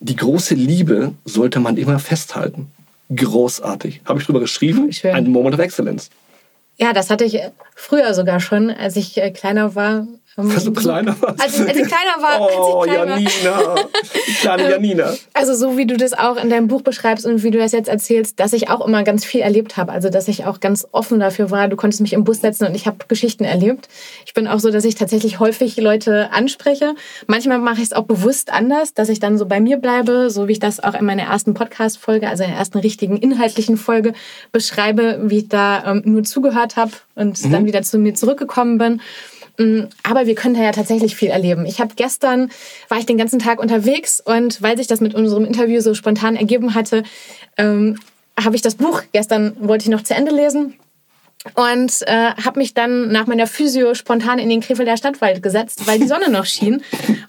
die 0.00 0.16
große 0.16 0.54
Liebe 0.54 1.14
sollte 1.24 1.58
man 1.58 1.78
immer 1.78 1.98
festhalten. 1.98 2.70
Großartig. 3.14 4.02
Habe 4.04 4.20
ich 4.20 4.26
drüber 4.26 4.40
geschrieben. 4.40 4.92
Schön. 4.92 5.14
Ein 5.14 5.30
Moment 5.30 5.54
of 5.54 5.60
Excellence. 5.60 6.10
Ja, 6.76 6.92
das 6.92 7.08
hatte 7.08 7.24
ich 7.24 7.40
früher 7.74 8.12
sogar 8.12 8.40
schon, 8.40 8.70
als 8.70 8.96
ich 8.96 9.16
äh, 9.16 9.30
kleiner 9.30 9.74
war. 9.74 10.06
Als 10.36 10.64
du 10.64 10.72
kleiner 10.72 11.16
warst? 11.18 11.42
Als, 11.42 11.60
als 11.60 11.76
ich 11.76 11.86
kleiner 11.86 12.20
war. 12.20 12.40
Oh, 12.40 12.80
als 12.80 12.88
ich 12.88 12.92
klein 12.92 13.08
Janina. 13.08 13.74
Die 14.28 14.32
kleine 14.34 14.62
ähm, 14.64 14.70
Janina. 14.70 15.14
Also 15.32 15.54
so 15.54 15.78
wie 15.78 15.86
du 15.86 15.96
das 15.96 16.12
auch 16.12 16.36
in 16.36 16.50
deinem 16.50 16.68
Buch 16.68 16.82
beschreibst 16.82 17.24
und 17.24 17.42
wie 17.42 17.50
du 17.50 17.58
das 17.58 17.72
jetzt 17.72 17.88
erzählst, 17.88 18.38
dass 18.38 18.52
ich 18.52 18.68
auch 18.68 18.86
immer 18.86 19.02
ganz 19.02 19.24
viel 19.24 19.40
erlebt 19.40 19.78
habe. 19.78 19.92
Also 19.92 20.10
dass 20.10 20.28
ich 20.28 20.44
auch 20.44 20.60
ganz 20.60 20.86
offen 20.92 21.20
dafür 21.20 21.50
war. 21.50 21.68
Du 21.68 21.76
konntest 21.76 22.02
mich 22.02 22.12
im 22.12 22.24
Bus 22.24 22.42
setzen 22.42 22.66
und 22.66 22.74
ich 22.74 22.86
habe 22.86 22.98
Geschichten 23.08 23.44
erlebt. 23.44 23.88
Ich 24.26 24.34
bin 24.34 24.46
auch 24.46 24.58
so, 24.58 24.70
dass 24.70 24.84
ich 24.84 24.94
tatsächlich 24.94 25.40
häufig 25.40 25.78
Leute 25.78 26.30
anspreche. 26.32 26.94
Manchmal 27.26 27.58
mache 27.58 27.76
ich 27.76 27.84
es 27.84 27.92
auch 27.94 28.04
bewusst 28.04 28.52
anders, 28.52 28.92
dass 28.92 29.08
ich 29.08 29.20
dann 29.20 29.38
so 29.38 29.46
bei 29.46 29.60
mir 29.60 29.78
bleibe, 29.78 30.28
so 30.28 30.48
wie 30.48 30.52
ich 30.52 30.60
das 30.60 30.80
auch 30.80 30.94
in 30.94 31.06
meiner 31.06 31.22
ersten 31.22 31.54
Podcast-Folge, 31.54 32.28
also 32.28 32.44
in 32.44 32.50
der 32.50 32.58
ersten 32.58 32.78
richtigen 32.78 33.16
inhaltlichen 33.16 33.78
Folge 33.78 34.12
beschreibe, 34.52 35.18
wie 35.22 35.38
ich 35.38 35.48
da 35.48 35.82
ähm, 35.86 36.02
nur 36.04 36.24
zugehört 36.24 36.76
habe 36.76 36.92
und 37.14 37.42
mhm. 37.42 37.52
dann 37.52 37.64
wieder 37.64 37.80
zu 37.80 37.98
mir 37.98 38.14
zurückgekommen 38.14 38.76
bin. 38.76 39.00
Mm, 39.58 39.84
aber 40.02 40.26
wir 40.26 40.34
können 40.34 40.54
da 40.54 40.62
ja 40.62 40.72
tatsächlich 40.72 41.16
viel 41.16 41.30
erleben. 41.30 41.66
Ich 41.66 41.80
habe 41.80 41.94
gestern, 41.96 42.50
war 42.88 42.98
ich 42.98 43.06
den 43.06 43.18
ganzen 43.18 43.38
Tag 43.38 43.60
unterwegs 43.60 44.20
und 44.20 44.62
weil 44.62 44.76
sich 44.76 44.86
das 44.86 45.00
mit 45.00 45.14
unserem 45.14 45.44
Interview 45.44 45.80
so 45.80 45.94
spontan 45.94 46.36
ergeben 46.36 46.74
hatte, 46.74 47.02
ähm, 47.56 47.98
habe 48.38 48.56
ich 48.56 48.62
das 48.62 48.74
Buch 48.74 49.02
gestern, 49.12 49.56
wollte 49.60 49.84
ich 49.84 49.90
noch 49.90 50.02
zu 50.02 50.14
Ende 50.14 50.34
lesen 50.34 50.74
und 51.54 52.02
äh, 52.06 52.32
habe 52.44 52.58
mich 52.58 52.74
dann 52.74 53.12
nach 53.12 53.26
meiner 53.26 53.46
Physio 53.46 53.94
spontan 53.94 54.38
in 54.38 54.48
den 54.48 54.60
Krefelder 54.60 54.96
Stadtwald 54.96 55.42
gesetzt, 55.42 55.86
weil 55.86 55.98
die 55.98 56.06
Sonne 56.06 56.28
noch 56.30 56.44
schien 56.44 56.82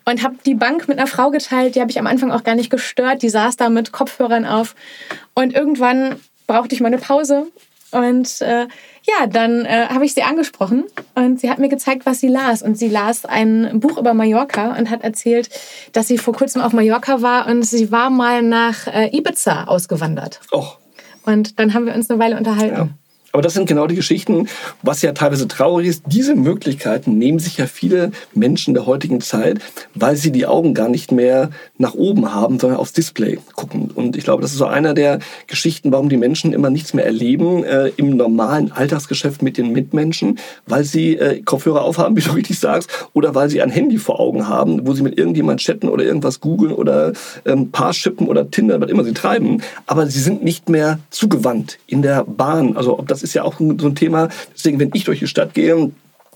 und 0.06 0.24
habe 0.24 0.36
die 0.46 0.56
Bank 0.56 0.88
mit 0.88 0.98
einer 0.98 1.08
Frau 1.08 1.30
geteilt, 1.30 1.76
die 1.76 1.82
habe 1.82 1.92
ich 1.92 2.00
am 2.00 2.08
Anfang 2.08 2.32
auch 2.32 2.44
gar 2.44 2.56
nicht 2.56 2.70
gestört, 2.70 3.22
die 3.22 3.30
saß 3.30 3.58
da 3.58 3.70
mit 3.70 3.92
Kopfhörern 3.92 4.46
auf 4.46 4.76
und 5.34 5.54
irgendwann 5.54 6.16
brauchte 6.48 6.74
ich 6.74 6.82
mal 6.82 6.88
eine 6.88 6.98
Pause 6.98 7.48
und 7.92 8.42
äh, 8.42 8.68
ja, 9.04 9.28
dann 9.28 9.66
äh, 9.66 9.88
habe 9.90 10.06
ich 10.06 10.14
sie 10.14 10.24
angesprochen 10.24 10.84
und 11.16 11.40
sie 11.40 11.50
hat 11.50 11.60
mir 11.60 11.70
gezeigt, 11.70 12.06
was 12.06 12.20
sie 12.20 12.28
las. 12.28 12.62
Und 12.62 12.78
sie 12.78 12.90
las 12.90 13.26
ein 13.26 13.80
Buch 13.80 13.98
über 13.98 14.14
Mallorca 14.14 14.78
und 14.78 14.90
hat 14.90 15.04
erzählt, 15.04 15.50
dass 15.94 16.08
sie 16.08 16.18
vor 16.18 16.34
kurzem 16.34 16.62
auf 16.62 16.74
Mallorca 16.74 17.22
war 17.22 17.48
und 17.48 17.64
sie 17.64 17.92
war 17.92 18.10
mal 18.10 18.42
nach 18.42 18.88
äh, 18.88 19.16
Ibiza 19.16 19.66
ausgewandert. 19.66 20.42
Och. 20.52 20.80
Und 21.26 21.60
dann 21.60 21.74
haben 21.74 21.86
wir 21.86 21.96
uns 21.96 22.10
eine 22.10 22.20
Weile 22.20 22.38
unterhalten. 22.38 22.76
Ja. 22.76 22.90
Aber 23.38 23.44
das 23.44 23.54
sind 23.54 23.70
genau 23.70 23.86
die 23.86 23.94
Geschichten, 23.94 24.48
was 24.82 25.04
ja 25.04 25.12
teilweise 25.12 25.48
traurig 25.48 25.90
ist. 25.90 26.02
Diese 26.08 26.34
Möglichkeiten 26.34 27.20
nehmen 27.20 27.38
sich 27.38 27.60
ja 27.60 27.68
viele 27.68 28.10
Menschen 28.34 28.74
der 28.74 28.88
heutigen 28.88 29.22
Zeit, 29.22 29.60
weil 29.94 30.16
sie 30.16 30.32
die 30.32 30.48
Augen 30.48 30.74
gar 30.74 30.90
nicht 30.90 31.12
mehr 31.12 31.52
nach 31.78 31.94
oben 31.94 32.34
haben, 32.34 32.58
sondern 32.58 32.80
aufs 32.80 32.94
Display 32.94 33.38
gucken. 33.56 33.92
Und 33.94 34.18
ich 34.18 34.24
glaube, 34.24 34.42
das 34.42 34.54
ist 34.54 34.58
so 34.58 34.66
einer 34.66 34.96
der 34.96 35.20
Geschichten, 35.46 35.92
warum 35.92 36.10
die 36.10 36.18
Menschen 36.18 36.52
immer 36.52 36.72
nichts 36.72 36.96
mehr 36.96 37.06
erleben 37.06 37.64
äh, 37.64 37.90
im 37.98 38.18
normalen 38.18 38.72
Alltagsgeschäft 38.72 39.44
mit 39.44 39.60
den 39.60 39.72
Mitmenschen, 39.72 40.40
weil 40.66 40.84
sie 40.84 41.16
äh, 41.18 41.44
Kopfhörer 41.44 41.84
aufhaben, 41.84 42.16
wie 42.18 42.22
du 42.22 42.32
richtig 42.32 42.58
sagst, 42.58 42.90
oder 43.14 43.36
weil 43.36 43.52
sie 43.52 43.62
ein 43.62 43.70
Handy 43.70 44.00
vor 44.00 44.20
Augen 44.20 44.48
haben, 44.48 44.88
wo 44.88 44.94
sie 44.94 45.04
mit 45.04 45.16
irgendjemand 45.16 45.60
chatten 45.60 45.90
oder 45.90 46.04
irgendwas 46.04 46.40
googeln 46.40 46.74
oder 46.74 47.14
ähm, 47.46 47.70
Paarshippen 47.70 48.28
oder 48.28 48.50
Tinder, 48.50 48.82
was 48.82 48.90
immer 48.90 49.04
sie 49.04 49.14
treiben. 49.14 49.62
Aber 49.86 50.08
sie 50.08 50.22
sind 50.22 50.44
nicht 50.44 50.70
mehr 50.70 50.98
zugewandt 51.12 51.78
in 51.86 52.02
der 52.02 52.24
Bahn. 52.24 52.76
Also 52.76 52.98
ob 52.98 53.08
das 53.08 53.27
ist 53.28 53.34
ja 53.34 53.44
auch 53.44 53.60
so 53.60 53.88
ein 53.88 53.96
Thema. 53.96 54.30
Deswegen, 54.56 54.80
wenn 54.80 54.92
ich 54.94 55.04
durch 55.04 55.20
die 55.20 55.28
Stadt 55.28 55.54
gehe, 55.54 55.92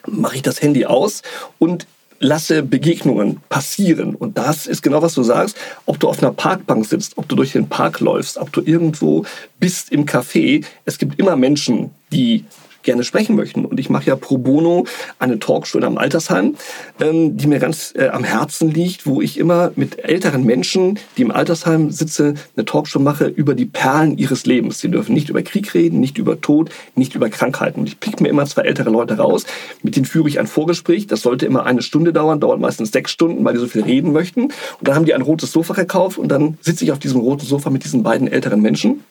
mache 0.07 0.35
ich 0.35 0.41
das 0.41 0.61
Handy 0.61 0.85
aus 0.85 1.21
und 1.59 1.87
lasse 2.19 2.61
Begegnungen 2.61 3.41
passieren. 3.49 4.15
Und 4.15 4.37
das 4.37 4.67
ist 4.67 4.83
genau, 4.83 5.01
was 5.01 5.15
du 5.15 5.23
sagst. 5.23 5.57
Ob 5.85 5.99
du 5.99 6.07
auf 6.07 6.21
einer 6.21 6.31
Parkbank 6.31 6.85
sitzt, 6.85 7.17
ob 7.17 7.27
du 7.27 7.35
durch 7.35 7.51
den 7.51 7.67
Park 7.67 7.99
läufst, 7.99 8.37
ob 8.37 8.51
du 8.53 8.61
irgendwo 8.61 9.25
bist 9.59 9.91
im 9.91 10.05
Café. 10.05 10.63
Es 10.85 10.99
gibt 10.99 11.19
immer 11.19 11.35
Menschen, 11.35 11.89
die 12.11 12.45
gerne 12.83 13.03
sprechen 13.03 13.35
möchten. 13.35 13.65
Und 13.65 13.79
ich 13.79 13.89
mache 13.89 14.05
ja 14.05 14.15
pro 14.15 14.37
bono 14.37 14.85
eine 15.19 15.39
Talkshow 15.39 15.77
in 15.77 15.83
einem 15.83 15.97
Altersheim, 15.97 16.55
ähm, 16.99 17.37
die 17.37 17.47
mir 17.47 17.59
ganz 17.59 17.93
äh, 17.95 18.09
am 18.09 18.23
Herzen 18.23 18.71
liegt, 18.71 19.05
wo 19.05 19.21
ich 19.21 19.37
immer 19.37 19.71
mit 19.75 20.03
älteren 20.03 20.43
Menschen, 20.43 20.99
die 21.17 21.21
im 21.21 21.31
Altersheim 21.31 21.91
sitze, 21.91 22.35
eine 22.55 22.65
Talkshow 22.65 22.99
mache 22.99 23.25
über 23.25 23.55
die 23.55 23.65
Perlen 23.65 24.17
ihres 24.17 24.45
Lebens. 24.45 24.79
Sie 24.79 24.89
dürfen 24.89 25.13
nicht 25.13 25.29
über 25.29 25.41
Krieg 25.41 25.73
reden, 25.73 25.99
nicht 25.99 26.17
über 26.17 26.41
Tod, 26.41 26.69
nicht 26.95 27.15
über 27.15 27.29
Krankheiten. 27.29 27.81
Und 27.81 27.87
ich 27.87 27.99
pick 27.99 28.21
mir 28.21 28.29
immer 28.29 28.45
zwei 28.45 28.63
ältere 28.63 28.89
Leute 28.89 29.17
raus, 29.17 29.45
mit 29.83 29.95
denen 29.95 30.05
führe 30.05 30.27
ich 30.27 30.39
ein 30.39 30.47
Vorgespräch. 30.47 31.07
Das 31.07 31.21
sollte 31.21 31.45
immer 31.45 31.65
eine 31.65 31.81
Stunde 31.81 32.13
dauern, 32.13 32.39
dauert 32.39 32.59
meistens 32.59 32.91
sechs 32.91 33.11
Stunden, 33.11 33.43
weil 33.43 33.53
die 33.53 33.59
so 33.59 33.67
viel 33.67 33.83
reden 33.83 34.11
möchten. 34.11 34.43
Und 34.43 34.53
dann 34.81 34.95
haben 34.95 35.05
die 35.05 35.13
ein 35.13 35.21
rotes 35.21 35.51
Sofa 35.51 35.73
gekauft 35.73 36.17
und 36.17 36.29
dann 36.29 36.57
sitze 36.61 36.83
ich 36.83 36.91
auf 36.91 36.99
diesem 36.99 37.21
roten 37.21 37.45
Sofa 37.45 37.69
mit 37.69 37.83
diesen 37.83 38.03
beiden 38.03 38.27
älteren 38.27 38.61
Menschen. 38.61 39.03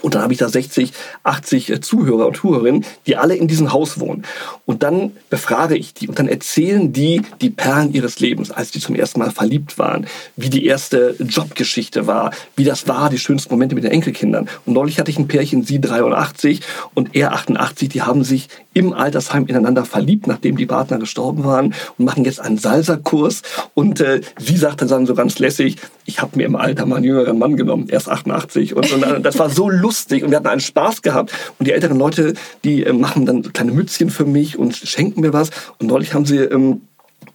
Und 0.00 0.14
dann 0.14 0.22
habe 0.22 0.32
ich 0.32 0.38
da 0.38 0.48
60, 0.48 0.92
80 1.24 1.70
äh, 1.70 1.80
Zuhörer 1.80 2.26
und 2.26 2.36
Zuhörerinnen, 2.36 2.84
die 3.06 3.16
alle 3.16 3.34
in 3.34 3.48
diesem 3.48 3.72
Haus 3.72 3.98
wohnen. 3.98 4.24
Und 4.66 4.82
dann 4.82 5.12
befrage 5.30 5.76
ich 5.76 5.94
die 5.94 6.08
und 6.08 6.18
dann 6.18 6.28
erzählen 6.28 6.92
die 6.92 7.22
die 7.40 7.50
Perlen 7.50 7.92
ihres 7.92 8.20
Lebens, 8.20 8.50
als 8.50 8.70
die 8.70 8.80
zum 8.80 8.94
ersten 8.94 9.18
Mal 9.20 9.30
verliebt 9.30 9.78
waren, 9.78 10.06
wie 10.36 10.50
die 10.50 10.66
erste 10.66 11.16
Jobgeschichte 11.18 12.06
war, 12.06 12.32
wie 12.56 12.64
das 12.64 12.86
war, 12.86 13.10
die 13.10 13.18
schönsten 13.18 13.52
Momente 13.52 13.74
mit 13.74 13.84
den 13.84 13.90
Enkelkindern. 13.90 14.48
Und 14.66 14.74
neulich 14.74 14.98
hatte 14.98 15.10
ich 15.10 15.18
ein 15.18 15.28
Pärchen, 15.28 15.64
sie 15.64 15.80
83 15.80 16.60
und 16.94 17.14
er 17.14 17.32
88, 17.32 17.88
die 17.88 18.02
haben 18.02 18.24
sich 18.24 18.48
im 18.78 18.92
Altersheim 18.92 19.46
ineinander 19.46 19.84
verliebt, 19.84 20.26
nachdem 20.28 20.56
die 20.56 20.66
Partner 20.66 20.98
gestorben 20.98 21.44
waren 21.44 21.74
und 21.98 22.04
machen 22.04 22.24
jetzt 22.24 22.40
einen 22.40 22.58
Salsa-Kurs. 22.58 23.42
Und 23.74 24.00
äh, 24.00 24.20
sie 24.38 24.56
sagte 24.56 24.86
dann 24.86 25.06
so 25.06 25.14
ganz 25.14 25.38
lässig, 25.40 25.76
ich 26.04 26.22
habe 26.22 26.36
mir 26.36 26.46
im 26.46 26.54
Alter 26.54 26.86
mal 26.86 26.96
einen 26.96 27.04
jüngeren 27.04 27.38
Mann 27.38 27.56
genommen, 27.56 27.88
erst 27.88 28.08
88. 28.08 28.76
Und, 28.76 28.92
und 28.92 29.22
das 29.22 29.38
war 29.38 29.50
so 29.50 29.68
lustig 29.78 30.22
und 30.22 30.30
wir 30.30 30.36
hatten 30.36 30.48
einen 30.48 30.60
Spaß 30.60 31.02
gehabt. 31.02 31.32
Und 31.58 31.66
die 31.66 31.72
älteren 31.72 31.98
Leute, 31.98 32.34
die 32.64 32.84
äh, 32.84 32.92
machen 32.92 33.26
dann 33.26 33.52
kleine 33.52 33.72
Mützchen 33.72 34.10
für 34.10 34.24
mich 34.24 34.58
und 34.58 34.76
schenken 34.76 35.20
mir 35.20 35.32
was. 35.32 35.50
Und 35.78 35.88
neulich 35.88 36.14
haben 36.14 36.26
sie... 36.26 36.38
Ähm, 36.38 36.82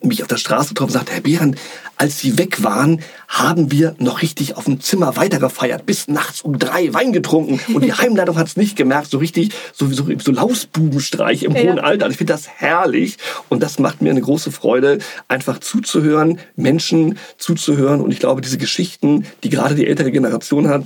mich 0.05 0.21
auf 0.21 0.27
der 0.27 0.37
Straße 0.37 0.69
getroffen 0.69 0.91
und 0.91 0.99
sagte, 0.99 1.13
Herr 1.13 1.21
Behrendt, 1.21 1.57
als 1.97 2.19
Sie 2.19 2.37
weg 2.37 2.63
waren, 2.63 3.01
haben 3.27 3.71
wir 3.71 3.95
noch 3.99 4.21
richtig 4.21 4.57
auf 4.57 4.65
dem 4.65 4.81
Zimmer 4.81 5.15
weitergefeiert, 5.15 5.85
bis 5.85 6.07
nachts 6.07 6.41
um 6.41 6.59
drei 6.59 6.93
Wein 6.93 7.13
getrunken 7.13 7.59
und 7.73 7.83
die 7.83 7.93
Heimleitung 7.97 8.37
hat 8.37 8.47
es 8.47 8.57
nicht 8.57 8.75
gemerkt, 8.75 9.09
so 9.09 9.17
richtig, 9.17 9.53
so, 9.73 9.87
so, 9.87 10.07
so 10.17 10.31
Lausbubenstreich 10.31 11.43
im 11.43 11.55
ja. 11.55 11.63
hohen 11.63 11.79
Alter. 11.79 12.09
Ich 12.09 12.17
finde 12.17 12.33
das 12.33 12.47
herrlich 12.47 13.17
und 13.49 13.63
das 13.63 13.79
macht 13.79 14.01
mir 14.01 14.11
eine 14.11 14.21
große 14.21 14.51
Freude, 14.51 14.99
einfach 15.27 15.59
zuzuhören, 15.59 16.39
Menschen 16.55 17.17
zuzuhören 17.37 18.01
und 18.01 18.11
ich 18.11 18.19
glaube, 18.19 18.41
diese 18.41 18.57
Geschichten, 18.57 19.25
die 19.43 19.49
gerade 19.49 19.75
die 19.75 19.87
ältere 19.87 20.11
Generation 20.11 20.67
hat, 20.67 20.83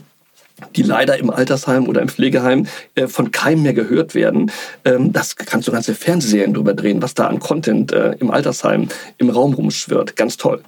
die 0.75 0.83
leider 0.83 1.17
im 1.17 1.29
Altersheim 1.29 1.87
oder 1.87 2.01
im 2.01 2.09
Pflegeheim 2.09 2.67
äh, 2.95 3.07
von 3.07 3.31
keinem 3.31 3.63
mehr 3.63 3.73
gehört 3.73 4.15
werden. 4.15 4.51
Ähm, 4.85 5.13
das 5.13 5.35
kannst 5.35 5.67
du 5.67 5.71
ganze 5.71 5.93
Fernsehserien 5.93 6.53
drüber 6.53 6.73
drehen, 6.73 7.01
was 7.01 7.13
da 7.13 7.27
an 7.27 7.39
Content 7.39 7.91
äh, 7.91 8.13
im 8.19 8.31
Altersheim 8.31 8.89
im 9.17 9.29
Raum 9.29 9.53
rumschwirrt. 9.53 10.15
Ganz 10.15 10.37
toll. 10.37 10.63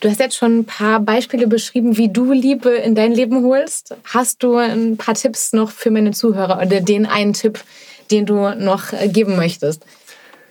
Du 0.00 0.08
hast 0.08 0.18
jetzt 0.18 0.36
schon 0.36 0.60
ein 0.60 0.64
paar 0.64 1.00
Beispiele 1.00 1.46
beschrieben, 1.46 1.98
wie 1.98 2.08
du 2.08 2.32
Liebe 2.32 2.70
in 2.70 2.94
dein 2.94 3.12
Leben 3.12 3.44
holst. 3.44 3.94
Hast 4.04 4.42
du 4.42 4.56
ein 4.56 4.96
paar 4.96 5.14
Tipps 5.14 5.52
noch 5.52 5.70
für 5.70 5.90
meine 5.90 6.12
Zuhörer 6.12 6.56
oder 6.56 6.80
den 6.80 7.04
einen 7.04 7.34
Tipp, 7.34 7.60
den 8.10 8.24
du 8.24 8.54
noch 8.54 8.94
äh, 8.94 9.08
geben 9.08 9.36
möchtest? 9.36 9.84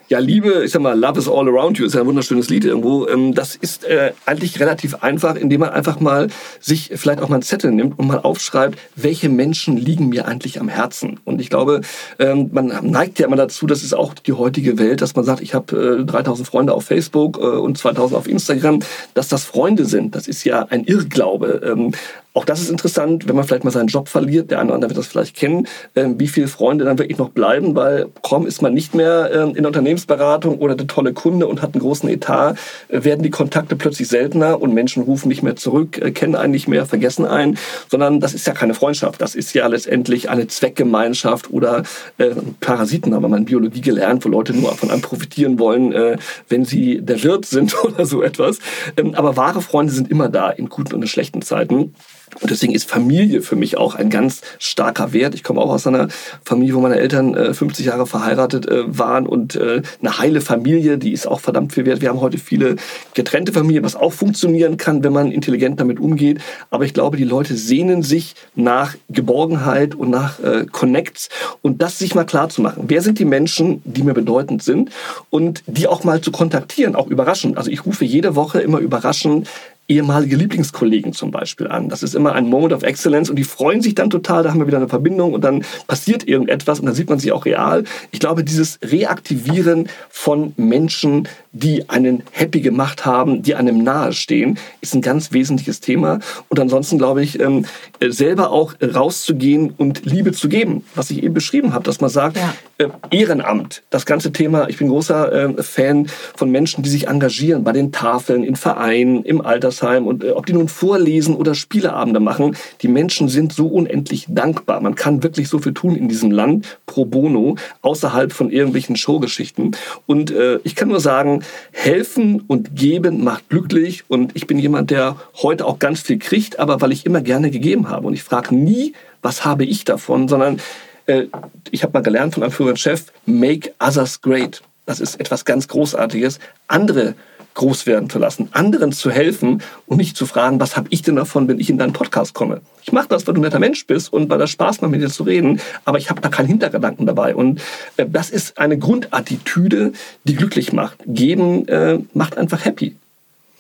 Ja, 0.10 0.18
Liebe, 0.18 0.64
ich 0.66 0.72
sag 0.72 0.82
mal, 0.82 1.00
Love 1.00 1.20
is 1.20 1.30
all 1.30 1.48
around 1.48 1.78
you 1.78 1.86
ist 1.86 1.94
ja 1.94 2.02
ein 2.02 2.08
wunderschönes 2.08 2.50
Lied 2.50 2.66
irgendwo. 2.66 3.08
Ähm, 3.08 3.36
das 3.36 3.56
ist 3.56 3.84
äh, 3.84 4.14
eigentlich 4.26 4.60
relativ 4.60 5.04
einfach, 5.04 5.36
indem 5.36 5.60
man 5.60 5.70
einfach 5.70 6.00
mal 6.00 6.30
sich 6.60 6.90
vielleicht 6.96 7.22
auch 7.22 7.30
mal 7.30 7.36
einen 7.36 7.44
Zettel 7.44 7.70
nimmt 7.70 8.00
und 8.00 8.08
mal 8.08 8.18
aufschreibt, 8.18 8.80
welche 8.96 9.30
Menschen 9.30 9.78
liegen 9.78 10.10
mir 10.10 10.28
eigentlich 10.28 10.60
am 10.60 10.68
Herzen. 10.68 11.20
Und 11.26 11.40
ich 11.40 11.52
glaube, 11.52 11.82
ähm, 12.18 12.50
man 12.52 12.74
neigt 12.82 13.20
ja 13.20 13.28
immer 13.28 13.36
dazu, 13.36 13.68
das 13.68 13.84
ist 13.84 13.94
auch 13.94 14.16
die 14.16 14.34
heutige 14.34 14.80
Welt, 14.80 15.04
dass 15.04 15.16
man 15.16 15.26
sagt, 15.26 15.42
ich 15.42 15.54
habe 15.54 16.04
3000 16.04 16.48
äh, 16.48 16.50
Freunde 16.50 16.74
auf 16.74 16.86
Facebook 16.86 17.38
äh, 17.38 17.42
und 17.42 17.78
2000 17.78 18.18
auf 18.18 18.28
Instagram, 18.28 18.80
dass 19.14 19.28
das 19.28 19.44
Freunde 19.44 19.86
sind. 19.86 20.16
Das 20.16 20.28
ist 20.28 20.44
ja 20.44 20.66
ein 20.72 20.86
Irrglaube. 20.86 21.62
Ähm, 21.64 21.92
auch 22.40 22.46
das 22.46 22.62
ist 22.62 22.70
interessant, 22.70 23.28
wenn 23.28 23.36
man 23.36 23.44
vielleicht 23.44 23.66
mal 23.66 23.72
seinen 23.72 23.88
Job 23.88 24.08
verliert, 24.08 24.50
der 24.50 24.60
eine 24.60 24.68
oder 24.68 24.76
andere 24.76 24.92
wird 24.92 24.98
das 24.98 25.08
vielleicht 25.08 25.36
kennen, 25.36 25.68
wie 25.94 26.30
viele 26.30 26.48
Freunde 26.48 26.86
dann 26.86 26.98
wirklich 26.98 27.18
noch 27.18 27.30
bleiben, 27.30 27.76
weil 27.76 28.08
kaum 28.22 28.48
ist 28.48 28.62
man 28.62 28.74
nicht 28.74 28.96
mehr 28.96 29.30
in 29.32 29.56
der 29.56 29.68
Unternehmensberatung 29.68 30.58
oder 30.60 30.76
der 30.76 30.88
tolle 30.88 31.12
Kunde 31.14 31.48
und 31.48 31.62
hat 31.62 31.74
einen 31.74 31.82
großen 31.82 32.08
Etat, 32.10 32.56
äh, 32.88 33.04
werden 33.04 33.24
die 33.24 33.30
Kontakte 33.30 33.76
plötzlich 33.76 34.08
seltener 34.08 34.62
und 34.62 34.74
Menschen 34.74 35.04
rufen 35.04 35.28
nicht 35.28 35.44
mehr 35.44 35.58
zurück, 35.58 35.98
äh, 35.98 36.12
kennen 36.12 36.36
einen 36.36 36.52
nicht 36.52 36.68
mehr, 36.68 36.86
vergessen 36.86 37.26
einen, 37.26 37.58
sondern 37.90 38.22
das 38.22 38.34
ist 38.34 38.48
ja 38.48 38.54
keine 38.54 38.74
Freundschaft, 38.74 39.22
das 39.22 39.36
ist 39.36 39.54
ja 39.54 39.68
letztendlich 39.68 40.30
eine 40.30 40.48
Zweckgemeinschaft 40.48 41.52
oder 41.52 41.84
äh, 42.18 42.30
Parasiten, 42.62 43.14
haben 43.14 43.24
wir 43.24 43.30
mal 43.30 43.38
in 43.38 43.46
Biologie 43.46 43.82
gelernt, 43.82 44.24
wo 44.24 44.30
Leute 44.30 44.54
nur 44.54 44.74
von 44.76 44.90
einem 44.90 45.02
profitieren 45.02 45.60
wollen, 45.60 45.92
äh, 45.92 46.18
wenn 46.48 46.66
sie 46.66 47.02
der 47.02 47.22
Wirt 47.24 47.46
sind 47.46 47.76
oder 47.84 48.06
so 48.06 48.22
etwas. 48.22 48.60
Ähm, 48.98 49.14
aber 49.16 49.36
wahre 49.36 49.62
Freunde 49.62 49.92
sind 49.92 50.10
immer 50.10 50.30
da, 50.30 50.50
in 50.50 50.70
guten 50.70 50.96
und 50.96 51.02
in 51.02 51.08
schlechten 51.08 51.42
Zeiten. 51.42 51.94
Und 52.42 52.52
deswegen 52.52 52.74
ist 52.74 52.90
Familie 52.90 53.42
für 53.42 53.56
mich 53.56 53.78
auch 53.78 53.96
ein 53.96 54.10
ganz 54.10 54.42
starker 54.60 55.14
Wert. 55.14 55.36
Ich 55.36 55.44
komme 55.44 55.62
auch 55.62 55.70
aus 55.70 55.88
einer 55.88 56.08
Familie, 56.44 56.76
wo 56.76 56.80
meine 56.80 57.00
Eltern 57.00 57.36
äh, 57.36 57.54
50 57.54 57.86
Jahre 57.86 58.06
verheiratet 58.06 58.68
äh, 58.68 58.98
waren 58.98 59.28
und 59.28 59.56
äh, 59.56 59.82
eine 60.02 60.18
heile 60.18 60.42
Familie, 60.42 60.98
die 60.98 61.12
ist 61.12 61.28
auch 61.28 61.40
verdammt 61.40 61.74
viel 61.74 61.86
wert. 61.86 62.02
Wir 62.02 62.10
haben 62.10 62.22
heute 62.22 62.38
viele 62.38 62.76
getrennte 63.14 63.52
Familien, 63.52 63.84
was 63.84 63.96
auch 63.96 64.14
funktionieren 64.14 64.78
kann, 64.78 65.04
wenn 65.04 65.14
man 65.14 65.32
intelligent 65.32 65.80
damit 65.80 66.00
umgeht. 66.00 66.40
Aber 66.70 66.86
ich 66.86 66.94
glaube, 66.94 67.18
die 67.18 67.24
Leute 67.24 67.56
sehnen 67.56 68.04
sich 68.04 68.36
nach 68.56 68.96
Geborgenheit 69.10 69.96
und 69.96 70.10
nach 70.10 70.40
äh, 70.40 70.66
Connects 70.72 71.30
und 71.62 71.82
das 71.82 72.00
sich 72.00 72.16
mal 72.16 72.26
klar 72.26 72.50
zu 72.50 72.62
machen. 72.62 72.86
Wer 72.88 73.02
sind 73.02 73.20
die 73.20 73.26
Menschen, 73.26 73.82
die 73.86 74.04
mir 74.04 74.14
bedeutend 74.14 74.64
sind 74.64 74.92
und 75.30 75.64
die 75.68 75.88
auch 75.88 76.04
mal 76.04 76.22
zu 76.22 76.32
kontaktieren, 76.32 76.96
auch 76.96 77.08
überraschend. 77.08 77.58
Also 77.58 77.72
ich 77.72 77.86
rufe 77.86 78.06
jede 78.06 78.36
Woche 78.36 78.62
immer 78.62 78.80
überraschend 78.80 79.48
ehemalige 79.90 80.36
Lieblingskollegen 80.36 81.14
zum 81.14 81.32
Beispiel 81.32 81.68
an. 81.68 81.90
Das 81.90 82.04
ist 82.04 82.16
immer 82.16 82.34
ein 82.34 82.48
Moment 82.48 82.74
of 82.74 82.84
Excellence 82.84 83.30
und 83.30 83.36
die 83.36 83.44
freuen 83.44 83.82
sich 83.82 83.96
dann 83.96 84.10
total, 84.10 84.44
da 84.44 84.52
haben 84.52 84.60
wir 84.60 84.68
wieder 84.68 84.78
eine 84.78 84.88
Verbindung 84.88 85.34
und 85.34 85.44
dann 85.44 85.66
passiert 85.88 86.28
irgendetwas 86.28 86.80
und 86.80 86.86
dann 86.86 86.96
sieht 86.96 87.10
man 87.10 87.20
sie 87.20 87.32
auch 87.32 87.46
real. 87.46 87.84
Ich 88.12 88.20
glaube, 88.20 88.44
dieses 88.44 88.80
Reaktivieren 88.84 89.90
von 90.10 90.54
Menschen, 90.58 91.28
die 91.52 91.90
einen 91.90 92.24
happy 92.32 92.62
gemacht 92.62 93.06
haben, 93.06 93.42
die 93.42 93.56
einem 93.56 93.84
nahestehen, 93.84 94.58
ist 94.82 94.94
ein 94.94 95.02
ganz 95.02 95.32
wesentliches 95.32 95.80
Thema. 95.80 96.20
Und 96.50 96.60
ansonsten 96.60 96.98
glaube 96.98 97.24
ich, 97.24 97.40
ähm, 97.40 97.66
selber 98.02 98.52
auch 98.52 98.76
rauszugehen 98.82 99.74
und 99.78 100.06
Liebe 100.06 100.32
zu 100.32 100.50
geben, 100.50 100.84
was 100.96 101.10
ich 101.10 101.24
eben 101.24 101.34
beschrieben 101.34 101.74
habe, 101.74 101.86
dass 101.86 102.02
man 102.02 102.10
sagt, 102.10 102.38
ja. 102.38 102.54
Äh, 102.78 102.90
Ehrenamt, 103.12 103.84
das 103.90 104.06
ganze 104.06 104.32
Thema, 104.32 104.70
ich 104.70 104.78
bin 104.78 104.88
großer 104.90 105.34
ähm, 105.34 105.58
Fan 105.58 106.08
von 106.36 106.50
Menschen, 106.50 106.84
die 106.84 106.90
sich 106.90 107.08
engagieren 107.08 107.64
bei 107.64 107.72
den 107.72 107.92
Tafeln, 107.92 108.44
in 108.44 108.56
Vereinen, 108.56 109.24
im 109.24 109.42
Alters 109.42 109.70
Altersheim 109.70 110.08
und 110.08 110.24
äh, 110.24 110.32
ob 110.32 110.46
die 110.46 110.54
nun 110.54 110.68
vorlesen 110.68 111.36
oder 111.36 111.56
Spieleabende 111.56 112.20
machen, 112.20 112.56
die 112.82 112.88
Menschen 112.88 113.30
sind 113.30 113.54
so 113.54 113.68
unendlich 113.68 114.26
dankbar. 114.28 114.82
Man 114.82 114.96
kann 114.96 115.24
wirklich 115.24 115.50
so 115.50 115.60
viel 115.60 115.74
tun 115.74 115.96
in 115.96 116.08
diesem 116.08 116.32
Land 116.32 116.80
pro 116.86 117.06
bono, 117.06 117.56
außerhalb 117.82 118.32
von 118.32 118.50
irgendwelchen 118.50 118.96
Showgeschichten. 118.96 119.76
Und 120.08 120.32
äh, 120.32 120.60
ich 120.64 120.76
kann 120.76 120.90
nur 120.90 121.00
sagen, 121.00 121.39
helfen 121.72 122.42
und 122.48 122.76
geben 122.76 123.24
macht 123.24 123.50
glücklich. 123.50 124.04
Und 124.08 124.36
ich 124.36 124.48
bin 124.48 124.60
jemand, 124.60 124.92
der 124.92 125.18
heute 125.42 125.66
auch 125.66 125.80
ganz 125.80 126.02
viel 126.02 126.20
kriegt, 126.20 126.60
aber 126.60 126.82
weil 126.82 126.92
ich 126.92 127.06
immer 127.06 127.22
gerne 127.22 127.52
gegeben 127.52 127.90
habe. 127.90 128.08
Und 128.08 128.14
ich 128.14 128.24
frage 128.24 128.56
nie, 128.56 128.94
was 129.22 129.46
habe 129.46 129.66
ich 129.66 129.86
davon, 129.86 130.28
sondern 130.28 130.60
äh, 131.06 131.26
ich 131.72 131.84
habe 131.84 131.94
mal 131.94 132.04
gelernt 132.04 132.34
von 132.34 132.44
einem 132.44 132.52
früheren 132.52 132.78
Chef, 132.78 133.06
make 133.26 133.74
others 133.80 134.22
great. 134.22 134.62
Das 134.86 135.00
ist 135.00 135.20
etwas 135.20 135.46
ganz 135.46 135.68
Großartiges. 135.68 136.40
Andere 136.68 137.16
groß 137.60 137.86
werden 137.86 138.10
zu 138.10 138.20
lassen, 138.20 138.48
anderen 138.54 138.94
zu 138.94 139.12
helfen 139.12 139.62
und 139.86 139.98
nicht 139.98 140.16
zu 140.16 140.26
fragen, 140.26 140.62
was 140.62 140.78
habe 140.78 140.88
ich 140.92 141.02
denn 141.02 141.18
davon, 141.18 141.50
wenn 141.50 141.60
ich 141.60 141.70
in 141.70 141.78
deinen 141.78 141.92
Podcast 141.92 142.34
komme. 142.34 142.62
Ich 142.84 142.94
mache 142.94 143.10
das, 143.10 143.28
weil 143.28 143.34
du 143.34 143.42
ein 143.42 143.44
netter 143.44 143.60
Mensch 143.60 143.86
bist 143.86 144.14
und 144.14 144.30
weil 144.30 144.40
das 144.40 144.50
Spaß 144.50 144.80
macht, 144.80 144.92
mit 144.92 145.02
dir 145.02 145.10
zu 145.10 145.24
reden, 145.24 145.60
aber 145.84 145.98
ich 145.98 146.10
habe 146.10 146.22
da 146.22 146.30
keinen 146.30 146.48
Hintergedanken 146.48 147.06
dabei. 147.06 147.36
Und 147.36 147.62
äh, 147.98 148.06
das 148.08 148.30
ist 148.30 148.58
eine 148.58 148.78
Grundattitüde, 148.78 149.92
die 150.24 150.36
glücklich 150.36 150.72
macht. 150.72 151.00
Geben 151.06 151.68
äh, 151.68 152.00
macht 152.14 152.38
einfach 152.38 152.64
happy. 152.64 152.96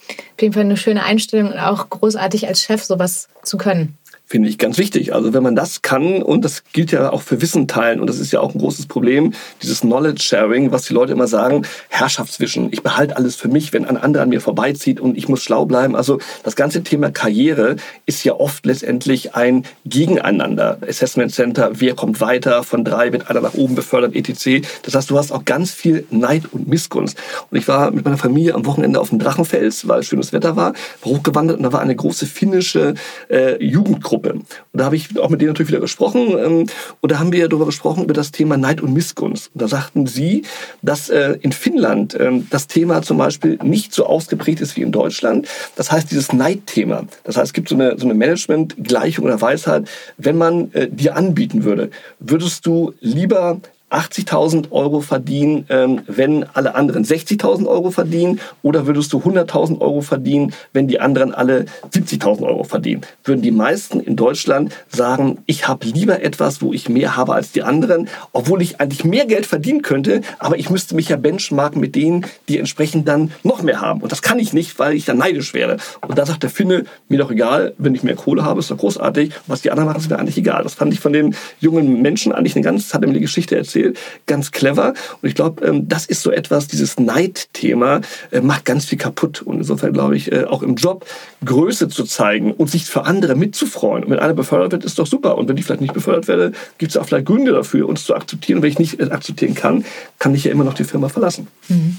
Auf 0.08 0.41
jeden 0.41 0.54
Fall 0.54 0.64
eine 0.64 0.78
schöne 0.78 1.04
Einstellung 1.04 1.52
und 1.52 1.60
auch 1.60 1.89
großartig 1.89 2.47
als 2.47 2.64
Chef 2.64 2.84
sowas 2.84 3.28
zu 3.43 3.58
können 3.58 3.97
finde 4.30 4.47
ich 4.47 4.59
ganz 4.59 4.77
wichtig. 4.77 5.13
Also 5.15 5.34
wenn 5.34 5.41
man 5.41 5.55
das 5.55 5.82
kann, 5.82 6.21
und 6.21 6.45
das 6.45 6.63
gilt 6.71 6.91
ja 6.91 7.11
auch 7.11 7.23
für 7.23 7.41
Wissen 7.41 7.67
teilen, 7.67 7.99
und 7.99 8.07
das 8.07 8.19
ist 8.19 8.32
ja 8.32 8.39
auch 8.41 8.53
ein 8.53 8.59
großes 8.59 8.86
Problem, 8.86 9.34
dieses 9.63 9.82
Knowledge 9.82 10.21
Sharing, 10.21 10.71
was 10.71 10.84
die 10.84 10.93
Leute 10.93 11.13
immer 11.13 11.27
sagen, 11.27 11.63
Herrschaftswischen, 11.89 12.71
ich 12.71 12.84
behalte 12.84 13.17
alles 13.17 13.36
für 13.36 13.47
mich, 13.47 13.73
wenn 13.73 13.86
ein 13.86 13.97
anderer 13.97 14.23
an 14.23 14.30
mir 14.30 14.39
vorbeizieht 14.39 14.99
und 14.99 15.17
ich 15.17 15.27
muss 15.30 15.41
schlau 15.41 15.65
bleiben. 15.65 15.95
Also 15.95 16.19
das 16.43 16.55
ganze 16.55 16.84
Thema 16.84 17.09
Karriere 17.09 17.77
ist 18.05 18.23
ja 18.23 18.36
oft 18.36 18.67
letztendlich 18.67 19.34
ein 19.34 19.65
Gegeneinander. 19.84 20.77
Assessment 20.88 21.34
Center, 21.34 21.71
wer 21.73 21.95
kommt 21.95 22.21
weiter, 22.21 22.61
von 22.61 22.86
drei 22.86 23.11
wird 23.11 23.32
einer 23.32 23.41
nach 23.41 23.55
oben 23.55 23.73
befördert, 23.73 24.15
etc. 24.15 24.67
Das 24.84 24.93
heißt, 24.93 25.09
du 25.09 25.17
hast 25.17 25.32
auch 25.32 25.43
ganz 25.43 25.71
viel 25.71 26.05
Neid 26.11 26.43
und 26.51 26.67
Missgunst. 26.67 27.17
Und 27.49 27.57
ich 27.57 27.67
war 27.67 27.89
mit 27.89 28.05
meiner 28.05 28.17
Familie 28.19 28.53
am 28.53 28.67
Wochenende 28.67 28.99
auf 28.99 29.09
dem 29.09 29.17
Drachenfels, 29.17 29.88
weil 29.88 30.03
schönes 30.03 30.34
Wetter 30.34 30.55
war, 30.55 30.73
hochgewandert 31.03 31.57
und 31.57 31.63
da 31.63 31.73
war 31.73 31.82
eine 31.82 31.95
große 31.95 32.27
finnische 32.27 32.93
äh, 33.32 33.63
Jugendgruppe 33.63 34.18
Gruppe. 34.20 34.34
Und 34.34 34.45
da 34.74 34.86
habe 34.86 34.95
ich 34.95 35.17
auch 35.20 35.30
mit 35.30 35.41
denen 35.41 35.49
natürlich 35.49 35.70
wieder 35.70 35.80
gesprochen. 35.80 36.38
Ähm, 36.38 36.65
und 37.01 37.11
da 37.11 37.20
haben 37.20 37.32
wir 37.32 37.47
darüber 37.47 37.65
gesprochen, 37.65 38.03
über 38.03 38.13
das 38.13 38.32
Thema 38.32 38.57
Neid 38.57 38.82
und 38.82 38.93
Missgunst. 38.93 39.51
Und 39.53 39.61
da 39.61 39.67
sagten 39.67 40.07
sie, 40.07 40.43
dass 40.82 41.09
äh, 41.09 41.38
in 41.41 41.51
Finnland 41.51 42.17
ähm, 42.20 42.47
das 42.49 42.67
Thema 42.67 43.01
zum 43.01 43.17
Beispiel 43.17 43.57
nicht 43.63 43.93
so 43.93 44.05
ausgeprägt 44.05 44.61
ist 44.61 44.76
wie 44.76 44.82
in 44.82 44.91
Deutschland. 44.91 45.47
Das 45.76 45.91
heißt, 45.91 46.11
dieses 46.11 46.34
Neidthema. 46.34 47.03
Das 47.24 47.38
heißt, 47.38 47.47
es 47.47 47.53
gibt 47.53 47.70
so 47.70 47.76
eine, 47.76 47.97
so 47.97 48.05
eine 48.05 48.13
Management-Gleichung 48.13 49.26
oder 49.26 49.41
Weisheit. 49.41 49.88
Wenn 50.17 50.38
man 50.38 50.72
äh, 50.74 50.89
dir 50.89 51.15
anbieten 51.15 51.63
würde, 51.63 51.89
würdest 52.20 52.65
du 52.65 52.93
lieber 52.99 53.59
80.000 53.90 54.72
Euro 54.72 55.02
verdienen, 55.02 55.66
ähm, 55.70 56.02
wenn 56.08 56.46
alle 56.54 56.76
anderen 56.76 57.04
60.000 57.04 57.68
Euro 57.68 57.92
verdienen? 57.92 58.40
Oder 58.62 58.86
würdest 58.86 59.12
du 59.14 59.20
100.000 59.20 59.82
Euro 59.82 60.02
verdienen, 60.02 60.54
wenn 60.74 60.88
die 60.88 61.00
anderen 61.00 61.34
alle 61.34 61.66
70.000 61.94 62.44
Euro 62.44 62.64
verdienen? 62.64 63.02
Würden 63.24 63.42
die 63.42 63.52
meisten 63.52 64.00
in 64.00 64.16
Deutschland 64.16 64.74
sagen, 64.90 65.40
ich 65.46 65.68
habe 65.68 65.88
lieber 65.88 66.22
etwas, 66.22 66.62
wo 66.62 66.74
ich 66.74 66.90
mehr 66.90 67.16
habe 67.16 67.34
als 67.34 67.52
die 67.52 67.64
anderen, 67.64 68.10
obwohl 68.32 68.62
ich 68.62 68.80
eigentlich 68.80 69.04
mehr 69.04 69.26
Geld 69.26 69.46
verdienen 69.46 69.82
könnte, 69.82 70.22
aber 70.38 70.58
ich 70.58 70.70
müsste 70.70 70.96
mich 70.96 71.10
ja 71.10 71.18
benchmarken 71.18 71.82
mit 71.82 71.96
denen, 71.96 72.26
die 72.48 72.60
entsprechend 72.60 73.08
dann 73.08 73.32
noch 73.44 73.64
mehr 73.64 73.82
haben. 73.82 74.02
Und 74.02 74.12
das 74.12 74.22
kann 74.22 74.40
ich 74.40 74.54
nicht, 74.54 74.78
weil 74.78 74.94
ich 74.94 75.06
dann 75.06 75.18
neidisch 75.18 75.54
werde. 75.54 75.78
Und 76.08 76.18
da 76.18 76.26
sagt 76.26 76.44
der 76.44 76.50
Finne, 76.50 76.84
mir 77.08 77.18
doch 77.18 77.32
egal, 77.32 77.74
wenn 77.78 77.96
ich 77.96 78.04
mehr 78.04 78.16
Kohle 78.16 78.44
habe, 78.44 78.60
ist 78.60 78.70
doch 78.70 78.78
großartig. 78.78 79.34
Was 79.48 79.62
die 79.62 79.72
anderen 79.72 79.88
machen, 79.88 80.02
ist 80.02 80.10
mir 80.10 80.20
eigentlich 80.20 80.38
egal. 80.38 80.64
Das 80.64 80.76
fand 80.76 80.94
ich 80.94 81.00
von 81.00 81.14
den 81.14 81.36
jungen 81.60 82.02
Menschen 82.02 82.32
eigentlich 82.32 82.56
eine 82.56 82.64
ganz, 82.64 82.94
hat 82.94 83.02
er 83.02 83.08
mir 83.08 83.16
die 83.16 83.20
Geschichte 83.20 83.56
erzählt, 83.56 83.78
erzählt, 83.80 83.99
ganz 84.25 84.51
clever. 84.51 84.93
Und 85.21 85.30
ich 85.30 85.36
glaube, 85.36 85.65
ähm, 85.65 85.88
das 85.88 86.05
ist 86.05 86.21
so 86.21 86.32
etwas, 86.32 86.67
dieses 86.67 86.99
Neidthema 86.99 88.01
äh, 88.32 88.41
macht 88.41 88.65
ganz 88.65 88.86
viel 88.86 88.97
kaputt. 88.97 89.41
Und 89.41 89.57
insofern 89.57 89.93
glaube 89.93 90.15
ich, 90.15 90.32
äh, 90.32 90.45
auch 90.45 90.63
im 90.63 90.75
Job 90.75 91.05
Größe 91.45 91.88
zu 91.89 92.03
zeigen 92.03 92.51
und 92.53 92.69
sich 92.69 92.86
für 92.86 93.05
andere 93.05 93.36
mitzufreuen. 93.36 94.03
Und 94.03 94.11
wenn 94.11 94.19
einer 94.19 94.34
befördert 94.34 94.71
wird, 94.71 94.86
ist 94.86 94.99
doch 94.99 95.07
super. 95.07 95.38
Und 95.38 95.47
wenn 95.47 95.57
ich 95.57 95.65
vielleicht 95.65 95.82
nicht 95.82 95.93
befördert 95.93 96.27
werde, 96.27 96.51
gibt 96.77 96.91
es 96.91 96.97
auch 96.97 97.05
vielleicht 97.05 97.25
Gründe 97.25 97.51
dafür, 97.51 97.88
uns 97.88 98.03
zu 98.03 98.15
akzeptieren. 98.15 98.57
Und 98.57 98.63
wenn 98.63 98.71
ich 98.71 98.80
nicht 98.80 98.99
äh, 98.99 99.09
akzeptieren 99.09 99.55
kann, 99.55 99.86
kann 100.19 100.36
ich 100.36 100.43
ja 100.43 100.51
immer 100.51 100.63
noch 100.63 100.73
die 100.73 100.84
Firma 100.84 101.09
verlassen. 101.09 101.47
Mhm. 101.67 101.97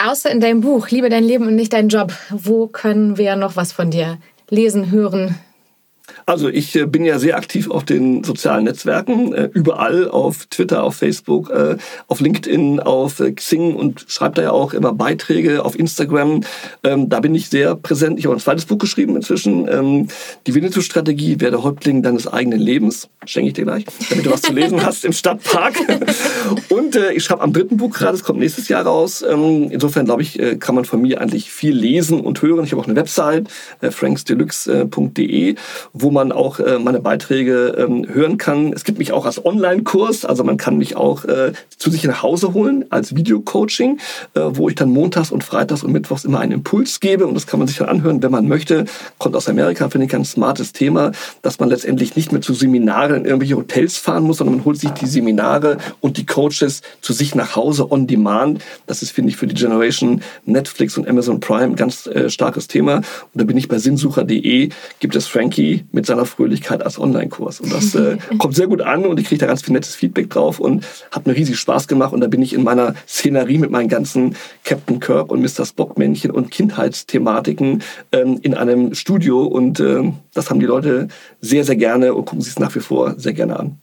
Außer 0.00 0.30
in 0.30 0.40
deinem 0.40 0.60
Buch 0.60 0.90
Liebe 0.90 1.08
dein 1.08 1.24
Leben 1.24 1.48
und 1.48 1.56
nicht 1.56 1.72
dein 1.72 1.88
Job, 1.88 2.12
wo 2.30 2.68
können 2.68 3.18
wir 3.18 3.34
noch 3.34 3.56
was 3.56 3.72
von 3.72 3.90
dir 3.90 4.18
lesen, 4.48 4.92
hören, 4.92 5.34
also 6.26 6.48
ich 6.48 6.74
äh, 6.76 6.86
bin 6.86 7.04
ja 7.04 7.18
sehr 7.18 7.36
aktiv 7.36 7.70
auf 7.70 7.84
den 7.84 8.24
sozialen 8.24 8.64
Netzwerken, 8.64 9.32
äh, 9.32 9.48
überall 9.52 10.08
auf 10.08 10.46
Twitter, 10.46 10.84
auf 10.84 10.96
Facebook, 10.96 11.50
äh, 11.50 11.76
auf 12.06 12.20
LinkedIn, 12.20 12.80
auf 12.80 13.22
Xing 13.34 13.74
und 13.74 14.04
schreibe 14.08 14.36
da 14.36 14.42
ja 14.42 14.50
auch 14.50 14.74
immer 14.74 14.92
Beiträge 14.92 15.64
auf 15.64 15.78
Instagram. 15.78 16.42
Ähm, 16.84 17.08
da 17.08 17.20
bin 17.20 17.34
ich 17.34 17.48
sehr 17.48 17.74
präsent. 17.74 18.18
Ich 18.18 18.26
habe 18.26 18.36
ein 18.36 18.40
zweites 18.40 18.66
Buch 18.66 18.78
geschrieben 18.78 19.16
inzwischen, 19.16 19.68
ähm, 19.68 20.08
die 20.46 20.54
Winnetou-Strategie, 20.54 21.40
werde 21.40 21.62
Häuptling 21.62 22.02
deines 22.02 22.26
eigenen 22.26 22.60
Lebens. 22.60 23.08
Schenke 23.24 23.48
ich 23.48 23.54
dir 23.54 23.64
gleich, 23.64 23.84
damit 24.10 24.26
du 24.26 24.30
was 24.30 24.42
zu 24.42 24.52
lesen 24.52 24.82
hast 24.84 25.04
im 25.04 25.12
Stadtpark. 25.12 25.76
und 26.68 26.96
ich 27.14 27.24
schreibe 27.24 27.42
am 27.42 27.52
dritten 27.52 27.76
Buch 27.76 27.90
gerade, 27.90 28.12
das 28.12 28.24
kommt 28.24 28.38
nächstes 28.38 28.68
Jahr 28.68 28.84
raus. 28.84 29.24
Ähm, 29.28 29.68
insofern 29.70 30.04
glaube 30.04 30.22
ich, 30.22 30.38
kann 30.60 30.74
man 30.74 30.84
von 30.84 31.00
mir 31.00 31.20
eigentlich 31.20 31.50
viel 31.50 31.74
lesen 31.74 32.20
und 32.20 32.42
hören. 32.42 32.64
Ich 32.64 32.72
habe 32.72 32.82
auch 32.82 32.86
eine 32.86 32.96
Website, 32.96 33.48
franksdeluxe.de, 33.80 35.56
wo 36.00 36.10
man 36.10 36.32
auch 36.32 36.60
äh, 36.60 36.78
meine 36.78 37.00
Beiträge 37.00 37.74
ähm, 37.78 38.06
hören 38.08 38.38
kann. 38.38 38.72
Es 38.72 38.84
gibt 38.84 38.98
mich 38.98 39.12
auch 39.12 39.26
als 39.26 39.44
Online-Kurs, 39.44 40.24
also 40.24 40.44
man 40.44 40.56
kann 40.56 40.78
mich 40.78 40.96
auch 40.96 41.24
äh, 41.24 41.52
zu 41.76 41.90
sich 41.90 42.04
nach 42.04 42.22
Hause 42.22 42.54
holen 42.54 42.84
als 42.90 43.14
Videocoaching, 43.14 43.98
äh, 44.34 44.40
wo 44.44 44.68
ich 44.68 44.74
dann 44.74 44.90
montags 44.90 45.30
und 45.30 45.44
freitags 45.44 45.82
und 45.82 45.92
mittwochs 45.92 46.24
immer 46.24 46.40
einen 46.40 46.52
Impuls 46.52 47.00
gebe 47.00 47.26
und 47.26 47.34
das 47.34 47.46
kann 47.46 47.58
man 47.58 47.68
sich 47.68 47.78
dann 47.78 47.88
anhören, 47.88 48.22
wenn 48.22 48.30
man 48.30 48.48
möchte. 48.48 48.84
Kommt 49.18 49.36
aus 49.36 49.48
Amerika, 49.48 49.88
finde 49.90 50.06
ich 50.06 50.14
ein 50.14 50.24
smartes 50.24 50.72
Thema, 50.72 51.12
dass 51.42 51.58
man 51.58 51.68
letztendlich 51.68 52.16
nicht 52.16 52.32
mehr 52.32 52.40
zu 52.40 52.54
Seminaren 52.54 53.16
in 53.16 53.24
irgendwelche 53.24 53.56
Hotels 53.56 53.96
fahren 53.96 54.24
muss, 54.24 54.38
sondern 54.38 54.56
man 54.56 54.64
holt 54.64 54.78
sich 54.78 54.90
die 54.90 55.06
Seminare 55.06 55.78
und 56.00 56.16
die 56.16 56.26
Coaches 56.26 56.82
zu 57.00 57.12
sich 57.12 57.34
nach 57.34 57.56
Hause 57.56 57.90
on 57.90 58.06
demand. 58.06 58.62
Das 58.86 59.02
ist, 59.02 59.10
finde 59.10 59.30
ich, 59.30 59.36
für 59.36 59.46
die 59.46 59.54
Generation 59.54 60.22
Netflix 60.44 60.96
und 60.96 61.08
Amazon 61.08 61.40
Prime 61.40 61.64
ein 61.64 61.76
ganz 61.76 62.06
äh, 62.06 62.30
starkes 62.30 62.68
Thema. 62.68 62.96
Und 62.96 63.04
da 63.34 63.44
bin 63.44 63.56
ich 63.56 63.68
bei 63.68 63.78
sinnsucher.de, 63.78 64.70
gibt 65.00 65.16
es 65.16 65.26
Frankie 65.26 65.84
mit 65.92 66.06
seiner 66.06 66.26
Fröhlichkeit 66.26 66.82
als 66.82 66.98
Online-Kurs. 66.98 67.60
Und 67.60 67.72
das 67.72 67.94
äh, 67.94 68.18
kommt 68.38 68.54
sehr 68.54 68.66
gut 68.66 68.80
an 68.80 69.06
und 69.06 69.18
ich 69.18 69.26
kriege 69.26 69.40
da 69.40 69.46
ganz 69.46 69.62
viel 69.62 69.72
nettes 69.74 69.94
Feedback 69.94 70.30
drauf 70.30 70.60
und 70.60 70.84
hat 71.10 71.26
mir 71.26 71.34
riesig 71.34 71.58
Spaß 71.58 71.88
gemacht. 71.88 72.12
Und 72.12 72.20
da 72.20 72.26
bin 72.26 72.42
ich 72.42 72.52
in 72.52 72.62
meiner 72.62 72.94
Szenerie 73.06 73.58
mit 73.58 73.70
meinen 73.70 73.88
ganzen 73.88 74.36
Captain 74.64 75.00
Kirk 75.00 75.30
und 75.30 75.40
Mr. 75.40 75.64
Spock-Männchen 75.64 76.30
und 76.30 76.50
Kindheitsthematiken 76.50 77.82
ähm, 78.12 78.38
in 78.42 78.54
einem 78.54 78.94
Studio. 78.94 79.44
Und 79.44 79.80
äh, 79.80 80.12
das 80.34 80.50
haben 80.50 80.60
die 80.60 80.66
Leute 80.66 81.08
sehr, 81.40 81.64
sehr 81.64 81.76
gerne 81.76 82.14
und 82.14 82.26
gucken 82.26 82.42
sich 82.42 82.52
es 82.52 82.58
nach 82.58 82.74
wie 82.74 82.80
vor 82.80 83.14
sehr 83.18 83.32
gerne 83.32 83.58
an. 83.58 83.78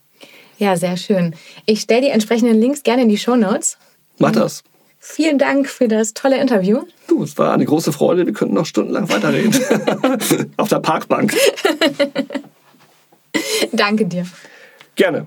Ja, 0.58 0.76
sehr 0.76 0.96
schön. 0.96 1.34
Ich 1.66 1.80
stelle 1.82 2.02
die 2.02 2.08
entsprechenden 2.08 2.58
Links 2.58 2.82
gerne 2.82 3.02
in 3.02 3.08
die 3.08 3.18
Show 3.18 3.36
Notes. 3.36 3.76
Mach 4.18 4.32
das. 4.32 4.64
Vielen 5.08 5.38
Dank 5.38 5.68
für 5.68 5.86
das 5.86 6.14
tolle 6.14 6.38
Interview. 6.40 6.82
Du, 7.06 7.22
es 7.22 7.38
war 7.38 7.54
eine 7.54 7.64
große 7.64 7.92
Freude. 7.92 8.26
Wir 8.26 8.32
könnten 8.32 8.54
noch 8.54 8.66
stundenlang 8.66 9.08
weiterreden. 9.08 9.54
Auf 10.56 10.68
der 10.68 10.80
Parkbank. 10.80 11.32
Danke 13.72 14.04
dir. 14.04 14.26
Gerne. 14.96 15.26